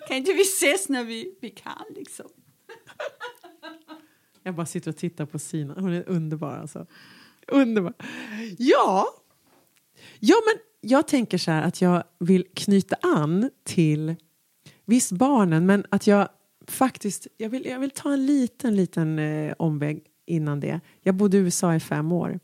Kan 0.07 0.17
inte 0.17 0.33
vi 0.33 0.41
ses 0.41 0.89
när 0.89 1.03
vi, 1.03 1.37
vi 1.41 1.49
kan 1.49 1.85
liksom? 1.95 2.25
Jag 4.43 4.55
bara 4.55 4.65
sitter 4.65 4.91
och 4.91 4.97
tittar 4.97 5.25
på 5.25 5.39
Sina. 5.39 5.73
Hon 5.73 5.93
är 5.93 6.09
underbar 6.09 6.57
alltså. 6.57 6.85
Underbar. 7.47 7.93
Ja. 8.57 9.07
Ja, 10.19 10.35
men 10.45 10.89
jag 10.91 11.07
tänker 11.07 11.37
så 11.37 11.51
här 11.51 11.61
att 11.61 11.81
jag 11.81 12.03
vill 12.19 12.45
knyta 12.53 12.95
an 13.01 13.49
till 13.63 14.15
visst 14.85 15.11
barnen, 15.11 15.65
men 15.65 15.85
att 15.89 16.07
jag 16.07 16.29
faktiskt, 16.69 17.27
jag 17.38 17.49
vill, 17.49 17.65
jag 17.65 17.79
vill 17.79 17.91
ta 17.91 18.13
en 18.13 18.25
liten, 18.25 18.75
liten 18.75 19.19
eh, 19.19 19.53
omväg 19.60 20.03
innan 20.25 20.60
det. 20.60 20.79
Jag 21.01 21.15
bodde 21.15 21.38
i 21.38 21.39
USA 21.39 21.75
i 21.75 21.79
fem 21.79 22.12
år 22.12 22.39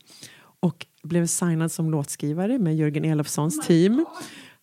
och 0.60 0.86
blev 1.02 1.26
signad 1.26 1.72
som 1.72 1.90
låtskrivare 1.90 2.58
med 2.58 2.76
Jörgen 2.76 3.04
Elofssons 3.04 3.58
oh 3.58 3.64
team. 3.64 4.06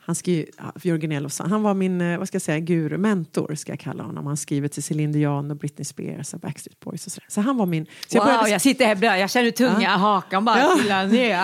Han, 0.06 0.16
skrev, 0.16 0.46
Jörgen 0.84 1.12
Elofsson, 1.12 1.52
han 1.52 1.64
var 1.64 1.74
min 1.74 2.02
eh, 2.02 2.18
vad 2.18 2.28
ska 2.28 2.36
jag 2.36 2.42
säga, 2.42 2.60
guru, 2.60 2.98
mentor 2.98 3.56
ska 3.56 3.72
jag 3.72 3.80
kalla 3.80 4.04
honom. 4.04 4.28
Han 4.28 4.38
skriver 4.38 4.68
till 4.68 4.84
Céline 4.84 5.12
Dion 5.12 5.52
och 5.52 5.58
Britney 5.58 5.86
Spears 5.86 6.34
och 6.34 6.40
Backstreet 6.40 6.80
Boys 6.80 7.06
och 7.06 7.12
sådär. 7.12 7.28
Så 7.30 7.42
han 7.42 7.58
var 7.58 7.66
min... 7.66 7.86
Så 8.08 8.18
jag, 8.18 8.26
wow, 8.26 8.48
jag 8.48 8.62
sitter 8.62 8.86
här 8.86 9.18
jag 9.18 9.30
känner 9.30 9.52
tunga 9.52 9.82
ja. 9.82 9.90
hakan 9.90 10.46
bara 10.46 10.60
ja. 10.60 11.06
ner. 11.06 11.38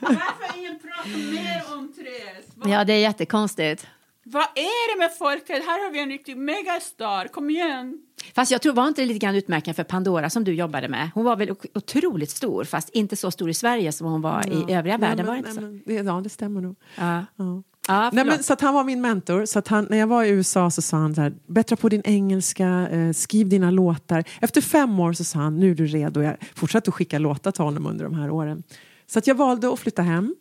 Varför 0.00 0.58
ingen 0.58 0.78
pratar 0.78 1.32
mer 1.32 1.62
om 1.74 1.92
Therese? 1.92 2.70
Ja, 2.72 2.84
det 2.84 2.92
är 2.92 2.98
jättekonstigt. 2.98 3.86
Vad 4.32 4.42
är 4.42 4.94
det 4.94 4.98
med 4.98 5.16
folket? 5.18 5.64
Här 5.66 5.84
har 5.84 5.92
vi 5.92 6.02
en 6.02 6.08
riktig 6.08 6.36
megastar. 6.36 7.28
Kom 7.28 7.50
igen! 7.50 7.98
Fast 8.34 8.52
jag 8.52 8.62
tror 8.62 8.72
var 8.72 8.88
inte 8.88 9.04
lite 9.04 9.18
grann 9.18 9.34
utmärkande 9.34 9.74
för 9.74 9.84
Pandora 9.84 10.30
som 10.30 10.44
du 10.44 10.54
jobbade 10.54 10.88
med. 10.88 11.10
Hon 11.14 11.24
var 11.24 11.36
väl 11.36 11.50
otroligt 11.74 12.30
stor, 12.30 12.64
fast 12.64 12.88
inte 12.88 13.16
så 13.16 13.30
stor 13.30 13.50
i 13.50 13.54
Sverige 13.54 13.92
som 13.92 14.06
hon 14.06 14.22
var 14.22 14.44
ja. 14.46 14.52
i 14.52 14.74
övriga 14.74 14.98
världen. 14.98 15.26
var 15.26 15.32
det 15.32 15.38
inte 15.38 15.52
så? 15.52 15.60
Men, 15.60 16.06
ja, 16.06 16.20
det 16.20 16.28
stämmer 16.28 16.60
nog. 16.60 16.76
Ja. 16.98 17.24
ja. 17.36 17.62
Ja, 17.88 18.10
nej, 18.12 18.24
men, 18.24 18.42
så 18.42 18.52
att 18.52 18.60
han 18.60 18.74
var 18.74 18.84
min 18.84 19.00
mentor. 19.00 19.44
Så 19.44 19.58
att 19.58 19.68
han, 19.68 19.86
när 19.90 19.98
jag 19.98 20.06
var 20.06 20.24
i 20.24 20.28
USA 20.28 20.70
så 20.70 20.82
sa 20.82 20.96
han 20.96 21.14
så 21.14 21.20
här, 21.20 21.32
bättra 21.46 21.76
på 21.76 21.88
din 21.88 22.02
engelska, 22.04 22.88
eh, 22.90 23.12
skriv 23.12 23.48
dina 23.48 23.70
låtar. 23.70 24.24
Efter 24.40 24.60
fem 24.60 25.00
år 25.00 25.12
så 25.12 25.24
sa 25.24 25.38
han, 25.38 25.60
nu 25.60 25.70
är 25.70 25.74
du 25.74 25.86
redo. 25.86 26.22
Jag 26.22 26.36
fortsatte 26.54 26.88
att 26.88 26.94
skicka 26.94 27.18
låtar 27.18 27.50
till 27.50 27.64
honom 27.64 27.86
under 27.86 28.04
de 28.04 28.14
här 28.14 28.30
åren. 28.30 28.62
Så 29.06 29.18
att 29.18 29.26
jag 29.26 29.34
valde 29.34 29.72
att 29.72 29.78
flytta 29.78 30.02
hem. 30.02 30.34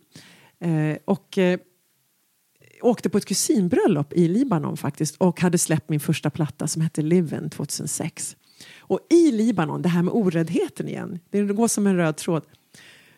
Eh, 0.60 0.98
och 1.06 1.38
eh, 1.38 1.60
åkte 2.82 3.10
på 3.10 3.18
ett 3.18 3.26
kusinbröllop 3.26 4.14
i 4.14 4.28
Libanon 4.28 4.78
faktiskt 4.78 5.16
och 5.16 5.42
hade 5.42 5.58
släppt 5.58 5.90
min 5.90 6.00
första 6.00 6.30
platta 6.30 6.68
som 6.68 6.82
hette 6.82 7.02
Liven 7.02 7.50
2006. 7.50 8.36
Och 8.80 9.00
i 9.10 9.32
Libanon, 9.32 9.82
det 9.82 9.90
här 9.90 10.04
med 10.04 10.14
oräddheten 10.14 10.88
igen, 10.88 11.20
det 11.30 11.44
går 11.44 11.68
som 11.68 11.88
en 11.88 11.96
röd 11.96 12.18
tråd, 12.18 12.44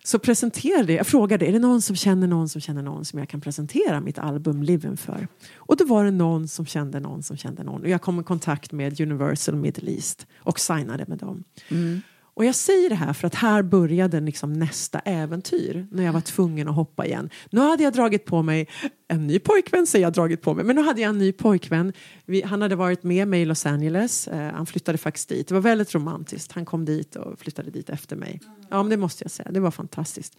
så 0.06 0.19
presenterade 0.19 0.93
jag, 0.93 1.08
frågade 1.08 1.45
är 1.45 1.52
det 1.52 1.60
någon 1.60 1.82
som 1.82 1.95
känner 1.95 2.28
någon 2.28 2.49
som 2.49 2.62
känner 2.62 2.82
någon 2.82 3.06
som 3.06 3.19
jag 3.19 3.30
kan 3.30 3.41
presentera 3.41 4.02
mitt 4.02 4.19
album 4.19 4.63
Liven 4.63 4.97
för. 4.97 5.28
Och 5.56 5.78
då 5.78 5.86
var 5.86 6.04
det 6.06 6.12
någon 6.12 6.47
som 6.47 6.65
kände 6.65 6.99
någon 6.99 7.23
som 7.23 7.38
kände 7.38 7.63
någon 7.63 7.82
och 7.82 7.89
jag 7.89 8.02
kom 8.02 8.19
i 8.19 8.23
kontakt 8.23 8.71
med 8.71 9.02
Universal 9.02 9.56
Middle 9.56 9.91
East 9.91 10.28
och 10.38 10.60
signade 10.60 11.06
med 11.08 11.17
dem. 11.17 11.43
Mm. 11.69 12.02
Och 12.36 12.46
jag 12.46 12.56
säger 12.56 12.89
det 12.89 12.96
här 12.96 13.13
för 13.13 13.28
att 13.28 13.36
här 13.36 13.63
började 13.63 14.19
liksom 14.19 14.54
nästa 14.54 15.00
äventyr 15.00 15.88
när 15.91 16.04
jag 16.04 16.13
var 16.13 16.22
tvungen 16.22 16.67
att 16.67 16.76
hoppa 16.76 17.06
igen. 17.06 17.30
Nu 17.52 17.62
hade 17.62 17.84
jag 17.84 17.93
dragit 17.93 18.26
på 18.26 18.41
mig 18.41 18.67
en 19.08 19.28
ny 19.28 19.39
pojkvän, 19.39 19.88
säger 19.88 20.06
jag 20.06 20.13
dragit 20.13 20.41
på 20.41 20.54
mig, 20.54 20.65
men 20.65 20.76
nu 20.76 20.82
hade 20.82 21.02
jag 21.02 21.10
en 21.10 21.17
ny 21.17 21.32
pojkvän. 21.32 21.93
Vi, 22.26 22.41
han 22.41 22.62
hade 22.62 22.76
varit 22.76 23.04
med 23.04 23.28
mig 23.28 23.41
i 23.41 23.46
Los 23.46 23.65
Angeles, 23.65 24.28
eh, 24.28 24.54
han 24.54 24.65
flyttade 24.65 24.98
faktiskt 24.98 25.30
dit. 25.30 25.48
Det 25.48 25.54
var 25.54 25.62
väldigt 25.62 25.96
romantiskt. 25.96 26.52
Han 26.52 26.65
kom 26.65 26.86
dit 26.86 27.15
och 27.15 27.39
flyttade 27.39 27.72
dit 27.72 27.89
efter 27.89 28.15
mig. 28.15 28.41
Ja, 28.69 28.84
men 28.84 28.89
det 28.89 28.98
måste 28.98 29.24
jag 29.24 29.32
säga, 29.32 29.52
det 29.52 29.60
var 29.60 29.72
fantastiskt. 29.72 30.38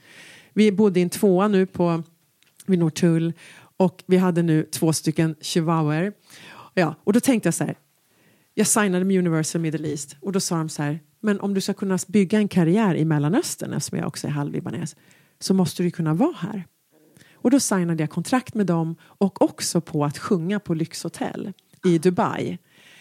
Vi 0.53 0.73
bodde 0.73 1.01
i 1.01 1.03
en 1.03 1.11
tvåa 1.11 1.49
nu 1.49 1.67
på, 1.67 2.03
vid 2.67 2.79
Norrtull 2.79 3.33
och 3.77 4.05
vi 4.07 4.17
hade 4.17 4.43
nu 4.43 4.63
två 4.63 4.93
stycken 4.93 5.35
chihuahuor. 5.41 6.13
Ja, 6.75 6.95
och 7.05 7.13
då 7.13 7.21
tänkte 7.21 7.47
jag 7.47 7.55
så 7.55 7.65
här, 7.65 7.77
jag 8.55 8.67
signade 8.67 9.05
med 9.05 9.19
Universal 9.19 9.61
Middle 9.61 9.89
East 9.89 10.17
och 10.21 10.33
då 10.33 10.41
sa 10.41 10.57
de 10.57 10.69
så 10.69 10.83
här 10.83 11.01
men 11.21 11.41
om 11.41 11.55
du 11.55 11.61
ska 11.61 11.75
kunna 11.75 11.99
bygga 12.07 12.39
en 12.39 12.49
karriär 12.49 12.95
i 12.95 13.05
Mellanöstern, 13.05 13.73
eftersom 13.73 13.99
jag 13.99 14.07
också 14.07 14.27
är 14.27 14.31
halvlibanes, 14.31 14.97
så 15.39 15.55
måste 15.55 15.83
du 15.83 15.91
kunna 15.91 16.15
vara 16.15 16.37
här. 16.39 16.65
Och 17.35 17.51
då 17.51 17.61
signade 17.61 18.03
jag 18.03 18.11
kontrakt 18.11 18.55
med 18.55 18.67
dem 18.67 18.97
och 19.03 19.43
också 19.43 19.81
på 19.81 20.05
att 20.05 20.19
sjunga 20.19 20.61
på 20.61 20.75
lyxhotell 20.75 21.53
i 21.85 21.99
Dubai. 21.99 22.59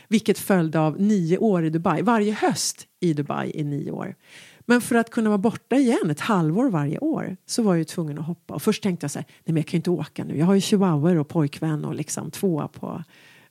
Vilket 0.08 0.40
följde 0.40 0.80
av 0.80 1.02
nio 1.02 1.38
år 1.38 1.66
i 1.66 1.70
Dubai. 1.70 2.02
Varje 2.02 2.34
höst 2.34 2.88
i 3.00 3.14
Dubai 3.14 3.52
i 3.56 3.64
nio 3.64 3.92
år. 3.92 4.16
Men 4.60 4.82
för 4.82 4.96
att 4.96 5.10
kunna 5.10 5.30
vara 5.30 5.38
borta 5.38 5.76
igen 5.76 6.10
ett 6.10 6.20
halvår 6.20 6.70
varje 6.70 7.00
år 7.00 7.38
så 7.46 7.64
var 7.64 7.76
jag 7.76 7.88
tvungen 7.88 8.20
att 8.20 8.26
hoppa. 8.26 8.54
Och 8.54 8.62
först 8.62 8.84
tänkte 8.84 9.04
jag 9.04 9.12
så 9.12 9.20
här, 9.20 9.26
nej 9.30 9.44
men 9.54 9.56
jag 9.56 9.66
kan 9.66 9.72
ju 9.72 9.80
inte 9.80 9.92
åka 9.92 10.24
nu. 10.24 10.38
Jag 10.38 10.46
har 10.46 10.54
ju 10.54 10.62
chihuahuor 10.62 11.18
och 11.18 11.28
pojkvän 11.28 11.86
och 11.86 11.96
liksom 11.96 12.32
tvåa 12.32 12.68
på, 12.68 13.04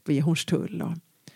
på 0.04 0.12
Hornstull. 0.12 0.82
Och, 0.82 0.92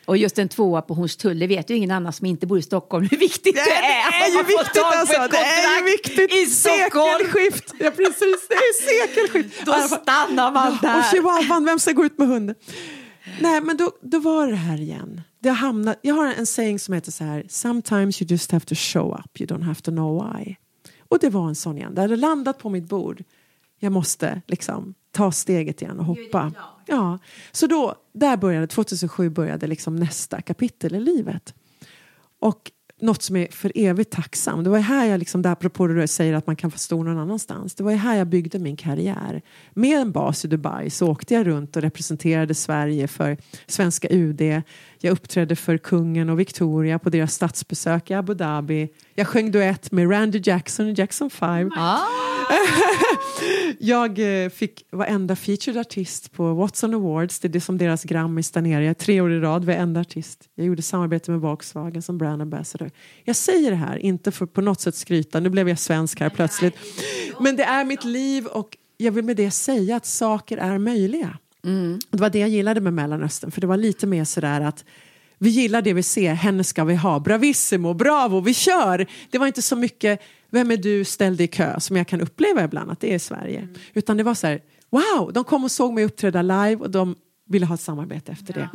och 0.07 0.17
just 0.17 0.39
en 0.39 0.49
tvåa 0.49 0.83
på 0.83 0.95
Hornstull, 0.95 1.39
det 1.39 1.47
vet 1.47 1.71
ju 1.71 1.75
ingen 1.77 1.91
annan 1.91 2.13
som 2.13 2.27
inte 2.27 2.47
bor 2.47 2.59
i 2.59 2.63
Stockholm 2.63 3.09
hur 3.11 3.19
viktigt 3.19 3.55
det, 3.55 3.65
det 3.65 3.71
är. 3.71 4.11
Det 4.11 4.17
är 4.17 4.43
ju 4.43 4.43
viktigt 4.43 4.83
alltså, 4.83 5.29
det 5.31 5.37
är 5.37 5.79
ju 5.79 5.85
viktigt. 5.85 6.33
I 6.33 6.47
Sekelskift, 6.47 7.75
ja 7.79 7.91
precis, 7.91 8.49
det 8.49 8.55
är 8.55 9.07
sekelskift. 9.07 9.67
Då 9.67 9.73
stannar 9.73 10.53
man 10.53 10.79
där. 10.83 10.99
Och 10.99 11.05
chihuahuan, 11.05 11.65
vem 11.65 11.79
ska 11.79 11.93
gå 11.93 12.05
ut 12.05 12.19
med 12.19 12.29
hunden? 12.29 12.55
Nej, 13.41 13.61
men 13.61 13.77
då, 13.77 13.91
då 14.03 14.19
var 14.19 14.47
det 14.47 14.57
här 14.57 14.81
igen. 14.81 15.21
Det 15.39 15.49
har 15.49 15.57
hamnat, 15.57 15.99
jag 16.03 16.15
har 16.15 16.27
en 16.27 16.47
saying 16.47 16.79
som 16.79 16.95
heter 16.95 17.13
så 17.13 17.25
här, 17.25 17.47
sometimes 17.49 18.23
you 18.23 18.29
just 18.31 18.53
have 18.53 18.65
to 18.67 18.75
show 18.75 19.21
up, 19.25 19.41
you 19.41 19.47
don't 19.47 19.65
have 19.65 19.81
to 19.81 19.91
know 19.91 20.25
why. 20.25 20.57
Och 21.09 21.19
det 21.19 21.31
var 21.31 21.49
en 21.49 21.55
sån 21.55 21.77
igen, 21.77 21.95
det 21.95 22.01
hade 22.01 22.17
landat 22.17 22.59
på 22.59 22.69
mitt 22.69 22.89
bord. 22.89 23.25
Jag 23.79 23.93
måste 23.93 24.43
liksom 24.47 24.95
ta 25.17 25.33
steget 25.33 25.83
igen 25.83 25.99
och 25.99 26.05
hoppa. 26.05 26.53
Ja, 26.87 27.19
så 27.53 27.67
då, 27.67 27.95
där 28.13 28.37
började, 28.37 28.67
2007 28.67 29.31
började 29.31 29.67
liksom 29.67 29.97
nästa 29.97 30.41
kapitel 30.41 30.95
i 30.95 31.01
livet. 31.01 31.55
Och 32.41 32.71
något 33.01 33.23
som 33.23 33.37
är 33.37 33.49
för 33.51 33.73
evigt 33.75 34.13
tacksam. 34.13 34.65
Det 34.65 34.71
var 34.71 34.79
här 34.79 35.07
jag, 35.07 35.19
liksom, 35.19 35.43
där, 35.43 35.51
apropå 35.51 35.87
det 35.87 36.01
du 36.01 36.07
säger 36.07 36.35
att 36.35 36.47
man 36.47 36.57
kan 36.57 36.71
få 36.71 36.79
stor 36.79 37.05
någon 37.05 37.19
annanstans. 37.19 37.75
Det 37.75 37.85
var 37.85 37.93
här 37.93 38.17
jag 38.17 38.27
byggde 38.27 38.59
min 38.59 38.77
karriär. 38.77 39.43
Med 39.75 40.01
en 40.01 40.13
bas 40.13 40.45
i 40.45 40.49
Dubai 40.49 40.91
så 40.91 41.09
åkte 41.09 41.35
jag 41.35 41.47
runt 41.47 41.77
och 41.77 41.83
representerade 41.83 42.55
Sverige 42.55 43.09
för 43.09 43.37
svenska 43.67 44.09
UD. 44.11 44.63
Jag 44.99 45.13
uppträdde 45.13 45.57
för 45.57 45.79
kungen 45.79 46.31
och 46.31 46.41
Victoria 46.41 46.99
på 46.99 47.11
deras 47.11 47.35
statsbesök 47.35 48.11
i 48.11 48.15
Abu 48.15 48.35
Dhabi. 48.35 48.89
Jag 49.15 49.27
sjöng 49.27 49.51
duett 49.51 49.93
med 49.93 50.11
Randy 50.11 50.41
Jackson 50.45 50.89
i 50.89 50.93
Jackson 50.93 51.31
5. 51.31 51.73
Ah. 51.77 51.99
Jag 53.79 54.45
eh, 54.45 54.51
fick 54.51 54.87
varenda 54.91 55.37
featured 55.37 55.81
artist 55.81 56.33
på 56.33 56.55
Watson 56.55 56.95
Awards. 56.95 57.41
Det 57.41 57.49
är 57.49 57.53
det 57.53 57.61
som 57.61 57.79
deras 57.79 58.05
Grammis 58.05 58.51
där 58.51 58.61
nere. 58.61 58.85
Jag 58.85 58.91
är 58.91 58.95
tre 58.95 59.21
år 59.21 59.33
i 59.33 59.41
rad 59.41 59.65
varenda 59.65 60.01
artist. 60.01 60.49
Jag 60.55 60.67
gjorde 60.67 60.83
samarbete 60.83 61.31
med 61.31 61.41
Volkswagen 61.41 62.03
som 62.03 62.19
brand 62.19 62.43
ambassador. 62.43 62.91
Jag 63.25 63.37
säger 63.37 63.71
det 63.71 63.77
här, 63.77 63.97
inte 63.97 64.33
för 64.33 64.47
på 64.47 64.61
något 64.61 64.81
sätt 64.81 64.95
skryta. 64.95 65.41
Nu 65.41 65.49
blev 65.49 65.69
jag 65.69 65.79
svensk 65.79 66.21
här 66.21 66.31
plötsligt. 66.31 66.75
Men 67.41 67.57
det 67.57 67.65
är 67.65 67.85
mitt 67.85 68.05
liv 68.05 68.47
och 68.47 68.77
jag 68.97 69.13
vill 69.13 69.25
med 69.25 69.37
det 69.37 69.51
säga 69.51 69.97
att 69.97 70.07
saker 70.07 70.59
är 70.59 70.79
möjliga. 70.79 71.39
Och 72.11 72.17
det 72.17 72.21
var 72.21 72.31
det 72.31 72.39
jag 72.39 72.49
gillade 72.49 72.81
med 72.81 72.93
Mellanöstern. 72.93 73.51
För 73.51 73.61
det 73.61 73.67
var 73.67 73.77
lite 73.77 74.07
mer 74.07 74.25
sådär 74.25 74.61
att 74.61 74.85
vi 75.39 75.51
gillar 75.51 75.83
det 75.83 75.93
vi 75.93 76.03
ser, 76.03 76.35
henne 76.35 76.65
ska 76.65 76.85
vi 76.85 76.95
ha, 76.95 77.21
bravissimo, 77.21 77.95
bravo, 77.95 78.41
vi 78.41 78.55
kör. 78.55 79.07
Det 79.31 79.39
var 79.39 79.47
inte 79.47 79.63
så 79.63 79.77
mycket, 79.77 80.21
vem 80.51 80.71
är 80.71 80.77
du, 80.77 81.05
ställ 81.05 81.37
dig 81.37 81.45
i 81.45 81.49
kö, 81.49 81.81
som 81.81 81.97
jag 81.97 82.09
kan 82.09 82.21
uppleva 82.21 82.65
ibland 82.65 82.91
att 82.91 83.01
det 83.01 83.11
är 83.11 83.17
i 83.17 83.19
Sverige. 83.19 83.69
Utan 83.95 84.17
det 84.17 84.23
var 84.23 84.35
så 84.35 84.47
här, 84.47 84.63
wow, 84.91 85.33
de 85.33 85.45
kom 85.45 85.65
och 85.65 85.71
såg 85.71 85.93
mig 85.93 86.05
uppträda 86.05 86.43
live 86.43 86.77
och 86.77 86.91
de 86.91 87.17
ville 87.49 87.67
ha 87.67 87.75
ett 87.75 87.81
samarbete 87.81 88.33
efter 88.33 88.55
det. 88.55 88.69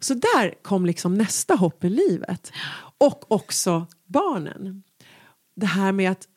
Så 0.00 0.14
där 0.14 0.54
kom 0.62 0.86
liksom 0.86 1.14
nästa 1.14 1.54
hopp 1.54 1.84
i 1.84 1.88
livet. 1.88 2.52
Och 2.98 3.32
också 3.32 3.86
barnen. 4.06 4.82
Det 5.56 5.66
här 5.66 5.92
med 5.92 6.10
att, 6.10 6.28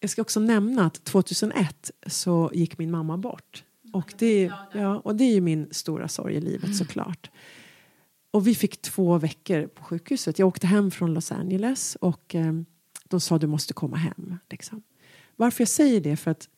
jag 0.00 0.10
ska 0.10 0.22
också 0.22 0.40
nämna 0.40 0.86
att 0.86 1.04
2001 1.04 1.90
så 2.06 2.50
gick 2.54 2.78
min 2.78 2.90
mamma 2.90 3.16
bort. 3.18 3.62
Och 3.96 4.14
det, 4.18 4.52
ja, 4.72 5.00
och 5.04 5.16
det 5.16 5.24
är 5.24 5.34
ju 5.34 5.40
min 5.40 5.68
stora 5.70 6.08
sorg 6.08 6.34
i 6.34 6.40
livet 6.40 6.76
såklart. 6.76 7.30
Och 8.30 8.46
vi 8.46 8.54
fick 8.54 8.82
två 8.82 9.18
veckor 9.18 9.66
på 9.66 9.84
sjukhuset. 9.84 10.38
Jag 10.38 10.48
åkte 10.48 10.66
hem 10.66 10.90
från 10.90 11.14
Los 11.14 11.32
Angeles 11.32 11.96
och 12.00 12.34
eh, 12.34 12.52
de 13.04 13.20
sa 13.20 13.38
du 13.38 13.46
måste 13.46 13.74
komma 13.74 13.96
hem. 13.96 14.38
Liksom. 14.50 14.82
Varför 15.36 15.60
jag 15.60 15.68
säger 15.68 16.00
det? 16.00 16.16
För 16.16 16.30
att 16.30 16.48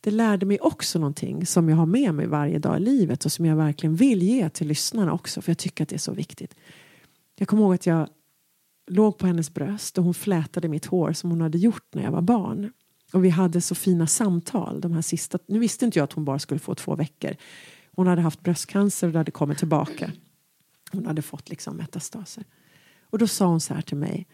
det 0.00 0.10
lärde 0.10 0.46
mig 0.46 0.58
också 0.60 0.98
någonting 0.98 1.46
som 1.46 1.68
jag 1.68 1.76
har 1.76 1.86
med 1.86 2.14
mig 2.14 2.26
varje 2.26 2.58
dag 2.58 2.76
i 2.76 2.80
livet 2.80 3.24
och 3.24 3.32
som 3.32 3.46
jag 3.46 3.56
verkligen 3.56 3.96
vill 3.96 4.22
ge 4.22 4.48
till 4.48 4.68
lyssnarna 4.68 5.12
också 5.12 5.42
för 5.42 5.50
jag 5.50 5.58
tycker 5.58 5.82
att 5.82 5.88
det 5.88 5.96
är 5.96 5.98
så 5.98 6.12
viktigt. 6.12 6.54
Jag 7.38 7.48
kommer 7.48 7.62
ihåg 7.62 7.74
att 7.74 7.86
jag 7.86 8.08
låg 8.86 9.18
på 9.18 9.26
hennes 9.26 9.54
bröst 9.54 9.98
och 9.98 10.04
hon 10.04 10.14
flätade 10.14 10.68
mitt 10.68 10.86
hår 10.86 11.12
som 11.12 11.30
hon 11.30 11.40
hade 11.40 11.58
gjort 11.58 11.94
när 11.94 12.02
jag 12.02 12.10
var 12.10 12.22
barn. 12.22 12.72
Och 13.12 13.24
vi 13.24 13.28
hade 13.28 13.60
så 13.60 13.74
fina 13.74 14.06
samtal 14.06 14.80
de 14.80 14.92
här 14.92 15.02
sista, 15.02 15.38
nu 15.46 15.58
visste 15.58 15.84
inte 15.84 15.98
jag 15.98 16.04
att 16.04 16.12
hon 16.12 16.24
bara 16.24 16.38
skulle 16.38 16.60
få 16.60 16.74
två 16.74 16.96
veckor. 16.96 17.36
Hon 17.92 18.06
hade 18.06 18.22
haft 18.22 18.42
bröstcancer 18.42 19.06
och 19.06 19.12
det 19.12 19.18
hade 19.18 19.30
kommit 19.30 19.58
tillbaka. 19.58 20.12
Hon 20.92 21.06
hade 21.06 21.22
fått 21.22 21.50
liksom 21.50 21.76
metastaser. 21.76 22.44
Och 23.10 23.18
då 23.18 23.26
sa 23.26 23.46
hon 23.46 23.60
så 23.60 23.74
här 23.74 23.82
till 23.82 23.96
mig. 23.96 24.26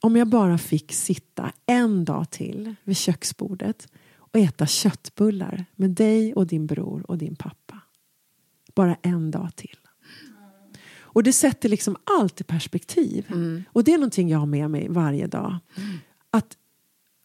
Om 0.00 0.16
jag 0.16 0.28
bara 0.28 0.58
fick 0.58 0.92
sitta 0.92 1.52
en 1.66 2.04
dag 2.04 2.30
till 2.30 2.74
vid 2.84 2.96
köksbordet 2.96 3.88
och 4.16 4.36
äta 4.36 4.66
köttbullar 4.66 5.64
med 5.76 5.90
dig 5.90 6.34
och 6.34 6.46
din 6.46 6.66
bror 6.66 7.10
och 7.10 7.18
din 7.18 7.36
pappa. 7.36 7.80
Bara 8.74 8.96
en 9.02 9.30
dag 9.30 9.56
till. 9.56 9.76
Och 11.10 11.22
det 11.22 11.32
sätter 11.32 11.68
liksom 11.68 11.96
allt 12.04 12.40
i 12.40 12.44
perspektiv. 12.44 13.26
Och 13.72 13.84
det 13.84 13.92
är 13.92 13.98
någonting 13.98 14.28
jag 14.28 14.38
har 14.38 14.46
med 14.46 14.70
mig 14.70 14.88
varje 14.88 15.26
dag. 15.26 15.56
Att 16.30 16.56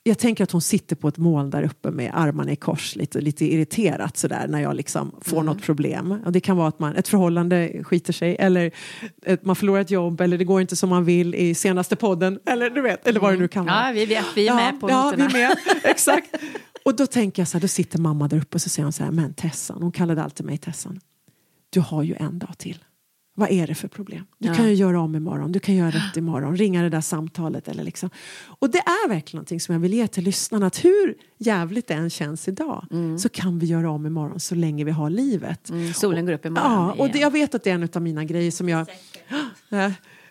jag 0.06 0.18
tänker 0.18 0.44
att 0.44 0.52
hon 0.52 0.62
sitter 0.62 0.96
på 0.96 1.08
ett 1.08 1.18
moln 1.18 1.50
där 1.50 1.64
uppe 1.64 1.92
med 1.92 2.12
armarna 2.14 2.52
i 2.52 2.56
kors 2.56 2.96
lite, 2.96 3.22
lite 3.22 3.46
irriterat 3.46 4.18
sådär 4.18 4.48
när 4.48 4.62
jag 4.62 4.76
liksom 4.76 5.16
får 5.22 5.44
något 5.44 5.62
problem. 5.62 6.22
Och 6.26 6.32
det 6.32 6.40
kan 6.40 6.58
vara 6.58 6.68
att 6.68 6.80
man, 6.80 6.96
ett 6.96 7.08
förhållande 7.08 7.84
skiter 7.84 8.14
sig 8.14 8.36
eller 8.40 8.72
ett, 9.26 9.46
man 9.46 9.56
förlorar 9.56 9.82
ett 9.82 9.92
jobb 9.92 10.22
eller 10.22 10.38
det 10.38 10.44
går 10.44 10.62
inte 10.62 10.76
som 10.76 10.90
man 10.90 11.06
vill 11.06 11.36
i 11.36 11.56
senaste 11.56 11.96
podden 11.96 12.40
eller 12.46 12.70
du 12.70 12.82
vet, 12.82 13.08
eller 13.08 13.20
vad 13.20 13.34
det 13.34 13.40
nu 13.40 13.48
kan 13.48 13.66
vara. 13.66 13.88
Ja, 13.88 13.94
vi 13.94 14.06
vet, 14.06 14.26
vi 14.36 14.48
är 14.48 14.56
med 14.56 14.80
på 14.82 14.90
ja, 14.90 15.14
vi 15.16 15.24
noterna. 15.24 15.40
är 15.40 15.48
med, 15.48 15.58
exakt. 15.84 16.36
Och 16.86 16.96
då 16.96 17.08
tänker 17.08 17.42
jag 17.42 17.48
så 17.48 17.58
här, 17.58 17.62
då 17.62 17.68
sitter 17.68 18.00
mamma 18.00 18.28
där 18.28 18.38
uppe 18.38 18.56
och 18.56 18.62
så 18.62 18.70
säger 18.70 18.84
hon 18.84 18.94
så 18.94 19.04
här, 19.04 19.12
men 19.12 19.34
Tessan, 19.34 19.82
hon 19.82 19.92
kallade 19.92 20.24
alltid 20.24 20.46
mig 20.46 20.58
Tessan. 20.58 21.00
Du 21.70 21.80
har 21.80 22.04
ju 22.04 22.16
en 22.16 22.40
dag 22.40 22.58
till. 22.58 22.84
Vad 23.36 23.52
är 23.52 23.68
det 23.68 23.76
för 23.76 23.88
problem? 23.88 24.26
Du 24.38 24.48
Ja. 24.48 24.54
kan 24.54 24.68
ju 24.68 24.74
göra 24.74 25.00
om 25.02 25.16
imorgon, 25.16 25.52
du 25.52 25.60
kan 25.60 25.76
göra 25.76 25.90
rätt 25.92 26.18
imorgon, 26.18 26.58
ringa 26.58 26.84
det 26.84 26.90
där 26.90 27.02
samtalet 27.02 27.68
eller 27.68 27.84
liksom. 27.84 28.10
Och 28.46 28.70
det 28.70 28.78
är 28.78 29.10
verkligen 29.10 29.38
någonting 29.38 29.60
som 29.60 29.74
jag 29.74 29.80
vill 29.80 29.94
ge 29.94 30.08
till 30.08 30.24
lyssnarna 30.24 30.66
att 30.68 30.86
hur 30.86 31.16
jävligt 31.38 31.88
det 31.88 31.94
än 31.94 32.10
känns 32.10 32.48
idag 32.48 32.86
så 33.20 33.30
kan 33.30 33.60
vi 33.60 33.66
göra 33.66 33.92
om 33.92 34.06
imorgon 34.06 34.40
så 34.40 34.56
länge 34.56 34.84
vi 34.84 34.92
har 34.92 35.10
livet. 35.10 35.70
Mm, 35.70 35.94
solen 35.94 36.26
går 36.26 36.34
upp 36.34 36.46
imorgon 36.46 36.72
Ja, 36.72 36.92
och 36.92 37.10
det, 37.12 37.20
jag 37.20 37.32
vet 37.32 37.56
att 37.56 37.64
det 37.64 37.70
är 37.70 37.74
en 37.76 37.90
av 37.94 38.02
mina 38.02 38.24
grejer 38.24 38.52
som 38.52 38.70
jag... 38.70 38.88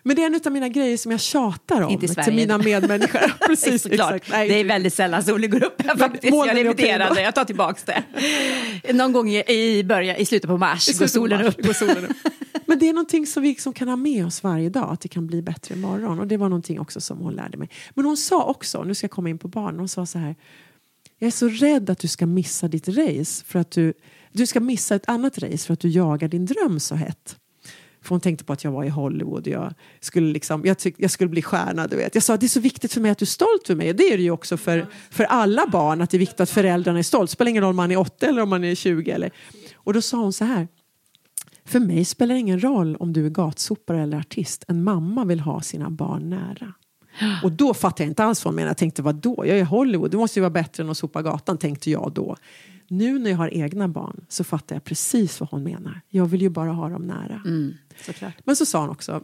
Men 0.03 0.15
det 0.15 0.21
är 0.21 0.25
en 0.25 0.39
av 0.45 0.51
mina 0.51 0.69
grejer 0.69 0.97
som 0.97 1.11
jag 1.11 1.21
tjatar 1.21 1.81
om 1.81 1.91
Inte 1.91 2.05
i 2.05 2.09
till 2.09 2.33
mina 2.33 2.57
medmänniskor. 2.57 3.33
Precis, 3.47 3.85
exakt. 3.85 4.29
Nej, 4.31 4.49
Det 4.49 4.59
är 4.59 4.63
väldigt 4.63 4.93
sällan 4.93 5.23
solen 5.23 5.49
går 5.49 5.63
upp 5.63 5.81
här 5.81 5.97
faktiskt. 5.97 6.23
Jag 6.23 6.31
ändå. 7.01 7.21
jag 7.21 7.35
tar 7.35 7.45
tillbaks 7.45 7.83
det. 7.83 8.03
Någon 8.93 9.13
gång 9.13 9.29
i, 9.29 9.83
början, 9.83 10.15
i 10.15 10.25
slutet 10.25 10.49
på 10.49 10.57
mars 10.57 10.89
I 10.89 10.91
går 10.91 10.97
slutet 10.97 11.13
på 11.13 11.19
solen 11.19 11.45
mars 11.45 11.55
upp. 11.57 11.65
går 11.65 11.73
solen 11.73 12.05
upp. 12.05 12.17
Men 12.65 12.79
det 12.79 12.89
är 12.89 12.93
någonting 12.93 13.27
som 13.27 13.43
vi 13.43 13.49
liksom 13.49 13.73
kan 13.73 13.87
ha 13.87 13.95
med 13.95 14.25
oss 14.25 14.43
varje 14.43 14.69
dag, 14.69 14.93
att 14.93 15.01
det 15.01 15.07
kan 15.07 15.27
bli 15.27 15.41
bättre 15.41 15.75
imorgon. 15.75 16.19
Och 16.19 16.27
det 16.27 16.37
var 16.37 16.49
någonting 16.49 16.79
också 16.79 17.01
som 17.01 17.17
hon 17.17 17.33
lärde 17.33 17.57
mig. 17.57 17.69
Men 17.93 18.05
hon 18.05 18.17
sa 18.17 18.43
också, 18.43 18.83
nu 18.83 18.95
ska 18.95 19.05
jag 19.05 19.11
komma 19.11 19.29
in 19.29 19.37
på 19.37 19.47
barn, 19.47 19.79
hon 19.79 19.89
sa 19.89 20.05
så 20.05 20.19
här. 20.19 20.35
Jag 21.19 21.27
är 21.27 21.31
så 21.31 21.47
rädd 21.47 21.89
att 21.89 21.99
du 21.99 22.07
ska 22.07 22.25
missa 22.25 22.67
ditt 22.67 22.87
race 22.87 23.45
för 23.45 23.59
att 23.59 23.71
du, 23.71 23.93
du 24.31 24.47
ska 24.47 24.59
missa 24.59 24.95
ett 24.95 25.09
annat 25.09 25.37
race 25.37 25.57
för 25.57 25.73
att 25.73 25.79
du 25.79 25.89
jagar 25.89 26.27
din 26.27 26.45
dröm 26.45 26.79
så 26.79 26.95
hett. 26.95 27.37
För 28.03 28.09
hon 28.09 28.19
tänkte 28.19 28.45
på 28.45 28.53
att 28.53 28.63
jag 28.63 28.71
var 28.71 28.83
i 28.83 28.89
Hollywood 28.89 29.47
och 29.47 29.53
jag 29.53 29.73
skulle, 29.99 30.33
liksom, 30.33 30.65
jag, 30.65 30.77
tyck, 30.77 30.95
jag 30.97 31.11
skulle 31.11 31.29
bli 31.29 31.41
stjärna. 31.41 31.87
Du 31.87 31.95
vet. 31.95 32.15
Jag 32.15 32.23
sa 32.23 32.33
att 32.33 32.39
det 32.39 32.45
är 32.45 32.47
så 32.47 32.59
viktigt 32.59 32.93
för 32.93 33.01
mig 33.01 33.11
att 33.11 33.17
du 33.17 33.23
är 33.23 33.27
stolt 33.27 33.67
för 33.67 33.75
mig. 33.75 33.89
Och 33.89 33.95
det 33.95 34.03
är 34.03 34.17
det 34.17 34.23
ju 34.23 34.31
också 34.31 34.57
för, 34.57 34.87
för 35.11 35.23
alla 35.23 35.67
barn, 35.67 36.01
att 36.01 36.09
det 36.09 36.17
är 36.17 36.19
viktigt 36.19 36.39
att 36.39 36.49
föräldrarna 36.49 36.99
är 36.99 37.03
stolta. 37.03 37.25
Det 37.25 37.31
spelar 37.31 37.49
ingen 37.49 37.63
roll 37.63 37.69
om 37.69 37.75
man 37.75 37.91
är 37.91 37.97
8 37.97 38.27
eller 38.27 38.41
om 38.41 38.49
man 38.49 38.63
är 38.63 38.75
20. 38.75 39.11
Eller. 39.11 39.31
Och 39.75 39.93
då 39.93 40.01
sa 40.01 40.17
hon 40.17 40.33
så 40.33 40.45
här. 40.45 40.67
För 41.65 41.79
mig 41.79 42.05
spelar 42.05 42.35
det 42.35 42.39
ingen 42.39 42.63
roll 42.63 42.95
om 42.95 43.13
du 43.13 43.25
är 43.25 43.29
gatsopare 43.29 44.01
eller 44.01 44.17
artist. 44.17 44.63
En 44.67 44.83
mamma 44.83 45.25
vill 45.25 45.39
ha 45.39 45.61
sina 45.61 45.89
barn 45.89 46.29
nära. 46.29 46.73
Och 47.43 47.51
då 47.51 47.73
fattade 47.73 48.03
jag 48.03 48.11
inte 48.11 48.23
alls 48.23 48.45
vad 48.45 48.51
hon 48.51 48.55
menade. 48.55 48.69
Jag 48.69 48.77
tänkte, 48.77 49.01
vadå? 49.01 49.35
då? 49.35 49.45
Jag 49.45 49.57
är 49.57 49.61
i 49.61 49.63
Hollywood, 49.63 50.11
det 50.11 50.17
måste 50.17 50.39
ju 50.39 50.41
vara 50.41 50.49
bättre 50.49 50.83
än 50.83 50.89
att 50.89 50.97
sopa 50.97 51.21
gatan, 51.21 51.57
tänkte 51.57 51.91
jag 51.91 52.11
då. 52.15 52.37
Nu 52.97 53.19
när 53.19 53.29
jag 53.29 53.37
har 53.37 53.53
egna 53.53 53.87
barn 53.87 54.25
så 54.29 54.43
fattar 54.43 54.75
jag 54.75 54.83
precis 54.83 55.39
vad 55.39 55.49
hon 55.49 55.63
menar. 55.63 56.01
Jag 56.09 56.25
vill 56.25 56.41
ju 56.41 56.49
bara 56.49 56.71
ha 56.71 56.89
dem 56.89 57.01
nära. 57.01 57.41
Såklart. 58.05 58.33
Men 58.43 58.55
så 58.55 58.65
sa 58.65 58.81
hon 58.81 58.89
också, 58.89 59.23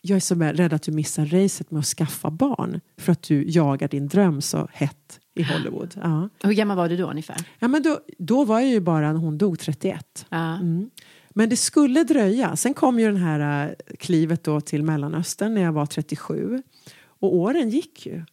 jag 0.00 0.16
är 0.16 0.20
så 0.20 0.34
rädd 0.34 0.72
att 0.72 0.82
du 0.82 0.92
missar 0.92 1.26
racet 1.26 1.70
med 1.70 1.80
att 1.80 1.86
skaffa 1.86 2.30
barn 2.30 2.80
för 2.96 3.12
att 3.12 3.22
du 3.22 3.50
jagar 3.50 3.88
din 3.88 4.08
dröm 4.08 4.40
så 4.40 4.68
hett 4.72 5.20
i 5.34 5.42
Hollywood. 5.42 5.94
Ja. 6.02 6.28
Hur 6.42 6.52
gammal 6.52 6.76
var 6.76 6.88
du 6.88 6.96
då 6.96 7.10
ungefär? 7.10 7.36
Ja, 7.58 7.68
men 7.68 7.82
då, 7.82 8.00
då 8.18 8.44
var 8.44 8.60
jag 8.60 8.70
ju 8.70 8.80
bara 8.80 9.12
när 9.12 9.20
hon 9.20 9.38
dog 9.38 9.58
31. 9.58 10.26
Ja. 10.28 10.54
Mm. 10.54 10.90
Men 11.30 11.48
det 11.48 11.56
skulle 11.56 12.04
dröja. 12.04 12.56
Sen 12.56 12.74
kom 12.74 12.98
ju 12.98 13.06
den 13.06 13.16
här 13.16 13.68
äh, 13.68 13.96
klivet 13.98 14.44
då 14.44 14.60
till 14.60 14.82
Mellanöstern 14.82 15.54
när 15.54 15.62
jag 15.62 15.72
var 15.72 15.86
37. 15.86 16.62
Och 17.04 17.34
åren 17.34 17.70
gick 17.70 18.06
ju. 18.06 18.24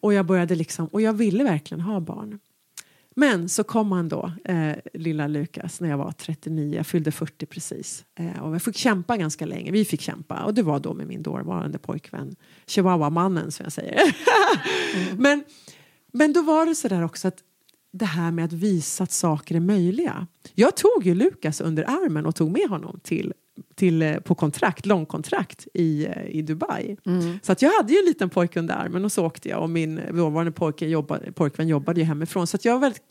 Och 0.00 0.14
jag 0.14 0.26
började 0.26 0.54
liksom, 0.54 0.86
och 0.86 1.00
jag 1.00 1.12
ville 1.12 1.44
verkligen 1.44 1.80
ha 1.80 2.00
barn. 2.00 2.38
Men 3.18 3.48
så 3.48 3.64
kom 3.64 3.92
han 3.92 4.08
då, 4.08 4.32
eh, 4.44 4.76
lilla 4.94 5.26
Lukas, 5.26 5.80
när 5.80 5.88
jag 5.88 5.98
var 5.98 6.12
39. 6.12 6.76
Jag 6.76 6.86
fyllde 6.86 7.12
40 7.12 7.46
precis. 7.46 8.04
Eh, 8.18 8.42
och 8.42 8.54
jag 8.54 8.62
fick 8.62 8.76
kämpa 8.76 9.16
ganska 9.16 9.46
länge. 9.46 9.70
Vi 9.70 9.84
fick 9.84 10.00
kämpa. 10.00 10.42
Och 10.42 10.54
det 10.54 10.62
var 10.62 10.80
då 10.80 10.94
med 10.94 11.06
min 11.06 11.22
dåvarande 11.22 11.78
pojkvän. 11.78 12.36
Chihuahua-mannen 12.66 13.52
som 13.52 13.64
jag 13.64 13.72
säger. 13.72 14.00
men, 15.16 15.44
men 16.12 16.32
då 16.32 16.42
var 16.42 16.66
det 16.66 16.74
så 16.74 16.88
där 16.88 17.04
också 17.04 17.28
att 17.28 17.38
det 17.92 18.04
här 18.04 18.30
med 18.30 18.44
att 18.44 18.52
visa 18.52 19.04
att 19.04 19.12
saker 19.12 19.54
är 19.54 19.60
möjliga. 19.60 20.26
Jag 20.54 20.76
tog 20.76 21.06
ju 21.06 21.14
Lukas 21.14 21.60
under 21.60 21.84
armen 21.84 22.26
och 22.26 22.34
tog 22.34 22.50
med 22.50 22.68
honom 22.68 23.00
till, 23.02 23.32
till, 23.74 24.02
eh, 24.02 24.16
på 24.18 24.34
kontrakt, 24.34 24.86
långkontrakt 24.86 25.66
i, 25.74 26.06
eh, 26.06 26.26
i 26.26 26.42
Dubai. 26.42 26.96
Så 27.42 27.52
att 27.52 27.62
jag 27.62 27.70
hade 27.70 27.92
ju 27.92 27.98
en 27.98 28.04
liten 28.04 28.30
pojke 28.30 28.58
under 28.58 28.74
armen 28.74 29.04
och 29.04 29.12
så 29.12 29.26
åkte 29.26 29.48
jag 29.48 29.62
och 29.62 29.70
min 29.70 30.00
dåvarande 30.12 30.52
pojke 30.52 30.86
jobbade, 30.86 31.32
pojkvän 31.32 31.68
jobbade 31.68 32.00
ju 32.00 32.06
hemifrån. 32.06 32.46
Så 32.46 32.56
att 32.56 32.64
jag 32.64 32.72
var 32.72 32.80
väldigt 32.80 33.02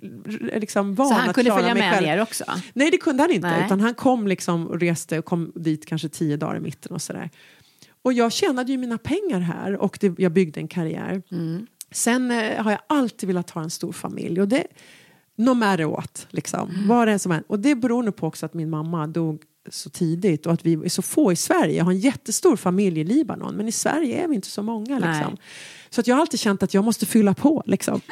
liksom, 0.62 0.96
van 0.96 1.08
Så 1.08 1.14
han 1.14 1.30
att 1.30 1.36
kunde 1.36 1.52
följa 1.52 1.74
med 1.74 1.94
själv. 1.94 2.08
ner 2.08 2.22
också? 2.22 2.44
Nej 2.74 2.92
det 2.92 2.98
kunde 2.98 3.24
han 3.24 3.32
inte 3.32 3.48
Nej. 3.48 3.66
utan 3.66 3.80
han 3.82 3.94
kom 3.94 4.28
liksom 4.28 4.68
och 4.68 4.80
reste 4.80 5.20
och 5.20 5.26
kom 5.26 5.52
dit 5.56 5.86
kanske 5.86 6.10
tio 6.10 6.38
dagar 6.38 6.58
i 6.58 6.60
mitten 6.60 6.92
och 6.92 7.02
sådär. 7.02 7.30
Och 8.02 8.14
jag 8.14 8.32
tjänade 8.32 8.72
ju 8.72 8.78
mina 8.78 8.98
pengar 8.98 9.40
här 9.40 9.78
och 9.78 9.98
det, 10.02 10.20
jag 10.20 10.32
byggde 10.32 10.60
en 10.60 10.68
karriär. 10.68 11.22
Sen 11.92 12.32
eh, 12.32 12.64
har 12.64 12.72
jag 12.72 12.80
alltid 12.88 13.28
velat 13.28 13.50
ha 13.50 13.62
en 13.62 13.70
stor 13.70 13.92
familj 13.92 14.42
och 14.42 14.48
det 14.48 14.68
no 15.38 15.54
matter 15.54 15.86
what, 15.86 16.28
liksom. 16.30 16.84
Vad 16.88 17.08
det 17.08 17.12
är 17.12 17.18
som 17.18 17.32
är. 17.32 17.44
Och 17.48 17.60
det 17.60 17.76
beror 17.76 18.04
nog 18.04 18.16
på 18.16 18.28
också 18.28 18.46
att 18.46 18.54
min 18.54 18.70
mamma 18.70 19.08
dog 19.08 19.42
så 19.70 19.90
tidigt 19.90 20.46
och 20.46 20.54
att 20.54 20.66
vi 20.66 20.74
är 20.74 20.90
så 20.90 21.02
få 21.02 21.32
i 21.32 21.36
Sverige. 21.36 21.78
Jag 21.78 21.86
har 21.86 21.92
en 21.92 22.00
jättestor 22.00 22.56
familj 22.56 23.00
i 23.00 23.04
Libanon 23.04 23.56
men 23.56 23.68
i 23.68 23.72
Sverige 23.72 24.24
är 24.24 24.28
vi 24.28 24.36
inte 24.36 24.48
så 24.48 24.64
många. 24.64 25.00
Liksom. 25.00 25.38
Så 25.90 26.02
att 26.02 26.08
jag 26.08 26.16
har 26.16 26.22
alltid 26.22 26.40
känt 26.40 26.64
att 26.64 26.74
jag 26.74 26.84
måste 26.84 27.06
fylla 27.06 27.34
på. 27.34 27.64
Liksom. 27.66 28.02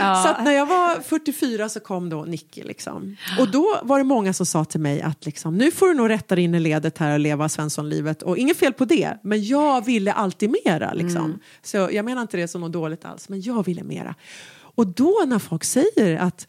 Ah! 0.00 0.22
Så 0.22 0.28
att 0.28 0.44
när 0.44 0.52
jag 0.52 0.66
var 0.66 1.00
44 1.00 1.68
så 1.68 1.80
kom 1.80 2.08
då 2.08 2.24
Nicky. 2.24 2.62
Liksom. 2.62 3.16
Och 3.38 3.50
då 3.50 3.80
var 3.82 3.98
det 3.98 4.04
många 4.04 4.32
som 4.32 4.46
sa 4.46 4.64
till 4.64 4.80
mig 4.80 5.02
att 5.02 5.26
liksom, 5.26 5.56
nu 5.56 5.70
får 5.70 5.86
du 5.86 5.94
nog 5.94 6.10
rätta 6.10 6.34
dig 6.34 6.44
in 6.44 6.54
i 6.54 6.60
ledet 6.60 6.98
här 6.98 7.12
och 7.12 7.18
leva 7.18 7.48
Svenssonlivet. 7.48 8.22
Och 8.22 8.38
inget 8.38 8.56
fel 8.56 8.72
på 8.72 8.84
det, 8.84 9.18
men 9.22 9.44
jag 9.44 9.84
ville 9.84 10.12
alltid 10.12 10.54
mera. 10.64 10.92
Liksom. 10.92 11.38
Så 11.62 11.76
jag 11.76 12.04
menar 12.04 12.22
inte 12.22 12.36
det 12.36 12.48
som 12.48 12.60
något 12.60 12.72
dåligt 12.72 13.04
alls, 13.04 13.28
men 13.28 13.40
jag 13.40 13.66
ville 13.66 13.82
mera. 13.82 14.14
Och 14.78 14.86
då 14.86 15.24
när 15.26 15.38
folk 15.38 15.64
säger 15.64 16.16
att 16.16 16.46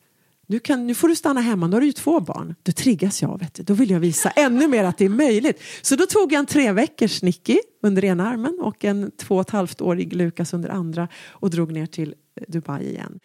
nu, 0.50 0.60
kan, 0.60 0.88
nu 0.88 0.96
får 0.96 1.08
du 1.08 1.16
stanna 1.16 1.42
hemma, 1.42 1.68
nu 1.68 1.76
har 1.76 1.82
du 1.82 1.88
ju 1.88 1.94
två 1.94 2.20
barn. 2.20 2.56
Då 2.64 2.72
triggas 2.72 3.22
jag, 3.22 3.40
vet 3.40 3.54
du. 3.54 3.64
då 3.64 3.74
vill 3.74 3.90
jag 3.90 4.00
visa 4.00 4.30
ännu 4.30 4.68
mer 4.68 4.84
att 4.84 4.98
det 4.98 5.06
är 5.06 5.10
möjligt. 5.10 5.62
Så 5.82 5.96
då 5.96 6.06
tog 6.06 6.34
jag 6.34 6.40
en 6.40 6.46
tre 6.46 6.72
veckors 6.72 7.22
Nicky 7.22 7.60
under 7.84 8.06
ena 8.06 8.30
armen 8.30 8.60
och 8.62 8.86
en 8.86 9.12
två 9.18 9.36
och 9.36 9.42
ett 9.42 9.50
halvt 9.50 9.82
årig 9.82 10.14
Lukas 10.14 10.54
under 10.54 10.70
andra 10.70 11.08
och 11.30 11.50
drog 11.50 11.72
ner 11.72 11.86
till 11.86 12.16
Dubai 12.48 12.90
igen. 12.90 13.20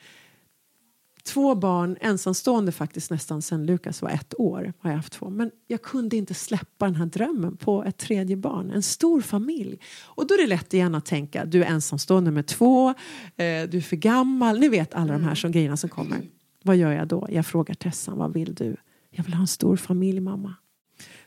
Två 1.23 1.55
barn, 1.55 1.97
ensamstående 2.01 2.73
faktiskt 2.73 3.11
nästan 3.11 3.43
sen 3.43 3.67
Lukas 3.67 4.03
var 4.03 4.11
ett 4.11 4.35
år. 4.41 4.73
har 4.79 4.91
jag 4.91 4.97
haft 4.97 5.13
två. 5.13 5.31
Men 5.31 5.51
jag 5.67 5.83
kunde 5.83 6.17
inte 6.17 6.35
släppa 6.35 6.85
den 6.85 6.97
här 6.97 7.07
drömmen 7.07 7.57
på 7.57 7.85
ett 7.85 7.99
tredje 7.99 8.37
barn, 8.37 8.71
en 8.71 8.83
stor 8.83 9.21
familj. 9.21 9.79
Och 10.05 10.27
då 10.27 10.35
är 10.35 10.39
det 10.39 10.47
lätt 10.47 10.75
igen 10.75 10.95
att 10.95 11.07
tänka, 11.07 11.45
du 11.45 11.65
är 11.65 11.67
ensamstående 11.67 12.31
med 12.31 12.47
två, 12.47 12.89
eh, 12.89 12.95
du 13.37 13.77
är 13.77 13.81
för 13.81 13.97
gammal, 13.97 14.59
ni 14.61 14.69
vet 14.69 14.95
alla 14.95 15.13
de 15.13 15.25
här 15.25 15.35
som, 15.35 15.53
grejerna 15.53 15.77
som 15.77 15.91
kommer. 15.91 16.19
Vad 16.67 16.77
gör 16.77 16.93
jag 16.93 17.09
då? 17.09 17.27
Jag 17.31 17.47
frågar 17.47 17.75
Tessan, 17.75 18.19
vad 18.19 18.33
vill 18.33 18.55
du? 18.55 18.77
Jag 19.11 19.25
vill 19.25 19.35
ha 19.35 19.41
en 19.41 19.47
stor 19.47 19.77
familj 19.77 20.21
mamma. 20.21 20.55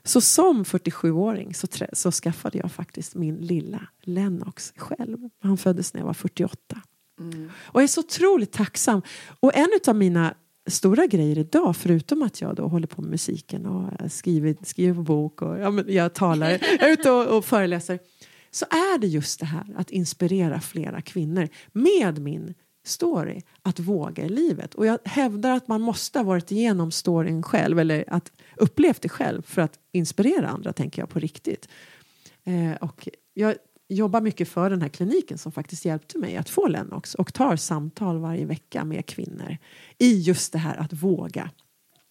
Så 0.04 0.22
som 0.22 0.64
47-åring 0.64 1.54
så, 1.54 1.68
så 1.94 2.12
skaffade 2.12 2.58
jag 2.58 2.72
faktiskt 2.72 3.16
min 3.16 3.36
lilla 3.36 3.88
Lennox 4.02 4.74
själv. 4.78 5.18
Han 5.42 5.58
föddes 5.58 5.94
när 5.94 6.02
jag 6.02 6.06
var 6.06 6.14
48. 6.14 6.82
Mm. 7.20 7.52
Och 7.58 7.82
jag 7.82 7.84
är 7.84 7.88
så 7.88 8.00
otroligt 8.00 8.52
tacksam. 8.52 9.02
Och 9.40 9.56
en 9.56 9.70
av 9.88 9.96
mina 9.96 10.34
stora 10.68 11.06
grejer 11.06 11.38
idag, 11.38 11.76
förutom 11.76 12.22
att 12.22 12.42
jag 12.42 12.56
då 12.56 12.68
håller 12.68 12.88
på 12.88 13.02
med 13.02 13.12
musiken 13.12 13.66
och 13.66 14.12
skriver, 14.12 14.56
skriver 14.64 15.04
bok 15.04 15.42
och 15.42 15.60
ja, 15.60 15.84
jag 15.88 16.14
talar, 16.14 16.50
jag 16.50 16.90
är 16.90 16.94
ute 16.94 17.12
och, 17.12 17.38
och 17.38 17.46
föreläser, 17.46 18.00
så 18.52 18.66
är 18.66 18.98
det 19.00 19.08
just 19.08 19.40
det 19.40 19.46
här 19.46 19.74
att 19.78 19.92
inspirera 19.92 20.62
flera 20.62 21.02
kvinnor 21.02 21.50
med 21.72 22.20
min 22.20 22.54
story 22.88 23.42
att 23.62 23.80
våga 23.80 24.26
i 24.26 24.30
livet. 24.30 24.76
Och 24.76 24.86
jag 24.86 25.00
hävdar 25.04 25.52
att 25.52 25.68
man 25.68 25.82
måste 25.82 26.20
ha 26.20 26.24
varit 26.24 26.52
igenom 26.52 26.92
storyn 26.92 27.44
själv 27.44 27.80
eller 27.80 28.04
att 28.08 28.32
upplevt 28.56 29.02
det 29.02 29.10
själv 29.10 29.42
för 29.42 29.62
att 29.62 29.80
inspirera 29.92 30.48
andra, 30.48 30.74
tänker 30.74 31.02
jag 31.02 31.10
på 31.10 31.20
riktigt. 31.20 31.70
Eh, 32.44 32.72
och 32.82 33.10
jag 33.34 33.56
jobbar 33.90 34.22
mycket 34.22 34.50
för 34.50 34.70
den 34.70 34.82
här 34.82 34.90
kliniken 34.90 35.38
som 35.38 35.52
faktiskt 35.52 35.86
hjälpte 35.86 36.18
mig 36.18 36.38
att 36.38 36.50
få 36.50 36.68
Lennox 36.68 37.16
och 37.16 37.34
tar 37.34 37.56
samtal 37.56 38.18
varje 38.20 38.46
vecka 38.46 38.84
med 38.84 39.06
kvinnor 39.06 39.58
i 39.98 40.20
just 40.20 40.54
det 40.54 40.60
här 40.60 40.78
att 40.78 40.94
våga. 40.94 41.50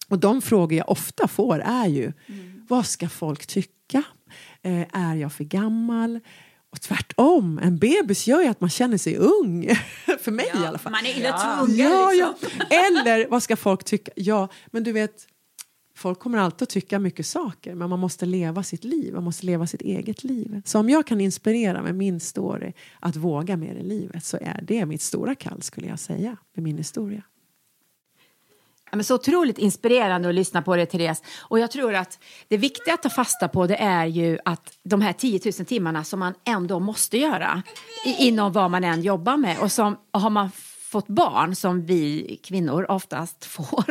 Och 0.09 0.19
de 0.19 0.41
frågor 0.41 0.77
jag 0.77 0.89
ofta 0.89 1.27
får 1.27 1.59
är 1.59 1.87
ju 1.87 2.13
mm. 2.27 2.65
vad 2.69 2.85
ska 2.85 3.09
folk 3.09 3.47
tycka? 3.47 4.03
Eh, 4.61 4.85
är 4.93 5.15
jag 5.15 5.33
för 5.33 5.43
gammal? 5.43 6.19
Och 6.71 6.81
tvärtom, 6.81 7.59
en 7.63 7.77
bebis 7.77 8.27
gör 8.27 8.41
ju 8.41 8.47
att 8.47 8.61
man 8.61 8.69
känner 8.69 8.97
sig 8.97 9.17
ung. 9.17 9.69
för 10.21 10.31
mig 10.31 10.51
ja, 10.53 10.63
i 10.63 10.67
alla 10.67 10.77
fall. 10.77 10.91
Man 10.91 11.05
är 11.05 11.17
illa 11.17 11.37
tvungen. 11.37 11.91
Ja, 11.91 12.11
liksom. 12.11 12.49
ja. 12.69 12.77
Eller 12.87 13.27
vad 13.27 13.43
ska 13.43 13.55
folk 13.55 13.83
tycka? 13.83 14.11
Ja, 14.15 14.47
men 14.67 14.83
du 14.83 14.91
vet 14.91 15.27
folk 15.97 16.19
kommer 16.19 16.37
alltid 16.37 16.63
att 16.63 16.69
tycka 16.69 16.99
mycket 16.99 17.25
saker 17.25 17.75
men 17.75 17.89
man 17.89 17.99
måste 17.99 18.25
leva 18.25 18.63
sitt 18.63 18.83
liv, 18.83 19.13
man 19.13 19.23
måste 19.23 19.45
leva 19.45 19.67
sitt 19.67 19.81
eget 19.81 20.23
liv. 20.23 20.61
Så 20.65 20.79
om 20.79 20.89
jag 20.89 21.07
kan 21.07 21.21
inspirera 21.21 21.81
med 21.81 21.95
min 21.95 22.19
story 22.19 22.73
att 22.99 23.15
våga 23.15 23.57
mer 23.57 23.75
i 23.75 23.83
livet 23.83 24.25
så 24.25 24.37
är 24.41 24.61
det 24.63 24.85
mitt 24.85 25.01
stora 25.01 25.35
kall 25.35 25.61
skulle 25.61 25.87
jag 25.87 25.99
säga 25.99 26.37
med 26.55 26.63
min 26.63 26.77
historia. 26.77 27.23
Men 28.91 29.03
så 29.03 29.15
otroligt 29.15 29.57
inspirerande 29.57 30.29
att 30.29 30.35
lyssna 30.35 30.61
på 30.61 30.75
det, 30.75 30.85
Therese. 30.85 31.23
Och 31.39 31.59
jag 31.59 31.71
tror 31.71 31.95
att 31.95 32.19
det 32.47 32.57
viktiga 32.57 32.93
att 32.93 33.03
ta 33.03 33.09
fasta 33.09 33.47
på 33.47 33.67
det 33.67 33.75
är 33.75 34.05
ju 34.05 34.39
att 34.45 34.77
de 34.83 35.01
här 35.01 35.13
10 35.13 35.39
000 35.45 35.65
timmarna 35.65 36.03
som 36.03 36.19
man 36.19 36.33
ändå 36.45 36.79
måste 36.79 37.17
göra 37.17 37.63
inom 38.05 38.51
vad 38.51 38.71
man 38.71 38.83
än 38.83 39.01
jobbar 39.01 39.37
med. 39.37 39.59
Och 39.59 39.71
som 39.71 39.97
har 40.11 40.29
man 40.29 40.51
fått 40.87 41.07
barn, 41.07 41.55
som 41.55 41.85
vi 41.85 42.39
kvinnor 42.43 42.91
oftast 42.91 43.45
får, 43.45 43.85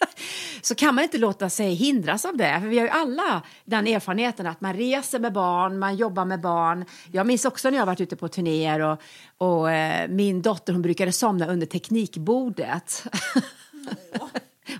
så 0.62 0.74
kan 0.74 0.94
man 0.94 1.04
inte 1.04 1.18
låta 1.18 1.50
sig 1.50 1.74
hindras 1.74 2.24
av 2.24 2.36
det. 2.36 2.60
För 2.60 2.68
vi 2.68 2.78
har 2.78 2.86
ju 2.86 2.90
alla 2.90 3.42
den 3.64 3.86
erfarenheten 3.86 4.46
att 4.46 4.60
man 4.60 4.74
reser 4.74 5.18
med 5.18 5.32
barn, 5.32 5.78
man 5.78 5.96
jobbar 5.96 6.24
med 6.24 6.40
barn. 6.40 6.84
Jag 7.12 7.26
minns 7.26 7.44
också 7.44 7.70
när 7.70 7.78
jag 7.78 7.86
varit 7.86 8.00
ute 8.00 8.16
på 8.16 8.28
turnéer 8.28 8.80
och, 8.80 9.02
och 9.38 9.70
eh, 9.70 10.08
min 10.08 10.42
dotter 10.42 10.72
hon 10.72 10.82
brukade 10.82 11.12
somna 11.12 11.46
under 11.46 11.66
teknikbordet. 11.66 13.04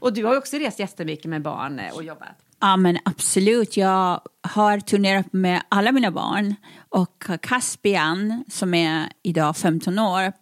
och 0.00 0.12
du 0.12 0.24
har 0.24 0.36
också 0.36 0.56
rest 0.56 0.78
jättemycket 0.78 1.24
med 1.24 1.42
barn 1.42 1.78
eh, 1.78 1.94
och 1.94 2.04
jobbat. 2.04 2.36
Ja, 2.60 2.76
men 2.76 2.98
absolut. 3.04 3.76
Jag 3.76 4.20
har 4.42 4.80
turnerat 4.80 5.32
med 5.32 5.62
alla 5.68 5.92
mina 5.92 6.10
barn. 6.10 6.54
Och 6.88 7.24
Caspian, 7.42 8.44
som 8.48 8.74
är 8.74 9.12
idag 9.22 9.56
15 9.56 9.98
år, 9.98 10.32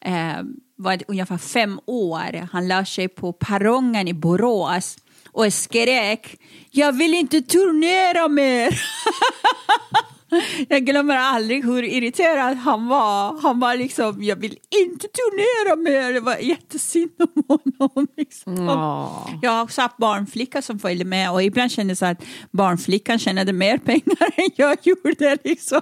eh, 0.00 0.42
var 0.76 0.98
ungefär 1.08 1.38
fem 1.38 1.80
år. 1.86 2.48
Han 2.52 2.68
la 2.68 2.84
sig 2.84 3.08
på 3.08 3.32
perrongen 3.32 4.08
i 4.08 4.14
Borås 4.14 4.98
och 5.32 5.52
skrek 5.52 6.36
Jag 6.70 6.92
vill 6.92 7.14
inte 7.14 7.42
turnera 7.42 8.28
mer! 8.28 8.80
Jag 10.68 10.86
glömmer 10.86 11.16
aldrig 11.16 11.64
hur 11.64 11.82
irriterad 11.82 12.56
han 12.56 12.86
var. 12.86 13.40
Han 13.40 13.60
var 13.60 13.76
liksom, 13.76 14.22
jag 14.22 14.36
vill 14.36 14.58
inte 14.82 15.08
turnera 15.08 15.76
mer. 15.76 16.12
Det 16.12 16.20
var 16.20 16.36
jättesynd 16.36 17.10
om 17.18 17.42
honom. 17.48 18.08
Liksom. 18.16 18.68
Oh. 18.68 19.30
Jag 19.42 19.50
har 19.50 19.62
också 19.62 19.80
haft 19.80 19.96
barnflicka 19.96 20.62
som 20.62 20.78
följde 20.78 21.04
med 21.04 21.32
och 21.32 21.42
ibland 21.42 21.70
kände 21.70 21.96
jag 22.00 22.10
att 22.10 22.24
barnflickan 22.50 23.18
tjänade 23.18 23.52
mer 23.52 23.78
pengar 23.78 24.32
än 24.36 24.50
jag 24.56 24.76
gjorde. 24.82 25.38
Liksom. 25.44 25.80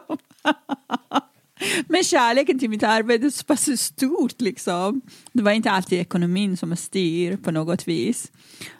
Men 1.88 2.04
kärleken 2.04 2.58
till 2.58 2.70
mitt 2.70 2.82
arbete 2.82 3.26
är 3.26 3.30
så 3.30 3.44
pass 3.44 3.80
stort 3.80 4.40
liksom. 4.40 5.00
Det 5.32 5.42
var 5.42 5.52
inte 5.52 5.70
alltid 5.70 6.00
ekonomin 6.00 6.56
som 6.56 6.76
styr 6.76 7.36
på 7.36 7.50
något 7.50 7.88
vis. 7.88 8.32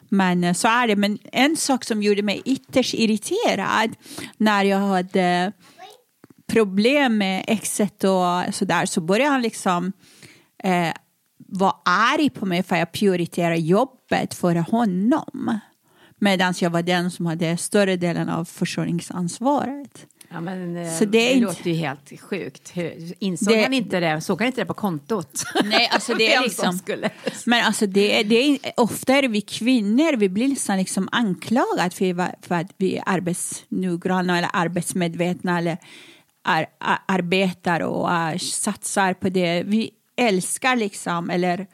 Men 0.09 0.43
eh, 0.43 0.53
så 0.53 0.67
är 0.67 0.87
det. 0.87 0.95
Men 0.95 1.17
en 1.31 1.57
sak 1.57 1.83
som 1.83 2.03
gjorde 2.03 2.21
mig 2.21 2.41
ytterst 2.45 2.93
irriterad 2.93 3.95
när 4.37 4.63
jag 4.63 4.79
hade 4.79 5.51
problem 6.47 7.17
med 7.17 7.43
exet 7.47 8.03
och 8.03 8.55
sådär 8.55 8.85
så 8.85 9.01
började 9.01 9.31
han 9.31 9.41
liksom 9.41 9.91
eh, 10.63 10.93
vara 11.47 11.75
arg 11.85 12.29
på 12.29 12.45
mig 12.45 12.63
för 12.63 12.75
att 12.75 12.79
jag 12.79 12.91
prioriterade 12.91 13.57
jobbet 13.57 14.33
före 14.33 14.59
honom. 14.59 15.59
Medan 16.19 16.53
jag 16.61 16.69
var 16.69 16.81
den 16.81 17.11
som 17.11 17.25
hade 17.25 17.57
större 17.57 17.95
delen 17.95 18.29
av 18.29 18.45
försörjningsansvaret. 18.45 20.05
Ja, 20.31 20.41
men, 20.41 20.77
eh, 20.77 20.91
så 20.91 21.05
det, 21.05 21.11
det 21.11 21.33
inte... 21.33 21.45
låter 21.45 21.69
ju 21.69 21.75
helt 21.75 22.21
sjukt. 22.21 22.73
Insåg 23.19 23.53
det... 23.53 23.63
han 23.63 23.73
inte 23.73 23.99
det? 23.99 24.21
Såg 24.21 24.41
han 24.41 24.47
inte 24.47 24.61
det 24.61 24.65
på 24.65 24.73
kontot? 24.73 25.43
Nej, 25.63 25.89
alltså 25.91 26.13
det 26.13 26.33
är 26.33 26.41
liksom... 26.41 26.79
Men 27.45 27.65
alltså 27.65 27.85
det 27.85 28.23
det 28.23 28.35
är, 28.35 28.59
ofta 28.77 29.15
är 29.15 29.21
det 29.21 29.27
vi 29.27 29.41
kvinnor, 29.41 30.17
vi 30.17 30.29
blir 30.29 30.47
liksom, 30.47 30.77
liksom 30.77 31.09
anklagade 31.11 31.89
för, 31.89 32.47
för 32.47 32.55
att 32.55 32.71
vi 32.77 32.97
är 32.97 33.03
arbetsnoggranna 33.05 34.37
eller 34.37 34.49
arbetsmedvetna 34.53 35.57
eller 35.57 35.77
ar, 36.43 36.65
ar, 36.79 36.99
arbetar 37.05 37.79
och 37.79 38.09
uh, 38.09 38.37
satsar 38.37 39.13
på 39.13 39.29
det. 39.29 39.63
Vi 39.63 39.91
älskar 40.17 40.75
liksom, 40.75 41.29
eller 41.29 41.67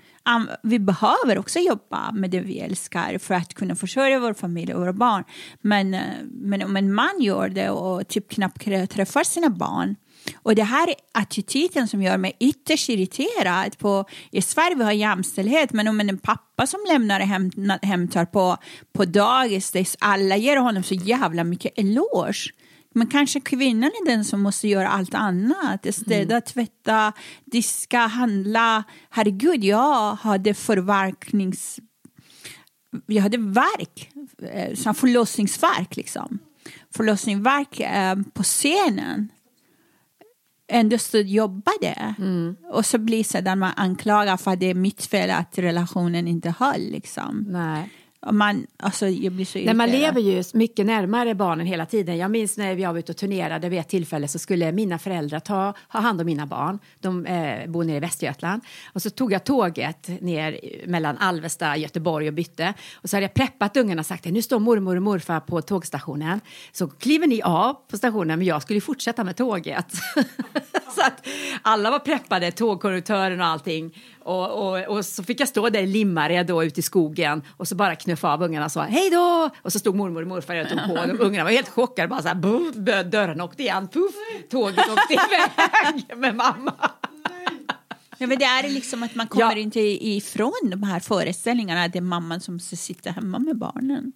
vi 0.64 0.80
behöver 0.80 1.38
också 1.38 1.60
jobba 1.60 2.12
med 2.12 2.30
det 2.30 2.40
vi 2.40 2.60
älskar 2.60 3.18
för 3.18 3.36
att 3.36 3.54
kunna 3.54 3.76
försörja 3.76 4.20
vår 4.20 4.34
familj 4.34 4.74
och 4.74 4.80
våra 4.80 4.94
barn. 4.94 5.24
Men, 5.62 5.94
eh, 5.94 6.02
men 6.32 6.64
om 6.64 6.78
en 6.78 6.94
man 6.94 7.22
gör 7.22 7.50
det 7.50 7.70
och 7.70 8.08
typ 8.08 8.30
knappt 8.30 8.66
träffar 8.90 9.24
sina 9.24 9.50
barn 9.50 9.96
och 10.44 10.56
det 10.56 10.64
här 10.64 10.88
är 10.88 10.96
attityden 11.12 11.88
som 11.88 12.02
gör 12.02 12.18
mig 12.18 12.38
ytterst 12.40 12.90
irriterad. 12.90 13.78
På, 13.78 14.06
I 14.32 14.42
Sverige 14.42 14.76
vi 14.76 14.84
har 14.84 14.92
jämställdhet, 14.92 15.74
men 15.74 15.88
om 15.88 16.00
en 16.00 16.18
pappa 16.18 16.68
som 16.68 16.80
lämnar 16.88 17.20
och 17.20 17.26
häm, 17.26 17.52
hämtar 17.82 18.26
på, 18.26 18.58
på 18.94 19.06
dagis, 19.06 19.98
alla 20.00 20.38
ger 20.38 20.58
honom 20.58 20.84
så 20.84 20.94
jävla 20.94 21.44
mycket 21.44 21.80
eloge. 21.80 22.52
Men 22.98 23.08
kanske 23.08 23.40
kvinnan 23.40 23.90
är 23.90 24.06
den 24.06 24.26
som 24.26 24.42
måste 24.42 24.68
göra 24.68 24.90
allt 24.90 25.14
annat. 25.14 25.96
Städa, 25.96 26.36
mm. 26.36 26.42
tvätta, 26.42 27.14
diska, 27.46 28.00
handla. 28.00 28.84
Herregud, 29.10 29.64
jag 29.64 30.16
hade 30.16 30.54
förverknings... 30.54 31.80
Jag 33.06 33.24
hade 33.24 33.38
verk, 33.38 34.12
eh, 34.42 34.94
förlossningsverk 34.94 35.96
liksom. 35.96 36.40
Förlossningsverk 36.96 37.80
eh, 37.80 38.16
på 38.34 38.44
scenen. 38.44 39.30
Ändå 40.68 40.98
så 40.98 41.18
jobbade. 41.18 42.16
Mm. 42.18 42.56
Och 42.72 42.86
så 42.86 42.98
blir 42.98 43.18
det 43.18 43.24
så 43.24 43.42
där 43.42 43.56
man 43.56 43.74
anklagar 43.76 44.38
för 44.38 44.52
att 44.52 44.60
det 44.60 44.70
är 44.70 44.74
mitt 44.74 45.06
fel 45.06 45.32
att 45.32 45.58
relationen 45.58 46.28
inte 46.28 46.54
höll 46.60 46.82
liksom. 46.82 47.46
Nej. 47.50 47.90
Man, 48.32 48.68
alltså, 48.78 49.08
jag 49.08 49.34
blir 49.34 49.46
så 49.46 49.60
Nej, 49.60 49.74
man 49.74 49.90
lever 49.90 50.22
ju 50.22 50.44
mycket 50.54 50.86
närmare 50.86 51.36
barnen 51.36 51.66
hela 51.66 51.86
tiden. 51.86 52.18
Jag 52.18 52.32
minns 52.32 52.58
när 52.58 52.76
jag 52.76 52.94
var 52.94 53.00
ute 53.00 53.12
och 53.12 53.18
turnerade 53.18 53.70
vid 53.70 53.80
ett 53.80 53.90
tillfälle 53.90 54.28
så 54.28 54.40
skulle 54.40 54.72
mina 54.72 55.00
föräldrar 55.00 55.40
ta, 55.40 55.74
ha 55.90 56.00
hand 56.00 56.22
om 56.22 56.26
mina 56.26 56.46
barn. 56.46 56.80
De 57.00 57.26
eh, 57.26 57.70
bor 57.70 57.84
nere 57.84 57.98
i 57.98 58.00
Västergötland. 58.00 58.62
Och 58.94 59.02
så 59.02 59.10
tog 59.10 59.32
jag 59.32 59.44
tåget 59.44 60.08
ner 60.22 60.60
mellan 60.88 61.18
Alvesta, 61.18 61.78
Göteborg 61.78 62.28
och 62.28 62.34
bytte. 62.34 62.74
Och 62.94 63.10
så 63.10 63.16
hade 63.16 63.24
jag 63.24 63.34
preppat 63.34 63.78
ungarna 63.78 64.00
och 64.00 64.06
sagt 64.06 64.26
nu 64.26 64.42
står 64.42 64.60
mormor 64.60 64.96
och 64.96 65.02
morfar 65.02 65.40
på 65.40 65.62
tågstationen. 65.62 66.42
Så 66.72 66.88
kliver 66.88 67.28
ni 67.28 67.42
av 67.42 67.74
på 67.74 67.98
stationen 67.98 68.40
men 68.40 68.48
jag 68.48 68.62
skulle 68.62 68.82
fortsätta 68.82 69.24
med 69.24 69.36
tåget. 69.36 69.94
så 70.96 71.02
att 71.02 71.28
alla 71.62 71.92
var 71.92 72.00
preppade, 72.00 72.52
tågkonduktören 72.52 73.42
och 73.42 73.48
allting. 73.48 73.94
Och, 74.26 74.68
och, 74.68 74.84
och 74.98 75.06
så 75.06 75.24
fick 75.24 75.40
jag 75.40 75.48
stå 75.48 75.70
där 75.70 75.80
i 75.82 75.88
Limmared 75.88 76.48
då 76.48 76.64
ute 76.64 76.80
i 76.80 76.84
skogen 76.84 77.42
och 77.58 77.68
så 77.68 77.76
bara 77.76 77.96
knuffa 77.96 78.34
av 78.34 78.44
ungarna 78.44 78.66
och 78.66 78.72
sa 78.72 78.84
hej 78.84 79.10
då! 79.10 79.50
Och 79.62 79.72
så 79.74 79.80
stod 79.80 79.96
mormor 79.96 80.22
och 80.22 80.28
morfar 80.28 80.56
och 80.56 80.70
tog 80.70 80.80
på 80.88 80.94
och 80.94 81.20
ungarna 81.26 81.44
var 81.44 81.52
helt 81.52 81.70
chockade, 81.70 82.08
bara 82.08 82.22
så 82.22 82.28
här, 82.28 82.36
buff, 82.36 82.76
dörren 83.12 83.42
åkte 83.42 83.64
igen, 83.64 83.88
puff, 83.88 84.16
tåget 84.50 84.80
åkte 84.90 85.14
iväg 85.14 86.18
med 86.18 86.36
mamma. 86.36 86.74
Ja, 88.18 88.28
men 88.28 88.40
det 88.40 88.46
är 88.46 88.70
liksom 88.70 89.04
att 89.04 89.16
man 89.16 89.28
kommer 89.28 89.52
Ja. 89.56 89.58
inte 89.58 89.80
ifrån 89.80 90.54
de 90.72 90.84
här 90.84 91.00
föreställningarna 91.00 91.88
det 91.88 91.98
är 91.98 92.02
mamman 92.02 92.40
som 92.42 92.60
ska 92.60 92.76
sitta 92.76 93.10
hemma 93.12 93.40
med 93.40 93.58
barnen. 93.58 94.12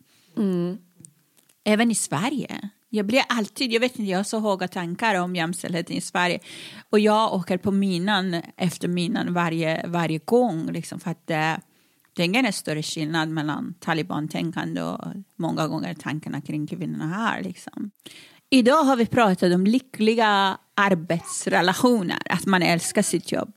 Även 1.64 1.92
i 1.92 1.96
Sverige. 1.96 2.70
Jag 2.90 3.06
blir 3.06 3.22
alltid, 3.30 3.74
jag 3.74 3.80
vet 3.80 4.00
inte, 4.00 4.12
jag 4.12 4.20
har 4.20 4.24
så 4.24 4.40
höga 4.40 4.68
tankar 4.68 5.16
om 5.16 5.36
jämställdheten 5.36 5.96
i 5.96 6.02
Sverige. 6.02 6.40
Och 6.90 7.00
jag 7.00 7.34
åker 7.34 7.58
på 7.58 7.72
minan 7.72 8.42
efter 8.58 8.88
minan 8.88 9.34
varje, 9.34 9.88
varje 9.88 10.18
gång. 10.18 10.72
Liksom, 10.72 11.00
för 11.00 11.12
att 11.12 11.28
det, 11.28 11.62
det 12.14 12.22
är 12.22 12.26
ingen 12.26 12.54
större 12.54 12.84
skillnad 12.84 13.30
mellan 13.30 13.74
talibantänkande 13.80 14.82
och 14.82 15.06
många 15.36 15.68
gånger 15.68 15.94
tankarna 15.94 16.42
kring 16.42 16.68
kvinnorna 16.68 17.08
här. 17.08 17.44
Liksom. 17.44 17.92
Idag 18.50 18.84
har 18.84 18.96
vi 18.96 19.06
pratat 19.06 19.54
om 19.54 19.66
lyckliga 19.66 20.58
arbetsrelationer, 20.76 22.22
att 22.26 22.46
man 22.46 22.62
älskar 22.62 23.02
sitt 23.02 23.32
jobb 23.32 23.54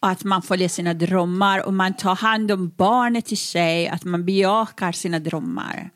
och 0.00 0.08
att 0.08 0.24
man 0.24 0.42
följer 0.42 0.68
sina 0.68 0.94
drömmar 0.94 1.66
och 1.66 1.74
man 1.74 1.94
tar 1.94 2.16
hand 2.16 2.50
om 2.50 2.72
barnet 2.76 3.32
i 3.32 3.36
sig, 3.36 3.88
att 3.88 4.04
man 4.04 4.24
bejakar 4.24 4.92
sina 4.92 5.18
drömmar. 5.18 5.90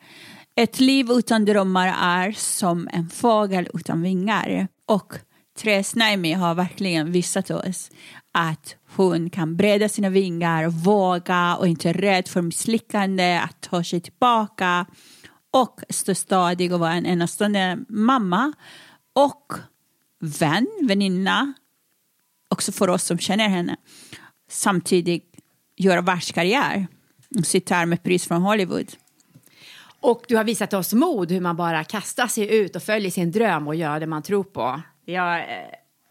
Ett 0.59 0.79
liv 0.79 1.11
utan 1.11 1.45
drömmar 1.45 1.95
är 1.99 2.31
som 2.31 2.89
en 2.91 3.09
fågel 3.09 3.69
utan 3.73 4.01
vingar. 4.01 4.67
Och 4.85 5.13
Therese 5.57 5.95
Naimi 5.95 6.33
har 6.33 6.55
verkligen 6.55 7.11
visat 7.11 7.51
oss 7.51 7.91
att 8.31 8.75
hon 8.95 9.29
kan 9.29 9.55
breda 9.55 9.89
sina 9.89 10.09
vingar, 10.09 10.67
våga 10.67 11.55
och 11.55 11.67
inte 11.67 11.89
är 11.89 11.93
rädd 11.93 12.27
för 12.27 12.41
misslyckande, 12.41 13.37
att 13.37 13.61
ta 13.61 13.83
sig 13.83 14.01
tillbaka 14.01 14.85
och 15.51 15.81
stå 15.89 16.15
stadig 16.15 16.73
och 16.73 16.79
vara 16.79 16.93
en 16.93 17.05
enastående 17.05 17.79
mamma 17.89 18.53
och 19.15 19.53
vän, 20.19 20.67
väninna 20.81 21.53
också 22.49 22.71
för 22.71 22.89
oss 22.89 23.03
som 23.03 23.17
känner 23.17 23.49
henne. 23.49 23.75
Samtidigt 24.49 25.35
göra 25.77 26.01
världskarriär. 26.01 26.87
Och 27.39 27.45
sitta 27.45 27.75
här 27.75 27.85
med 27.85 28.03
pris 28.03 28.27
från 28.27 28.41
Hollywood. 28.41 28.87
Och 30.01 30.23
du 30.27 30.37
har 30.37 30.43
visat 30.43 30.73
oss 30.73 30.93
mod, 30.93 31.31
hur 31.31 31.41
man 31.41 31.55
bara 31.55 31.83
kastar 31.83 32.27
sig 32.27 32.55
ut 32.55 32.75
och 32.75 32.83
följer 32.83 33.11
sin 33.11 33.31
dröm 33.31 33.67
och 33.67 33.75
gör 33.75 33.99
det 33.99 34.07
man 34.07 34.23
tror 34.23 34.43
på. 34.43 34.81
Jag, 35.05 35.39
eh, 35.39 35.45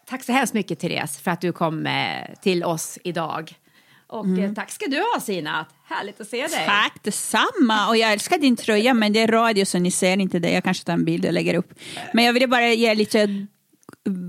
tack 0.07 0.25
så 0.25 0.33
hemskt 0.33 0.55
mycket 0.55 0.79
Therese 0.79 1.19
för 1.19 1.31
att 1.31 1.41
du 1.41 1.53
kom 1.53 1.87
eh, 1.87 2.35
till 2.43 2.65
oss 2.65 2.99
idag. 3.05 3.55
Och 4.07 4.39
eh, 4.39 4.53
tack 4.53 4.71
ska 4.71 4.87
du 4.87 4.97
ha 5.15 5.21
Sinat, 5.21 5.69
härligt 5.85 6.21
att 6.21 6.29
se 6.29 6.47
dig. 6.47 6.67
Tack 6.67 6.95
detsamma! 7.03 7.89
Och 7.89 7.97
jag 7.97 8.13
älskar 8.13 8.39
din 8.39 8.57
tröja 8.57 8.95
men 8.95 9.13
det 9.13 9.21
är 9.21 9.29
radio 9.29 9.65
så 9.65 9.79
ni 9.79 9.91
ser 9.91 10.17
inte 10.17 10.39
det. 10.39 10.51
Jag 10.51 10.65
kanske 10.65 10.85
tar 10.85 10.93
en 10.93 11.05
bild 11.05 11.27
och 11.27 11.33
lägger 11.33 11.55
upp. 11.55 11.75
Men 12.13 12.25
jag 12.25 12.33
ville 12.33 12.47
bara 12.47 12.69
ge 12.69 12.95
lite 12.95 13.47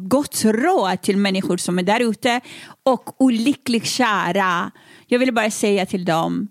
gott 0.08 0.46
råd 0.46 1.02
till 1.02 1.18
människor 1.18 1.58
som 1.58 1.80
är 1.80 1.84
där 1.84 2.00
ute 2.00 2.42
och 2.84 3.22
olyckligt 3.22 3.86
kära. 3.86 4.72
Jag 5.08 5.20
ville 5.20 5.32
bara 5.32 5.52
säga 5.52 5.86
till 5.86 6.06
dem, 6.06 6.48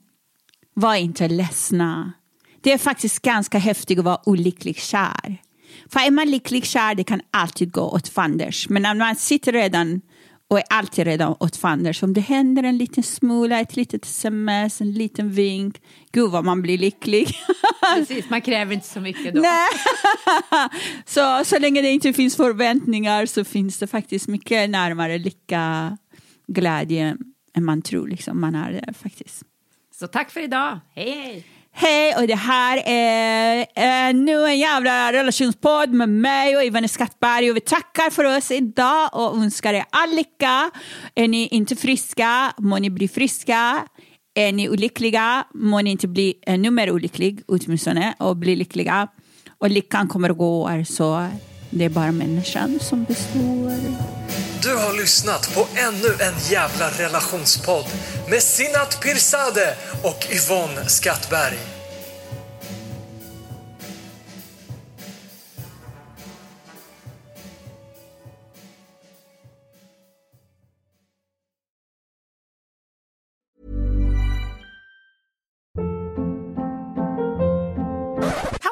var 0.75 0.95
inte 0.95 1.29
ledsna. 1.29 2.13
Det 2.61 2.73
är 2.73 2.79
faktiskt 2.79 3.23
ganska 3.23 3.59
häftigt 3.59 3.99
att 3.99 4.05
vara 4.05 4.29
olyckligt 4.29 4.83
kär. 4.83 5.37
För 5.93 6.01
är 6.01 6.11
man 6.11 6.31
lyckligt 6.31 6.65
kär 6.65 6.95
det 6.95 7.05
kan 7.05 7.21
alltid 7.31 7.73
gå 7.73 7.83
åt 7.83 8.09
fanders. 8.09 8.69
Men 8.69 8.83
när 8.83 8.95
man 8.95 9.17
sitter 9.17 9.53
redan 9.53 10.01
och 10.49 10.59
är 10.59 10.65
alltid 10.71 11.05
redan 11.05 11.37
åt 11.41 11.57
fanders. 11.57 12.03
Om 12.03 12.13
det 12.13 12.21
händer 12.21 12.63
en 12.63 12.79
liten 12.79 13.03
smula, 13.03 13.61
ett 13.61 13.77
litet 13.77 14.05
sms, 14.05 14.81
en 14.81 14.93
liten 14.93 15.31
vink. 15.31 15.83
Gud 16.13 16.31
vad 16.31 16.45
man 16.45 16.63
blir 16.63 16.79
lycklig. 16.79 17.29
Precis, 17.97 18.31
man 18.31 18.41
kräver 18.41 18.75
inte 18.75 18.87
så 18.87 19.01
mycket 19.01 19.35
då. 19.35 19.41
Nej. 19.41 19.69
så, 21.05 21.45
så 21.45 21.59
länge 21.59 21.83
det 21.83 21.91
inte 21.91 22.13
finns 22.13 22.37
förväntningar 22.37 23.27
så 23.27 23.45
finns 23.45 23.79
det 23.79 23.87
faktiskt 23.87 24.29
mycket 24.29 24.71
närmare 24.71 25.19
lycka, 25.19 25.97
glädje 26.47 27.17
än 27.55 27.65
man 27.65 27.83
tror 27.83 28.09
liksom 28.09 28.41
man 28.41 28.55
är 28.55 28.73
där 28.73 28.93
faktiskt. 28.93 29.43
Så 29.99 30.07
tack 30.07 30.31
för 30.31 30.41
idag, 30.41 30.81
hej 30.95 31.11
hej! 31.11 31.47
Hej 31.81 32.15
och 32.17 32.27
det 32.27 32.35
här 32.35 32.83
är 32.87 33.67
ännu 33.75 34.25
nu 34.25 34.47
en 34.47 34.59
jävla 34.59 35.13
relationspodd 35.13 35.93
med 35.93 36.09
mig 36.09 36.57
och 36.57 36.65
Ivan 36.65 36.89
Skattberg 36.89 37.51
och 37.51 37.57
vi 37.57 37.61
tackar 37.61 38.11
för 38.11 38.37
oss 38.37 38.51
idag 38.51 39.09
och 39.13 39.37
önskar 39.37 39.75
er 39.75 39.85
all 39.91 40.11
lycka. 40.11 40.71
Är 41.15 41.29
ni 41.29 41.47
inte 41.47 41.77
friska 41.77 42.53
må 42.59 42.79
ni 42.79 42.91
bli 42.91 43.09
friska. 43.09 43.89
Är 44.35 44.53
ni 44.53 44.69
olyckliga 44.69 45.45
må 45.55 45.81
ni 45.81 45.91
inte 45.91 46.09
bli 46.09 46.35
ännu 46.47 46.71
mer 46.71 46.91
olycklig 46.91 47.43
åtminstone 47.47 48.15
och 48.19 48.37
bli 48.37 48.57
lyckliga. 48.57 49.09
Och 49.59 49.71
lyckan 49.71 50.09
kommer 50.09 50.31
att 50.31 50.39
gå 50.39 50.85
så 50.89 51.29
det 51.71 51.85
är 51.85 51.89
bara 51.89 52.13
människan 52.13 52.79
som 52.81 53.05
består. 53.05 53.73
Du 54.63 54.77
har 54.77 54.97
lyssnat 54.97 55.55
på 55.55 55.67
ännu 55.77 56.09
en 56.21 56.35
jävla 56.51 56.91
relationspodd 56.91 57.87
med 58.31 58.43
Sinat 58.43 59.01
Pirzadeh 59.03 59.75
och 60.03 60.27
Yvonne 60.33 60.89
Skattberg. 60.89 61.59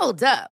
Hold 0.00 0.22
up. 0.22 0.55